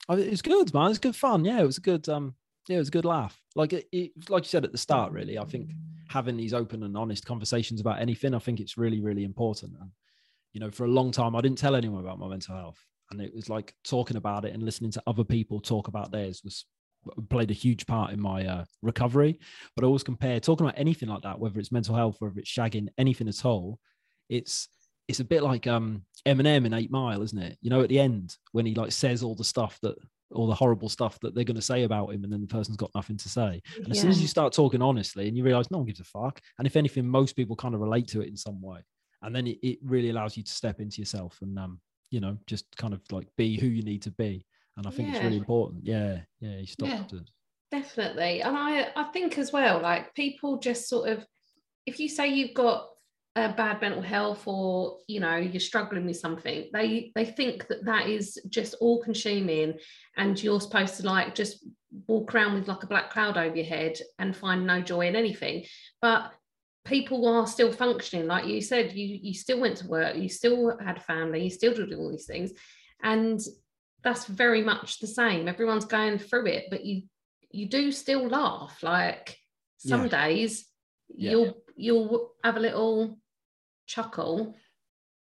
Oh, 0.09 0.17
it 0.19 0.31
was 0.31 0.43
good, 0.43 0.73
man. 0.75 0.91
It's 0.91 0.99
good 0.99 1.17
fun. 1.17 1.45
Yeah, 1.45 1.61
it 1.61 1.67
was 1.67 1.79
a 1.79 1.83
good. 1.83 2.09
Um, 2.09 2.35
yeah, 2.69 2.77
it 2.77 2.79
was 2.79 2.89
a 2.89 2.93
good 2.93 3.05
laugh. 3.05 3.41
Like 3.55 3.73
it, 3.73 3.89
it, 3.93 4.13
like 4.31 4.45
you 4.45 4.49
said 4.49 4.65
at 4.65 4.73
the 4.73 4.79
start. 4.79 5.13
Really, 5.13 5.39
I 5.39 5.45
think 5.45 5.71
having 6.09 6.37
these 6.37 6.55
open 6.55 6.83
and 6.83 6.97
honest 6.97 7.27
conversations 7.27 7.81
about 7.81 8.01
anything, 8.01 8.35
I 8.35 8.39
think 8.39 8.61
it's 8.61 8.79
really, 8.79 9.01
really 9.01 9.25
important. 9.25 9.75
And 9.81 9.91
you 10.53 10.61
know, 10.61 10.71
for 10.71 10.85
a 10.85 10.89
long 10.89 11.11
time, 11.11 11.37
I 11.37 11.41
didn't 11.41 11.59
tell 11.59 11.77
anyone 11.77 12.01
about 12.01 12.19
my 12.19 12.29
mental 12.29 12.57
health, 12.57 12.79
and 13.11 13.21
it 13.21 13.35
was 13.35 13.49
like 13.49 13.75
talking 13.85 14.17
about 14.17 14.45
it 14.45 14.55
and 14.55 14.63
listening 14.63 14.93
to 14.93 15.03
other 15.07 15.25
people 15.25 15.61
talk 15.61 15.89
about 15.89 16.11
theirs 16.11 16.41
was 16.43 16.65
played 17.29 17.51
a 17.51 17.55
huge 17.55 17.87
part 17.87 18.13
in 18.13 18.21
my 18.21 18.47
uh, 18.47 18.65
recovery. 18.83 19.39
But 19.77 19.85
I 19.85 19.87
always 19.87 20.03
compare 20.03 20.41
talking 20.41 20.67
about 20.67 20.79
anything 20.79 21.09
like 21.09 21.23
that, 21.23 21.39
whether 21.39 21.59
it's 21.59 21.73
mental 21.73 21.95
health, 21.95 22.19
or 22.21 22.29
whether 22.29 22.41
it's 22.41 22.51
shagging, 22.51 22.89
anything 22.99 23.29
at 23.29 23.45
all. 23.45 23.79
It's 24.29 24.69
it's 25.07 25.21
a 25.21 25.25
bit 25.25 25.43
like 25.43 25.67
um 25.67 26.05
Eminem 26.27 26.65
in 26.65 26.73
Eight 26.73 26.91
Mile, 26.91 27.21
isn't 27.21 27.39
it? 27.39 27.59
You 27.61 27.71
know, 27.71 27.83
at 27.83 27.89
the 27.89 28.01
end 28.01 28.37
when 28.53 28.65
he 28.65 28.75
like 28.75 28.93
says 28.93 29.23
all 29.23 29.35
the 29.35 29.45
stuff 29.45 29.79
that 29.83 29.97
all 30.35 30.47
the 30.47 30.55
horrible 30.55 30.89
stuff 30.89 31.19
that 31.21 31.35
they're 31.35 31.45
going 31.45 31.55
to 31.57 31.63
say 31.63 31.85
about 31.85 32.13
him, 32.13 32.25
and 32.25 32.33
then 32.33 32.41
the 32.41 32.47
person's 32.47 32.77
got 32.77 32.91
nothing 32.95 33.17
to 33.19 33.29
say. 33.29 33.61
And 33.77 33.91
as 33.91 34.01
soon 34.01 34.11
as 34.11 34.21
you 34.21 34.29
start 34.29 34.53
talking 34.53 34.83
honestly, 34.83 35.29
and 35.29 35.37
you 35.37 35.45
realize 35.45 35.71
no 35.71 35.79
one 35.79 35.87
gives 35.87 36.01
a 36.01 36.05
fuck, 36.05 36.41
and 36.59 36.67
if 36.67 36.77
anything, 36.77 37.07
most 37.07 37.35
people 37.37 37.57
kind 37.57 37.75
of 37.75 37.81
relate 37.81 38.09
to 38.09 38.21
it 38.21 38.29
in 38.29 38.37
some 38.37 38.61
way, 38.61 38.81
and 39.23 39.35
then 39.35 39.47
it, 39.47 39.59
it 39.63 39.79
really 39.83 40.11
allows 40.11 40.37
you 40.37 40.43
to 40.43 40.53
step 40.53 40.81
into 40.81 41.01
yourself 41.01 41.39
and 41.41 41.59
um 41.59 41.81
you 42.11 42.21
know 42.21 42.37
just 42.47 42.65
kind 42.77 42.93
of 42.95 43.01
like 43.11 43.29
be 43.37 43.59
who 43.59 43.67
you 43.67 43.83
need 43.83 44.03
to 44.03 44.11
be. 44.11 44.45
And 44.77 44.87
I 44.87 44.91
think 44.91 45.11
it's 45.11 45.23
really 45.23 45.37
important. 45.37 45.85
Yeah, 45.85 46.21
yeah. 46.41 46.59
You 46.59 46.67
stop 46.67 46.89
Yeah. 46.89 47.05
to 47.05 47.25
Definitely. 47.71 48.43
And 48.43 48.57
I, 48.57 48.89
I 48.95 49.05
think 49.13 49.37
as 49.39 49.53
well, 49.53 49.81
like 49.81 50.15
people 50.15 50.59
just 50.59 50.89
sort 50.89 51.09
of, 51.09 51.27
if 51.87 51.99
you 51.99 52.09
say 52.09 52.29
you've 52.29 52.55
got 52.55 52.89
a 53.37 53.53
bad 53.53 53.81
mental 53.81 54.03
health 54.03 54.43
or, 54.47 54.99
you 55.09 55.19
know, 55.21 55.37
you're 55.37 55.59
struggling 55.61 56.07
with 56.07 56.17
something, 56.19 56.69
they, 56.73 57.11
they 57.15 57.25
think 57.25 57.67
that 57.67 57.85
that 57.85 58.09
is 58.09 58.39
just 58.49 58.75
all 58.81 59.03
consuming 59.03 59.75
and 60.17 60.41
you're 60.43 60.61
supposed 60.61 60.97
to 60.97 61.03
like 61.07 61.35
just 61.35 61.67
walk 62.07 62.35
around 62.35 62.55
with 62.55 62.69
like 62.69 62.83
a 62.85 62.87
black 62.87 63.11
cloud 63.11 63.37
over 63.37 63.57
your 63.57 63.65
head 63.67 63.99
and 64.19 64.37
find 64.37 64.67
no 64.67 64.81
joy 64.81 65.07
in 65.09 65.17
anything. 65.17 65.65
But 66.01 66.33
people 66.85 67.27
are 67.27 67.47
still 67.47 67.73
functioning. 67.73 68.27
Like 68.29 68.47
you 68.47 68.61
said, 68.61 68.93
you, 68.93 69.19
you 69.21 69.35
still 69.35 69.61
went 69.61 69.79
to 69.79 69.89
work, 69.89 70.17
you 70.17 70.29
still 70.29 70.79
had 70.79 70.99
a 70.99 71.01
family, 71.01 71.43
you 71.45 71.51
still 71.51 71.75
did 71.75 71.93
all 71.93 72.11
these 72.11 72.27
things. 72.27 72.53
And 73.03 73.41
that's 74.05 74.27
very 74.27 74.63
much 74.63 75.01
the 75.01 75.07
same. 75.07 75.49
Everyone's 75.49 75.87
going 75.87 76.19
through 76.19 76.47
it, 76.47 76.67
but 76.71 76.85
you 76.85 77.03
you 77.51 77.67
do 77.69 77.91
still 77.93 78.27
laugh. 78.29 78.83
Like 78.83 79.37
some 79.79 80.03
Yeah. 80.03 80.09
days 80.27 80.67
Yeah. 81.09 81.31
you'll 81.31 81.55
you'll 81.77 82.31
have 82.45 82.57
a 82.57 82.61
little 82.61 83.19
chuckle 83.87 84.55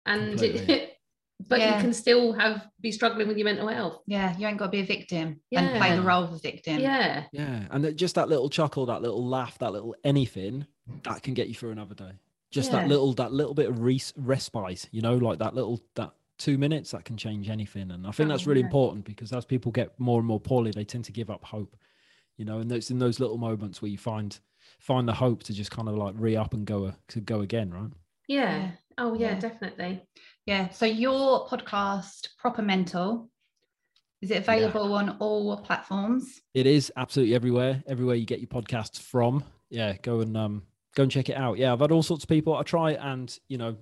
and 0.04 0.40
it, 0.40 0.98
but 1.48 1.58
Yeah. 1.58 1.76
you 1.76 1.82
can 1.82 1.92
still 1.92 2.32
have 2.32 2.66
be 2.80 2.92
struggling 2.92 3.28
with 3.28 3.36
your 3.36 3.44
mental 3.44 3.68
health. 3.68 4.00
Yeah, 4.06 4.36
you 4.36 4.46
ain't 4.46 4.58
got 4.58 4.66
to 4.66 4.70
be 4.70 4.80
a 4.80 4.86
victim 4.86 5.40
and 5.52 5.76
play 5.78 5.94
the 5.94 6.02
role 6.02 6.24
of 6.24 6.32
a 6.32 6.38
victim. 6.38 6.78
Yeah. 6.80 7.24
Yeah, 7.32 7.64
and 7.70 7.84
that, 7.84 7.96
just 7.96 8.14
that 8.14 8.28
little 8.28 8.48
chuckle, 8.48 8.86
that 8.86 9.02
little 9.02 9.26
laugh, 9.26 9.58
that 9.58 9.72
little 9.72 9.94
anything, 10.04 10.66
that 11.02 11.22
can 11.22 11.34
get 11.34 11.48
you 11.48 11.54
through 11.54 11.72
another 11.72 11.94
day. 11.94 12.12
Just 12.52 12.70
that 12.72 12.88
little, 12.88 13.12
that 13.14 13.32
little 13.32 13.54
bit 13.54 13.68
of 13.68 13.80
res- 13.80 14.14
respite, 14.16 14.88
you 14.92 15.02
know, 15.02 15.16
like 15.16 15.40
that 15.40 15.54
little 15.54 15.82
that 15.96 16.12
two 16.38 16.56
minutes 16.56 16.92
that 16.92 17.04
can 17.04 17.16
change 17.16 17.50
anything. 17.50 17.90
And 17.90 18.06
I 18.06 18.12
think 18.12 18.28
that's 18.28 18.46
really 18.46 18.60
yeah. 18.60 18.66
important 18.66 19.04
because 19.04 19.32
as 19.32 19.44
people 19.44 19.72
get 19.72 19.98
more 19.98 20.18
and 20.20 20.26
more 20.26 20.40
poorly, 20.40 20.70
they 20.70 20.84
tend 20.84 21.04
to 21.06 21.12
give 21.12 21.28
up 21.28 21.44
hope, 21.44 21.76
you 22.36 22.44
know. 22.44 22.60
And 22.60 22.70
it's 22.72 22.90
in 22.90 22.98
those 22.98 23.20
little 23.20 23.36
moments 23.38 23.82
where 23.82 23.90
you 23.90 23.98
find 23.98 24.38
find 24.78 25.08
the 25.08 25.14
hope 25.14 25.42
to 25.44 25.52
just 25.52 25.70
kind 25.70 25.88
of 25.88 25.96
like 25.96 26.14
re 26.16 26.36
up 26.36 26.54
and 26.54 26.66
go 26.66 26.92
to 27.08 27.20
go 27.20 27.40
again, 27.40 27.72
right? 27.72 27.90
Yeah. 28.28 28.56
Yeah. 28.56 28.70
Oh 28.98 29.14
yeah, 29.14 29.32
Yeah. 29.32 29.40
definitely. 29.40 30.02
Yeah. 30.46 30.68
So 30.70 30.86
your 30.86 31.46
podcast, 31.48 32.28
Proper 32.38 32.62
Mental, 32.62 33.28
is 34.22 34.30
it 34.30 34.38
available 34.38 34.94
on 34.94 35.16
all 35.18 35.58
platforms? 35.58 36.40
It 36.54 36.66
is 36.66 36.90
absolutely 36.96 37.34
everywhere. 37.34 37.82
Everywhere 37.86 38.14
you 38.16 38.26
get 38.26 38.40
your 38.40 38.48
podcasts 38.48 38.98
from. 39.00 39.44
Yeah, 39.70 39.94
go 40.02 40.20
and 40.20 40.36
um 40.36 40.62
go 40.94 41.02
and 41.02 41.12
check 41.12 41.28
it 41.28 41.36
out. 41.36 41.58
Yeah, 41.58 41.72
I've 41.72 41.80
had 41.80 41.92
all 41.92 42.02
sorts 42.02 42.24
of 42.24 42.28
people. 42.28 42.54
I 42.56 42.62
try 42.62 42.92
and, 42.92 43.36
you 43.48 43.58
know, 43.58 43.76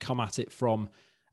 come 0.00 0.20
at 0.20 0.38
it 0.38 0.50
from 0.52 0.88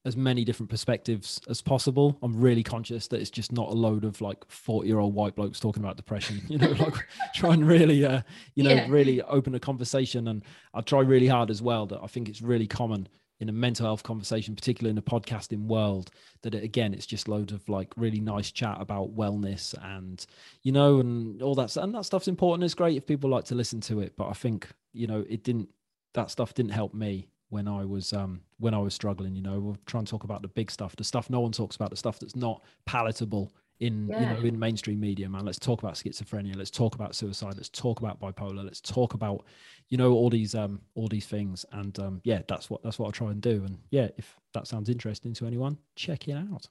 as 0.05 0.17
many 0.17 0.43
different 0.43 0.69
perspectives 0.69 1.39
as 1.49 1.61
possible. 1.61 2.17
I'm 2.21 2.35
really 2.39 2.63
conscious 2.63 3.07
that 3.07 3.21
it's 3.21 3.29
just 3.29 3.51
not 3.53 3.69
a 3.69 3.73
load 3.73 4.03
of 4.03 4.19
like 4.19 4.43
40 4.49 4.87
year 4.87 4.99
old 4.99 5.13
white 5.13 5.35
blokes 5.35 5.59
talking 5.59 5.81
about 5.81 5.95
depression, 5.95 6.41
you 6.49 6.57
know, 6.57 6.71
like 6.71 6.95
try 7.33 7.53
and 7.53 7.65
really, 7.65 8.05
uh, 8.05 8.21
you 8.55 8.63
know, 8.63 8.71
Yeah. 8.71 8.87
really 8.89 9.21
open 9.21 9.55
a 9.55 9.59
conversation. 9.59 10.27
And 10.27 10.43
I 10.73 10.81
try 10.81 10.99
really 10.99 11.27
hard 11.27 11.49
as 11.49 11.61
well 11.61 11.85
that 11.87 12.01
I 12.03 12.07
think 12.07 12.27
it's 12.27 12.41
really 12.41 12.67
common 12.67 13.07
in 13.39 13.47
a 13.49 13.53
mental 13.53 13.85
health 13.85 14.03
conversation, 14.03 14.55
particularly 14.55 14.89
in 14.89 14.95
the 14.95 15.01
podcasting 15.01 15.65
world, 15.67 16.11
that 16.43 16.53
it, 16.53 16.63
again, 16.63 16.93
it's 16.93 17.05
just 17.05 17.27
loads 17.27 17.51
of 17.53 17.67
like 17.69 17.91
really 17.97 18.19
nice 18.19 18.51
chat 18.51 18.77
about 18.79 19.15
wellness 19.15 19.73
and, 19.83 20.25
you 20.63 20.71
know, 20.71 20.99
and 20.99 21.41
all 21.41 21.55
that. 21.55 21.75
And 21.77 21.95
that 21.95 22.05
stuff's 22.05 22.27
important. 22.27 22.63
It's 22.65 22.73
great 22.73 22.95
if 22.97 23.05
people 23.05 23.29
like 23.29 23.45
to 23.45 23.55
listen 23.55 23.79
to 23.81 24.01
it. 24.01 24.15
But 24.17 24.27
I 24.27 24.33
think, 24.33 24.67
you 24.93 25.07
know, 25.07 25.25
it 25.29 25.43
didn't, 25.43 25.69
that 26.13 26.29
stuff 26.29 26.53
didn't 26.53 26.71
help 26.71 26.93
me 26.93 27.27
when 27.53 27.67
I 27.67 27.85
was 27.85 28.11
um 28.11 28.41
when 28.59 28.73
I 28.73 28.79
was 28.79 28.93
struggling. 28.93 29.35
You 29.35 29.43
know, 29.43 29.59
we'll 29.59 29.77
try 29.85 29.99
and 29.99 30.07
talk 30.07 30.23
about 30.23 30.41
the 30.41 30.47
big 30.49 30.71
stuff, 30.71 30.95
the 30.95 31.03
stuff 31.03 31.29
no 31.29 31.39
one 31.39 31.51
talks 31.51 31.75
about, 31.75 31.91
the 31.91 31.95
stuff 31.95 32.19
that's 32.19 32.35
not 32.35 32.61
palatable 32.85 33.53
in 33.79 34.07
you 34.07 34.25
know 34.25 34.39
in 34.43 34.57
mainstream 34.57 34.99
media. 34.99 35.29
Man, 35.29 35.45
let's 35.45 35.59
talk 35.59 35.81
about 35.83 35.93
schizophrenia. 35.93 36.55
Let's 36.55 36.71
talk 36.71 36.95
about 36.95 37.15
suicide. 37.15 37.53
Let's 37.55 37.69
talk 37.69 37.99
about 37.99 38.19
bipolar. 38.19 38.65
Let's 38.65 38.81
talk 38.81 39.13
about 39.13 39.45
you 39.89 39.97
know 39.97 40.11
all 40.13 40.29
these 40.29 40.55
um 40.55 40.81
all 40.95 41.07
these 41.07 41.27
things. 41.27 41.65
And 41.71 41.97
um 41.99 42.21
yeah, 42.23 42.41
that's 42.47 42.69
what 42.69 42.81
that's 42.83 42.97
what 42.97 43.07
I 43.07 43.11
try 43.11 43.31
and 43.31 43.41
do. 43.41 43.63
And 43.65 43.77
yeah, 43.91 44.09
if 44.17 44.35
that 44.53 44.67
sounds 44.67 44.89
interesting 44.89 45.33
to 45.35 45.45
anyone, 45.45 45.77
check 45.95 46.27
it 46.27 46.33
out. 46.33 46.67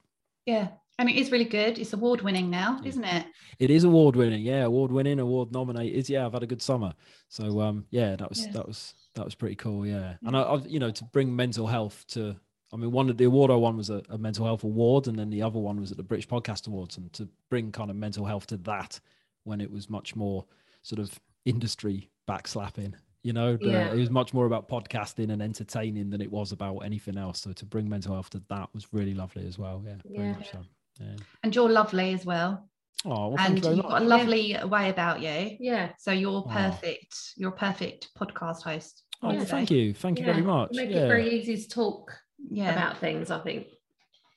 Yeah. 0.47 0.69
And 0.99 1.09
it 1.09 1.17
is 1.17 1.33
really 1.33 1.47
good. 1.47 1.79
It's 1.79 1.95
award 1.95 2.21
winning 2.21 2.51
now, 2.51 2.79
Yeah. 2.83 2.89
isn't 2.91 3.05
it? 3.05 3.27
It 3.59 3.71
is 3.71 3.85
award 3.85 4.15
winning, 4.15 4.43
yeah, 4.43 4.65
award 4.65 4.93
winning, 4.93 5.19
award 5.19 5.51
nominated. 5.51 6.09
Yeah, 6.09 6.27
I've 6.27 6.35
had 6.35 6.43
a 6.43 6.47
good 6.47 6.63
summer. 6.63 6.93
So 7.29 7.61
um, 7.61 7.87
yeah, 7.91 8.15
that 8.17 8.29
was 8.29 8.45
Yeah. 8.45 8.53
that 8.53 8.67
was 8.69 8.95
that 9.15 9.25
was 9.25 9.35
pretty 9.35 9.57
cool. 9.57 9.87
Yeah, 9.87 10.17
and 10.23 10.37
I, 10.37 10.43
I've 10.43 10.67
you 10.67 10.79
know 10.79 10.91
to 10.91 11.05
bring 11.05 11.35
mental 11.35 11.67
health 11.67 12.05
to. 12.09 12.37
I 12.75 12.79
mean, 12.79 12.91
one 12.91 13.11
of 13.11 13.19
the 13.19 13.25
award 13.25 13.51
I 13.51 13.55
won 13.57 13.77
was 13.77 13.91
a, 13.91 14.03
a 14.09 14.17
mental 14.17 14.47
health 14.47 14.65
award, 14.65 15.07
and 15.07 15.19
then 15.19 15.29
the 15.29 15.43
other 15.43 15.59
one 15.59 15.79
was 15.79 15.91
at 15.91 15.99
the 15.99 16.03
British 16.03 16.27
Podcast 16.29 16.67
Awards, 16.69 16.97
and 16.97 17.13
to 17.15 17.29
bring 17.51 17.71
kind 17.73 17.91
of 17.91 17.97
mental 17.97 18.25
health 18.25 18.47
to 18.49 18.57
that 18.59 18.99
when 19.45 19.61
it 19.61 19.71
was 19.71 19.91
much 19.91 20.17
more 20.17 20.47
sort 20.83 20.99
of 20.99 21.19
industry 21.45 22.11
backslapping. 22.29 22.95
You 23.23 23.33
know, 23.33 23.57
the- 23.57 23.67
Yeah. 23.71 23.93
it 23.93 23.97
was 23.99 24.11
much 24.11 24.35
more 24.35 24.47
about 24.47 24.69
podcasting 24.69 25.31
and 25.33 25.41
entertaining 25.41 26.11
than 26.11 26.21
it 26.21 26.31
was 26.31 26.51
about 26.53 26.79
anything 26.79 27.17
else. 27.17 27.41
So 27.41 27.53
to 27.53 27.65
bring 27.65 27.89
mental 27.89 28.15
health 28.15 28.31
to 28.31 28.43
that 28.49 28.69
was 28.75 28.93
really 28.93 29.15
lovely 29.15 29.47
as 29.47 29.59
well. 29.59 29.83
Yeah, 29.87 29.95
very 30.05 30.29
Yeah. 30.29 30.33
much 30.33 30.51
so. 30.51 30.59
Yeah. 31.01 31.17
And 31.45 31.55
you're 31.55 31.71
lovely 31.71 32.13
as 32.15 32.27
well. 32.27 32.69
Oh, 33.05 33.29
well, 33.29 33.37
and 33.39 33.65
you 33.65 33.71
you've 33.75 33.83
got 33.83 34.03
a 34.03 34.05
lovely 34.05 34.57
way 34.65 34.91
about 34.91 35.21
you. 35.21 35.57
Yeah. 35.61 35.93
So 35.99 36.13
you're 36.13 36.45
Aw. 36.47 36.71
perfect. 36.71 37.17
You're 37.37 37.51
a 37.51 37.57
perfect 37.57 38.11
podcast 38.15 38.63
host. 38.63 39.05
Oh, 39.23 39.29
would 39.29 39.37
well, 39.39 39.47
thank 39.47 39.71
you. 39.71 39.95
Thank 39.95 40.19
you 40.19 40.25
very 40.25 40.43
much. 40.43 40.71
Make 40.73 40.91
yeah. 40.91 41.05
it 41.05 41.09
very 41.09 41.31
easy 41.39 41.57
to 41.57 41.69
talk 41.69 42.13
Yeah. 42.51 42.73
about 42.73 42.99
things, 42.99 43.31
I 43.31 43.39
think. 43.41 43.69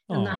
Oh, 0.10 0.26
that 0.26 0.40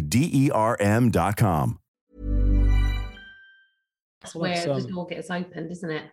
D 0.00 0.30
E 0.32 0.50
R 0.50 0.76
M.com. 0.80 1.78
That's 4.20 4.34
Well, 4.34 4.42
where 4.42 4.54
that's, 4.54 4.64
the 4.64 4.72
um, 4.72 4.94
door 4.94 5.06
gets 5.06 5.30
opened, 5.30 5.70
isn't 5.70 5.90
it? 5.90 6.04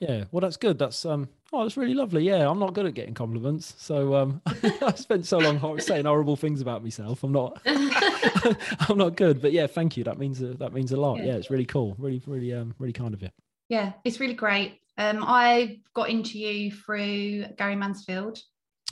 Yeah, 0.00 0.24
well, 0.30 0.40
that's 0.40 0.56
good. 0.56 0.78
That's 0.78 1.04
um, 1.04 1.28
oh, 1.52 1.62
that's 1.62 1.76
really 1.76 1.94
lovely. 1.94 2.24
Yeah, 2.24 2.48
I'm 2.48 2.58
not 2.58 2.74
good 2.74 2.86
at 2.86 2.94
getting 2.94 3.14
compliments, 3.14 3.74
so 3.78 4.14
um, 4.14 4.40
I 4.46 4.92
spent 4.94 5.26
so 5.26 5.38
long 5.38 5.80
saying 5.80 6.04
horrible 6.04 6.36
things 6.36 6.60
about 6.60 6.82
myself. 6.82 7.22
I'm 7.22 7.32
not, 7.32 7.60
I'm 7.66 8.98
not 8.98 9.16
good. 9.16 9.42
But 9.42 9.52
yeah, 9.52 9.66
thank 9.66 9.96
you. 9.96 10.04
That 10.04 10.18
means 10.18 10.40
a, 10.42 10.54
that 10.54 10.72
means 10.72 10.92
a 10.92 10.96
lot. 10.96 11.18
Yeah. 11.18 11.26
Yeah, 11.26 11.34
it's 11.34 11.50
really 11.50 11.66
cool. 11.66 11.94
Really, 11.98 12.22
really, 12.26 12.52
um, 12.52 12.74
really 12.78 12.92
kind 12.92 13.14
of 13.14 13.22
you. 13.22 13.30
Yeah, 13.68 13.92
it's 14.04 14.20
really 14.20 14.34
great. 14.34 14.80
Um, 14.96 15.24
I 15.26 15.80
got 15.94 16.08
into 16.08 16.38
you 16.38 16.70
through 16.70 17.46
Gary 17.56 17.76
Mansfield. 17.76 18.38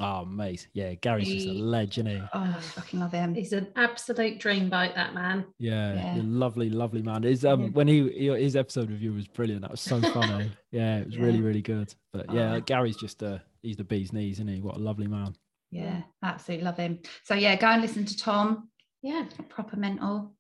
Oh, 0.03 0.25
mate. 0.25 0.69
Yeah, 0.75 0.95
Gary's 0.95 1.29
just 1.29 1.47
a 1.47 1.53
legend. 1.53 2.09
Isn't? 2.09 2.29
Oh, 2.35 2.41
I 2.57 2.61
fucking 2.61 3.01
love 3.01 3.13
him. 3.13 3.35
He's 3.35 3.53
an 3.53 3.69
absolute 3.77 4.39
dreamboat, 4.41 4.95
that 4.95 5.15
man. 5.15 5.45
Yeah, 5.59 5.95
Yeah. 6.17 6.21
lovely, 6.25 6.71
lovely 6.71 7.03
man. 7.03 7.23
His 7.23 7.45
um 7.45 7.63
Yeah. 7.65 7.69
when 7.71 7.89
he, 7.89 8.09
he 8.11 8.27
his 8.29 8.57
episode 8.57 8.91
with 8.91 9.01
you 9.01 9.13
was 9.13 9.27
brilliant. 9.29 9.63
That 9.63 9.71
was 9.71 9.81
so 9.81 10.01
funny. 10.01 10.51
yeah, 10.73 10.99
it 10.99 11.07
was 11.07 11.19
really, 11.19 11.39
Yeah. 11.39 11.45
really 11.45 11.63
good. 11.63 11.95
But 12.13 12.33
yeah, 12.33 12.55
Oh. 12.55 12.61
Gary's 12.61 12.97
just 12.97 13.23
uh 13.23 13.39
he's 13.63 13.77
the 13.77 13.85
bee's 13.85 14.13
knees, 14.13 14.35
isn't 14.37 14.49
he? 14.49 14.61
What 14.61 14.77
a 14.77 14.81
lovely 14.81 15.07
man. 15.07 15.35
Yeah, 15.71 16.03
absolutely 16.23 16.65
love 16.65 16.77
him. 16.77 16.99
So 17.25 17.35
yeah, 17.35 17.57
go 17.57 17.69
and 17.69 17.81
listen 17.83 18.05
to 18.05 18.17
Tom, 18.17 18.69
Yeah. 19.03 19.25
Proper 19.49 19.77
Mental 19.77 20.35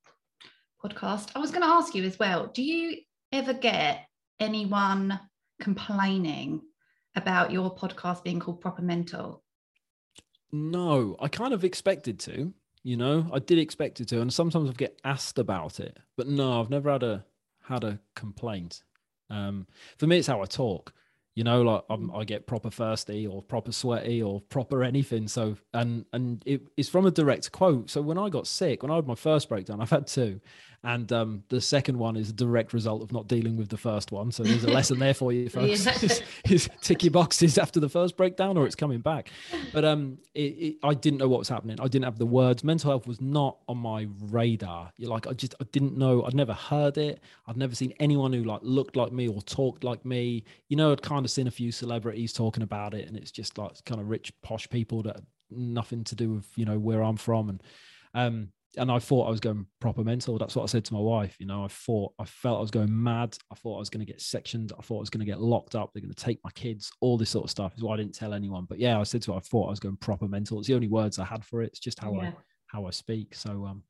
podcast. 0.84 1.30
I 1.34 1.38
was 1.38 1.50
going 1.50 1.62
to 1.62 1.68
ask 1.68 1.94
you 1.94 2.04
as 2.04 2.18
well. 2.18 2.48
Do 2.48 2.62
you 2.62 2.98
ever 3.32 3.54
get 3.54 4.06
anyone 4.40 5.18
complaining 5.60 6.60
about 7.16 7.50
your 7.52 7.74
podcast 7.74 8.24
being 8.24 8.40
called 8.40 8.60
Proper 8.60 8.82
Mental? 8.82 9.41
No, 10.53 11.16
I 11.18 11.28
kind 11.28 11.55
of 11.55 11.64
expected 11.64 12.18
to, 12.20 12.53
you 12.82 12.96
know, 12.96 13.30
I 13.32 13.38
did 13.38 13.59
expect 13.59 14.00
it 14.00 14.09
to, 14.09 14.20
and 14.20 14.32
sometimes 14.32 14.68
I 14.68 14.72
get 14.74 15.00
asked 15.05 15.38
about 15.38 15.80
it, 15.80 15.98
but 16.16 16.26
no, 16.28 16.61
I've 16.61 16.70
never 16.70 16.90
had 16.92 17.03
a 17.03 17.24
had 17.64 17.84
a 17.84 18.00
complaint. 18.14 18.82
Um, 19.30 19.66
for 19.96 20.07
me, 20.07 20.18
it's 20.18 20.26
how 20.26 20.42
I 20.42 20.46
talk. 20.46 20.92
You 21.34 21.44
know, 21.44 21.62
like 21.62 21.82
I'm, 21.88 22.14
I 22.14 22.24
get 22.24 22.46
proper 22.46 22.68
thirsty 22.70 23.26
or 23.26 23.42
proper 23.42 23.72
sweaty 23.72 24.22
or 24.22 24.40
proper 24.42 24.82
anything. 24.82 25.28
So, 25.28 25.56
and 25.72 26.04
and 26.12 26.42
it, 26.44 26.62
it's 26.76 26.88
from 26.88 27.06
a 27.06 27.10
direct 27.10 27.50
quote. 27.52 27.88
So 27.90 28.02
when 28.02 28.18
I 28.18 28.28
got 28.28 28.46
sick, 28.46 28.82
when 28.82 28.90
I 28.92 28.96
had 28.96 29.06
my 29.06 29.14
first 29.14 29.48
breakdown, 29.48 29.80
I've 29.80 29.90
had 29.90 30.06
two, 30.06 30.40
and 30.84 31.12
um, 31.12 31.44
the 31.48 31.60
second 31.60 31.96
one 31.98 32.16
is 32.16 32.30
a 32.30 32.32
direct 32.32 32.72
result 32.72 33.02
of 33.02 33.12
not 33.12 33.28
dealing 33.28 33.56
with 33.56 33.68
the 33.68 33.76
first 33.76 34.10
one. 34.10 34.32
So 34.32 34.42
there's 34.42 34.64
a 34.64 34.70
lesson 34.70 34.98
there 34.98 35.14
for 35.14 35.32
you, 35.32 35.48
folks. 35.48 35.86
Yeah. 35.92 35.92
is, 36.02 36.22
is 36.50 36.70
tick 36.80 37.04
your 37.04 37.12
boxes 37.12 37.56
after 37.56 37.78
the 37.78 37.88
first 37.88 38.16
breakdown, 38.16 38.56
or 38.56 38.66
it's 38.66 38.74
coming 38.74 39.00
back. 39.00 39.30
But 39.72 39.84
um, 39.84 40.18
it, 40.34 40.40
it, 40.40 40.76
I 40.82 40.94
didn't 40.94 41.18
know 41.20 41.28
what 41.28 41.38
was 41.38 41.48
happening. 41.48 41.80
I 41.80 41.84
didn't 41.84 42.04
have 42.04 42.18
the 42.18 42.26
words. 42.26 42.64
Mental 42.64 42.90
health 42.90 43.06
was 43.06 43.20
not 43.20 43.58
on 43.68 43.78
my 43.78 44.08
radar. 44.20 44.92
You're 44.96 45.10
like, 45.10 45.26
I 45.28 45.32
just, 45.32 45.54
I 45.60 45.64
didn't 45.70 45.96
know. 45.96 46.24
I'd 46.24 46.34
never 46.34 46.52
heard 46.52 46.98
it. 46.98 47.20
I'd 47.46 47.56
never 47.56 47.74
seen 47.76 47.94
anyone 48.00 48.32
who 48.32 48.42
like 48.42 48.60
looked 48.62 48.96
like 48.96 49.12
me 49.12 49.28
or 49.28 49.40
talked 49.42 49.84
like 49.84 50.04
me. 50.04 50.42
You 50.68 50.76
know, 50.76 50.90
I'd 50.92 51.02
kind 51.02 51.21
of 51.24 51.30
seen 51.30 51.46
a 51.46 51.52
few 51.52 51.72
celebrities 51.72 52.32
talking 52.32 52.62
about 52.62 52.94
it, 52.94 53.08
and 53.08 53.16
it's 53.16 53.30
just 53.30 53.58
like 53.58 53.72
kind 53.84 54.00
of 54.00 54.08
rich, 54.08 54.32
posh 54.42 54.68
people 54.68 55.02
that 55.04 55.20
nothing 55.50 56.04
to 56.04 56.14
do 56.14 56.32
with 56.32 56.46
you 56.56 56.64
know 56.64 56.78
where 56.78 57.02
I'm 57.02 57.16
from, 57.16 57.48
and 57.48 57.62
um, 58.14 58.48
and 58.78 58.90
I 58.90 58.98
thought 58.98 59.26
I 59.26 59.30
was 59.30 59.40
going 59.40 59.66
proper 59.80 60.02
mental. 60.02 60.38
That's 60.38 60.56
what 60.56 60.62
I 60.62 60.66
said 60.66 60.84
to 60.86 60.94
my 60.94 61.00
wife. 61.00 61.36
You 61.38 61.46
know, 61.46 61.64
I 61.64 61.68
thought 61.68 62.14
I 62.18 62.24
felt 62.24 62.58
I 62.58 62.62
was 62.62 62.70
going 62.70 63.02
mad. 63.02 63.36
I 63.50 63.54
thought 63.54 63.76
I 63.76 63.80
was 63.80 63.90
going 63.90 64.04
to 64.04 64.10
get 64.10 64.20
sectioned. 64.20 64.72
I 64.78 64.82
thought 64.82 64.96
I 64.96 65.00
was 65.00 65.10
going 65.10 65.24
to 65.24 65.30
get 65.30 65.40
locked 65.40 65.74
up. 65.74 65.90
They're 65.92 66.00
going 66.02 66.14
to 66.14 66.24
take 66.24 66.40
my 66.42 66.50
kids. 66.52 66.90
All 67.00 67.18
this 67.18 67.30
sort 67.30 67.44
of 67.44 67.50
stuff 67.50 67.74
is 67.76 67.82
why 67.82 67.94
I 67.94 67.96
didn't 67.98 68.14
tell 68.14 68.32
anyone. 68.32 68.64
But 68.64 68.78
yeah, 68.78 68.98
I 68.98 69.02
said 69.02 69.22
to 69.22 69.32
her, 69.32 69.38
I 69.38 69.40
thought 69.40 69.66
I 69.66 69.70
was 69.70 69.80
going 69.80 69.96
proper 69.96 70.26
mental. 70.26 70.58
It's 70.58 70.68
the 70.68 70.74
only 70.74 70.88
words 70.88 71.18
I 71.18 71.24
had 71.24 71.44
for 71.44 71.62
it. 71.62 71.68
It's 71.68 71.80
just 71.80 71.98
how 71.98 72.14
Yeah. 72.14 72.28
I 72.28 72.34
how 72.66 72.86
I 72.86 72.90
speak. 72.90 73.34
So 73.34 73.66
um, 73.66 73.82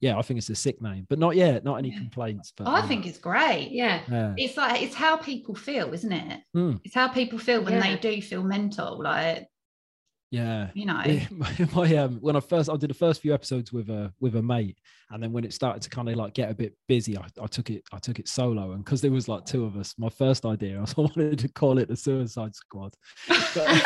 yeah, 0.00 0.18
I 0.18 0.22
think 0.22 0.38
it's 0.38 0.50
a 0.50 0.54
sick 0.54 0.82
name, 0.82 1.06
but 1.08 1.18
not 1.18 1.36
yet. 1.36 1.64
Not 1.64 1.76
any 1.76 1.90
Yeah. 1.90 1.98
complaints. 1.98 2.52
But 2.56 2.68
I 2.68 2.80
um, 2.80 2.88
think 2.88 3.06
it's 3.06 3.18
great. 3.18 3.70
Yeah. 3.72 4.02
yeah. 4.10 4.34
It's 4.36 4.56
like 4.56 4.82
it's 4.82 4.94
how 4.94 5.16
people 5.16 5.54
feel, 5.54 5.92
isn't 5.94 6.12
it? 6.12 6.40
Mm. 6.54 6.80
It's 6.84 6.94
how 6.94 7.08
people 7.08 7.38
feel 7.38 7.62
when 7.62 7.74
Yeah. 7.74 7.80
they 7.80 7.96
do 7.96 8.20
feel 8.20 8.42
mental. 8.42 9.02
Like 9.02 9.46
Yeah. 10.30 10.68
you 10.74 10.84
know, 10.84 11.00
Yeah, 11.06 11.26
my, 11.30 11.50
my, 11.74 11.96
um 11.96 12.18
when 12.20 12.36
I 12.36 12.40
first 12.40 12.68
I 12.68 12.76
did 12.76 12.90
the 12.90 12.94
first 12.94 13.22
few 13.22 13.32
episodes 13.32 13.72
with 13.72 13.88
a 13.88 14.12
with 14.20 14.36
a 14.36 14.42
mate, 14.42 14.78
and 15.10 15.22
then 15.22 15.32
when 15.32 15.44
it 15.44 15.54
started 15.54 15.80
to 15.82 15.88
kind 15.88 16.08
of 16.10 16.16
like 16.16 16.34
get 16.34 16.50
a 16.50 16.54
bit 16.54 16.74
busy, 16.88 17.16
I, 17.16 17.26
I 17.40 17.46
took 17.46 17.70
it 17.70 17.82
I 17.92 17.98
took 17.98 18.18
it 18.18 18.28
solo, 18.28 18.72
and 18.72 18.84
because 18.84 19.00
there 19.00 19.12
was 19.12 19.28
like 19.28 19.46
two 19.46 19.64
of 19.64 19.76
us, 19.76 19.94
my 19.96 20.10
first 20.10 20.44
idea 20.44 20.78
was 20.80 20.94
I 20.98 21.02
wanted 21.02 21.38
to 21.38 21.48
call 21.48 21.78
it 21.78 21.88
the 21.88 21.96
Suicide 21.96 22.54
Squad, 22.54 22.94
but, 23.28 23.46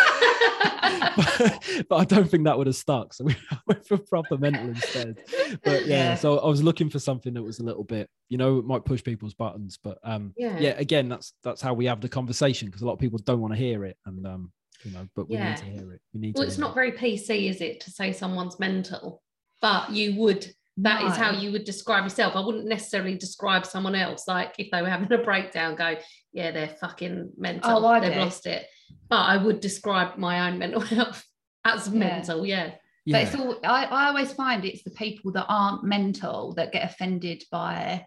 but, 0.61 1.85
but 1.89 1.97
I 1.97 2.05
don't 2.05 2.31
think 2.31 2.45
that 2.45 2.57
would 2.59 2.67
have 2.67 2.77
stuck, 2.77 3.13
so 3.15 3.25
we 3.25 3.37
went 3.67 3.87
for 3.87 3.99
proper 3.99 4.37
mental 4.39 4.69
instead. 4.71 5.17
But 5.65 5.87
yeah, 5.87 6.09
Yeah. 6.09 6.15
so 6.15 6.39
I 6.39 6.49
was 6.49 6.63
looking 6.63 6.91
for 6.91 6.99
something 6.99 7.35
that 7.35 7.43
was 7.43 7.59
a 7.59 7.65
little 7.65 7.85
bit, 7.85 8.09
you 8.29 8.39
know, 8.39 8.59
it 8.59 8.65
might 8.65 8.85
push 8.85 9.03
people's 9.03 9.35
buttons, 9.35 9.79
but 9.83 9.99
um 10.05 10.35
Yeah. 10.37 10.57
yeah, 10.59 10.75
again, 10.79 11.09
that's 11.09 11.33
that's 11.43 11.61
how 11.63 11.75
we 11.75 11.87
have 11.87 12.01
the 12.01 12.09
conversation 12.09 12.67
because 12.69 12.83
a 12.83 12.87
lot 12.87 12.95
of 12.95 12.99
people 12.99 13.19
don't 13.19 13.41
want 13.41 13.53
to 13.55 13.59
hear 13.59 13.85
it, 13.85 13.97
and 14.07 14.27
um 14.27 14.53
you 14.85 14.91
know, 14.93 15.07
but 15.15 15.29
we 15.29 15.37
Yeah. 15.37 15.49
need 15.49 15.57
to 15.59 15.67
hear 15.67 15.93
it. 15.93 16.01
We 16.15 16.21
need 16.21 16.35
Well, 16.35 16.43
to. 16.43 16.47
it's 16.49 16.57
hear 16.57 16.65
not 16.65 16.75
very 16.75 16.93
PC, 16.93 17.49
is 17.51 17.61
it, 17.61 17.81
to 17.81 17.91
say 17.91 18.13
someone's 18.13 18.59
mental? 18.59 19.23
But 19.61 19.91
you 19.91 20.15
would, 20.17 20.47
That 20.79 21.05
is 21.05 21.17
how 21.17 21.33
you 21.33 21.53
would 21.53 21.65
describe 21.65 22.05
yourself. 22.05 22.35
I 22.35 22.41
wouldn't 22.41 22.65
necessarily 22.67 23.15
describe 23.15 23.67
someone 23.67 23.95
else. 23.95 24.27
Like 24.27 24.55
if 24.59 24.71
they 24.71 24.81
were 24.81 24.89
having 24.89 25.13
a 25.13 25.19
breakdown, 25.23 25.75
go, 25.75 25.97
yeah, 26.33 26.51
they're 26.53 26.69
fucking 26.81 27.33
mental. 27.37 27.85
Oh, 27.85 27.87
I 27.87 28.01
They've 28.01 28.15
do. 28.15 28.21
lost 28.21 28.47
it. 28.47 28.65
But 29.09 29.23
I 29.23 29.37
would 29.37 29.61
describe 29.61 30.17
my 30.19 30.49
own 30.49 30.59
mental 30.59 30.81
health 30.97 31.25
as 31.65 31.89
Yeah. 31.89 31.99
mental. 31.99 32.47
Yeah. 32.47 32.73
Yeah. 33.07 33.13
But 33.13 33.23
it's 33.23 33.35
all 33.35 33.59
I, 33.65 33.85
I 33.87 34.07
always 34.09 34.33
find 34.33 34.65
it's 34.65 34.83
the 34.85 34.91
people 34.91 35.33
that 35.33 35.47
aren't 35.49 35.83
mental 35.85 36.53
that 36.55 36.73
get 36.73 36.85
offended 36.85 37.43
by 37.51 38.07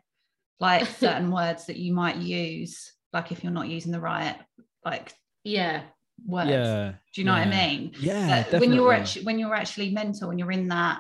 like 0.60 0.86
certain 1.00 1.32
words 1.32 1.66
that 1.66 1.78
you 1.78 1.94
might 1.94 2.18
use, 2.18 2.94
like 3.12 3.32
if 3.32 3.44
you're 3.44 3.52
not 3.54 3.68
using 3.68 3.92
the 3.92 4.00
right 4.00 4.38
like 4.86 5.12
Yeah. 5.44 5.82
words. 6.26 6.50
yeah. 6.52 6.92
Do 7.14 7.22
you 7.22 7.26
know 7.26 7.34
what 7.34 7.48
I 7.48 7.50
mean? 7.50 7.92
Yeah. 8.00 8.46
But 8.50 8.62
when 8.62 8.72
you're 8.74 8.94
actually 8.94 9.26
when 9.26 9.40
you're 9.40 9.56
actually 9.56 9.92
mental 9.92 10.30
and 10.30 10.40
you're 10.40 10.52
in 10.52 10.68
that, 10.70 11.00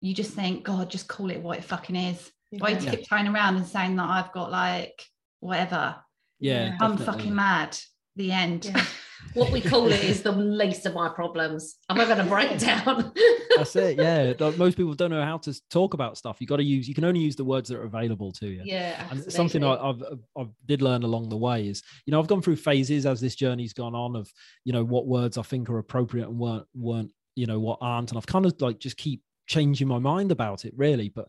you 0.00 0.12
just 0.14 0.32
think, 0.32 0.64
God, 0.64 0.90
just 0.90 1.08
call 1.08 1.30
it 1.30 1.40
what 1.42 1.58
it 1.58 1.64
fucking 1.64 1.96
is. 1.96 2.30
Why 2.58 2.74
do 2.74 2.80
you 2.80 2.90
Yeah. 2.90 2.96
keep 2.96 3.08
turning 3.08 3.32
around 3.34 3.56
and 3.56 3.66
saying 3.66 3.96
that 3.96 4.08
I've 4.08 4.32
got 4.32 4.50
like 4.50 5.00
whatever? 5.40 5.96
yeah, 6.40 6.76
I'm 6.80 6.92
definitely. 6.96 7.06
fucking 7.06 7.34
mad. 7.34 7.78
The 8.16 8.32
end. 8.32 8.74
What 9.34 9.52
we 9.52 9.60
call 9.60 9.92
it 9.92 10.02
is 10.02 10.22
the 10.22 10.32
least 10.32 10.86
of 10.86 10.94
my 10.94 11.08
problems. 11.08 11.76
I'm 11.88 11.96
having 11.96 12.18
a 12.18 12.28
breakdown. 12.28 13.12
That's 13.56 13.76
it. 13.76 13.98
Yeah. 13.98 14.32
Like, 14.38 14.56
most 14.56 14.76
people 14.76 14.94
don't 14.94 15.10
know 15.10 15.24
how 15.24 15.38
to 15.38 15.60
talk 15.70 15.94
about 15.94 16.16
stuff. 16.16 16.38
You 16.40 16.46
got 16.46 16.56
to 16.56 16.64
use. 16.64 16.88
You 16.88 16.94
can 16.94 17.04
only 17.04 17.20
use 17.20 17.36
the 17.36 17.44
words 17.44 17.68
that 17.68 17.78
are 17.78 17.84
available 17.84 18.32
to 18.32 18.46
you. 18.46 18.62
yeah. 18.64 19.06
And 19.10 19.30
something 19.32 19.62
I, 19.62 19.74
I've 19.76 20.02
I 20.38 20.46
did 20.66 20.82
learn 20.82 21.02
along 21.02 21.28
the 21.28 21.36
way 21.36 21.68
is, 21.68 21.82
you 22.06 22.12
know, 22.12 22.20
I've 22.20 22.28
gone 22.28 22.42
through 22.42 22.56
phases 22.56 23.06
as 23.06 23.20
this 23.20 23.34
journey's 23.34 23.72
gone 23.72 23.94
on 23.94 24.16
of, 24.16 24.30
you 24.64 24.72
know, 24.72 24.84
what 24.84 25.06
words 25.06 25.38
I 25.38 25.42
think 25.42 25.68
are 25.70 25.78
appropriate 25.78 26.28
and 26.28 26.38
weren't 26.38 26.66
weren't, 26.74 27.12
you 27.34 27.46
know, 27.46 27.60
what 27.60 27.78
aren't, 27.80 28.10
and 28.10 28.18
I've 28.18 28.26
kind 28.26 28.46
of 28.46 28.60
like 28.60 28.78
just 28.78 28.96
keep 28.96 29.22
changing 29.46 29.88
my 29.88 29.98
mind 29.98 30.32
about 30.32 30.64
it, 30.64 30.74
really. 30.76 31.08
But 31.08 31.28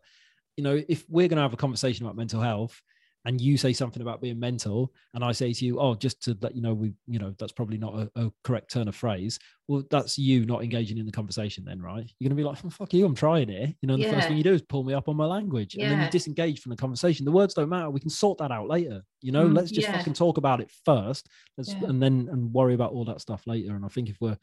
you 0.56 0.64
know, 0.64 0.82
if 0.88 1.06
we're 1.08 1.28
going 1.28 1.38
to 1.38 1.43
have 1.43 1.54
a 1.54 1.58
conversation 1.58 2.06
about 2.06 2.16
mental 2.16 2.41
health, 2.41 2.82
and 3.28 3.40
you 3.42 3.58
say 3.58 3.74
something 3.74 4.02
about 4.02 4.22
being 4.22 4.40
mental 4.40 4.92
and 5.14 5.24
i 5.24 5.32
say 5.32 5.52
to 5.54 5.66
you 5.66 5.80
oh 5.80 5.94
just 5.94 6.22
to 6.24 6.36
let 6.42 6.56
you 6.56 6.62
know 6.62 6.74
we 6.74 6.94
you 7.08 7.20
know 7.20 7.34
that's 7.38 7.52
probably 7.52 7.78
not 7.78 7.94
a, 7.94 8.10
a 8.16 8.32
correct 8.44 8.72
turn 8.72 8.88
of 8.88 8.96
phrase 8.96 9.38
well 9.68 9.84
that's 9.92 10.18
you 10.18 10.46
not 10.46 10.64
engaging 10.64 10.98
in 10.98 11.06
the 11.06 11.12
conversation 11.12 11.64
then 11.66 11.82
right 11.82 12.10
you're 12.20 12.28
going 12.30 12.36
to 12.38 12.42
be 12.42 12.48
like 12.48 12.58
oh, 12.66 12.70
fuck 12.70 12.94
you 12.94 13.06
i'm 13.06 13.14
trying 13.14 13.50
it 13.50 13.76
you 13.82 13.88
know 13.88 13.98
the 13.98 14.04
Yeah. 14.04 14.14
first 14.14 14.28
thing 14.30 14.38
you 14.38 14.44
do 14.44 14.54
is 14.54 14.62
pull 14.62 14.84
me 14.84 14.94
up 14.94 15.10
on 15.10 15.18
my 15.18 15.26
language 15.26 15.76
and 15.76 15.92
then 15.92 16.02
you 16.02 16.10
disengage 16.10 16.62
from 16.62 16.70
the 16.72 16.78
conversation 16.78 17.26
the 17.26 17.32
words 17.32 17.54
don't 17.54 17.70
matter 17.70 17.90
we 17.90 18.00
can 18.00 18.10
sort 18.10 18.38
that 18.40 18.52
out 18.52 18.68
later 18.70 19.02
you 19.22 19.32
know 19.32 19.46
Mm, 19.48 19.56
let's 19.56 19.72
just 19.72 19.88
yeah. 19.90 19.98
fucking 19.98 20.14
talk 20.14 20.38
about 20.38 20.62
it 20.62 20.72
first 20.86 21.28
let's, 21.58 21.74
Yeah. 21.74 21.90
and 21.90 22.02
then 22.02 22.30
and 22.32 22.54
worry 22.54 22.74
about 22.76 22.92
all 22.94 23.06
that 23.06 23.22
stuff 23.22 23.46
later 23.46 23.76
and 23.76 23.84
i 23.86 23.90
think 23.90 24.10
if 24.10 24.18
we're 24.22 24.38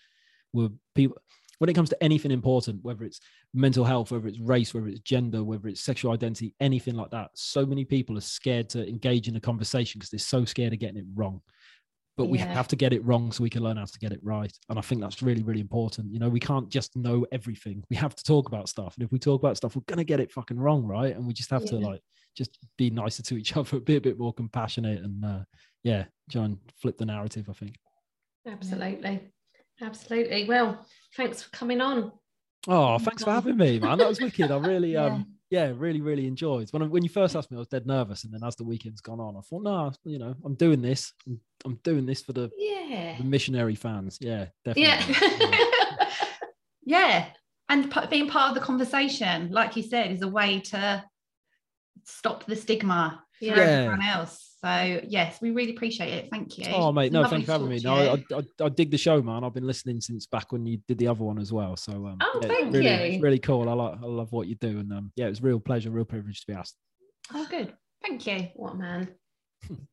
we're 0.53 0.71
people 0.95 1.17
when 1.65 1.71
it 1.71 1.75
comes 1.75 1.89
to 1.89 2.05
anything 2.05 2.31
important, 2.31 2.85
whether 2.85 3.05
it's 3.05 3.21
mental 3.55 3.87
health, 3.87 4.11
whether 4.11 4.29
it's 4.29 4.39
race, 4.39 4.75
whether 4.75 4.87
it's 4.87 5.01
gender, 5.01 5.43
whether 5.43 5.67
it's 5.67 5.81
sexual 5.81 6.13
identity, 6.13 6.55
anything 6.61 6.95
like 6.95 7.11
that, 7.11 7.31
so 7.33 7.65
many 7.65 7.87
people 7.87 8.19
are 8.19 8.21
scared 8.21 8.69
to 8.69 8.87
engage 8.87 9.29
in 9.29 9.37
a 9.37 9.41
conversation 9.41 9.99
because 9.99 10.11
they're 10.11 10.19
so 10.19 10.45
scared 10.45 10.75
of 10.75 10.79
getting 10.79 10.99
it 10.99 11.07
wrong. 11.15 11.41
But 12.19 12.27
we 12.27 12.37
have 12.37 12.69
to 12.69 12.77
get 12.77 12.93
it 12.93 13.03
wrong 13.03 13.33
so 13.33 13.43
we 13.43 13.49
can 13.49 13.63
learn 13.63 13.79
how 13.79 13.87
to 13.87 13.99
get 13.99 14.13
it 14.13 14.21
right. 14.23 14.53
And 14.69 14.79
I 14.79 14.83
think 14.83 15.01
that's 15.01 15.23
really, 15.23 15.43
really 15.43 15.63
important. 15.63 16.13
You 16.13 16.19
know, 16.19 16.29
we 16.29 16.39
can't 16.39 16.69
just 16.69 16.95
know 16.97 17.25
everything. 17.33 17.83
We 17.89 17.97
have 17.97 18.15
to 18.15 18.23
talk 18.23 18.47
about 18.47 18.69
stuff. 18.69 18.95
And 18.97 19.05
if 19.07 19.11
we 19.11 19.19
talk 19.19 19.41
about 19.41 19.57
stuff, 19.57 19.75
we're 19.75 19.85
gonna 19.87 20.05
get 20.05 20.21
it 20.21 20.33
fucking 20.33 20.61
wrong, 20.61 20.85
right? 20.85 21.17
And 21.17 21.27
we 21.27 21.33
just 21.33 21.49
have 21.49 21.65
to 21.65 21.77
like 21.77 22.03
just 22.37 22.59
be 22.77 22.91
nicer 22.91 23.23
to 23.23 23.39
each 23.39 23.57
other, 23.57 23.81
be 23.81 23.97
a 23.97 24.03
bit 24.03 24.19
more 24.19 24.35
compassionate 24.35 25.03
and 25.03 25.25
uh 25.25 25.45
yeah, 25.83 26.05
try 26.31 26.45
and 26.45 26.59
flip 26.77 26.99
the 26.99 27.07
narrative, 27.07 27.49
I 27.49 27.55
think. 27.55 27.79
Absolutely. 28.47 29.33
Absolutely. 29.81 30.45
Well, 30.47 30.85
thanks 31.17 31.43
for 31.43 31.51
coming 31.51 31.81
on. 31.81 32.13
Oh, 32.67 32.99
thanks 32.99 33.23
for 33.25 33.31
having 33.33 33.57
me, 33.57 33.79
man. 33.79 33.99
That 33.99 34.09
was 34.09 34.21
wicked. 34.23 34.51
I 34.51 34.57
really, 34.59 34.93
Yeah. 34.93 35.07
um, 35.07 35.27
yeah, 35.51 35.73
really, 35.77 36.01
really 36.01 36.27
enjoyed. 36.27 36.69
When 36.73 36.83
I, 36.83 36.87
when 36.87 37.03
you 37.03 37.09
first 37.09 37.37
asked 37.37 37.51
me, 37.51 37.57
I 37.57 37.59
was 37.61 37.69
dead 37.69 37.87
nervous, 37.87 38.25
and 38.25 38.33
then 38.33 38.43
as 38.43 38.57
the 38.57 38.65
weekend's 38.65 39.01
gone 39.01 39.21
on, 39.21 39.37
I 39.37 39.41
thought, 39.41 39.63
no, 39.63 39.93
you 40.05 40.19
know, 40.19 40.35
I'm 40.45 40.55
doing 40.55 40.81
this. 40.81 41.13
I'm, 41.27 41.41
I'm 41.65 41.75
doing 41.85 42.07
this 42.07 42.23
for 42.23 42.33
the, 42.33 42.51
Yeah. 42.57 43.17
the 43.19 43.25
missionary 43.25 43.75
fans. 43.75 44.19
Yeah, 44.21 44.47
definitely. 44.65 45.15
Yeah. 45.15 46.09
yeah 46.87 47.27
and 47.71 47.91
p- 47.91 48.07
being 48.11 48.29
part 48.29 48.51
of 48.51 48.55
the 48.55 48.61
conversation 48.61 49.51
like 49.51 49.75
you 49.75 49.83
said 49.83 50.11
is 50.13 50.21
a 50.21 50.29
way 50.29 50.61
to 50.61 51.03
stop 52.05 52.45
the 52.45 52.55
stigma 52.55 53.23
for 53.39 53.45
Yeah. 53.47 53.55
everyone 53.55 54.03
else 54.03 54.54
so 54.65 55.01
yes 55.07 55.41
we 55.43 55.51
really 55.51 55.73
appreciate 55.75 56.13
it 56.13 56.29
thank 56.31 56.57
you 56.59 56.65
Oh, 56.73 56.91
mate, 56.93 57.07
It's 57.07 57.13
no, 57.13 57.27
thank 57.27 57.41
you 57.43 57.47
for 57.47 57.53
having 57.53 57.69
me. 57.69 57.81
No, 57.85 57.95
I. 57.95 58.25
I, 58.35 58.65
I 58.65 58.69
dig 58.71 58.91
the 58.91 58.97
show, 58.99 59.21
man. 59.21 59.45
I've 59.45 59.53
been 59.55 59.67
listening 59.67 60.01
since 60.01 60.27
back 60.27 60.51
when 60.53 60.65
you 60.65 60.79
did 60.89 60.99
the 60.99 61.07
other 61.09 61.23
one 61.23 61.39
as 61.39 61.53
well. 61.53 61.77
So, 61.77 61.93
um, 61.93 62.17
Oh, 62.21 62.39
yeah, 62.41 62.49
thank 62.49 62.73
really, 62.73 62.89
you. 62.89 62.97
It's 63.15 63.23
really 63.23 63.39
cool. 63.39 63.69
I 63.69 63.73
like, 63.75 63.99
I 64.03 64.07
love 64.07 64.33
what 64.33 64.47
you 64.47 64.55
do, 64.55 64.79
and 64.79 64.93
um, 64.93 65.13
yeah, 65.17 65.27
it 65.27 65.31
was 65.31 65.43
real 65.43 65.61
pleasure, 65.61 65.91
real 65.91 66.05
privilege 66.05 66.41
to 66.41 66.47
be 66.47 66.55
asked. 66.55 66.77
oh 67.35 67.47
good 67.51 67.75
thank 68.03 68.27
you 68.27 68.49
what 68.55 68.75
a 68.75 68.77
man. 68.77 69.09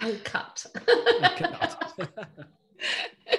Uncut. 0.00 0.66
Okay. 1.24 1.46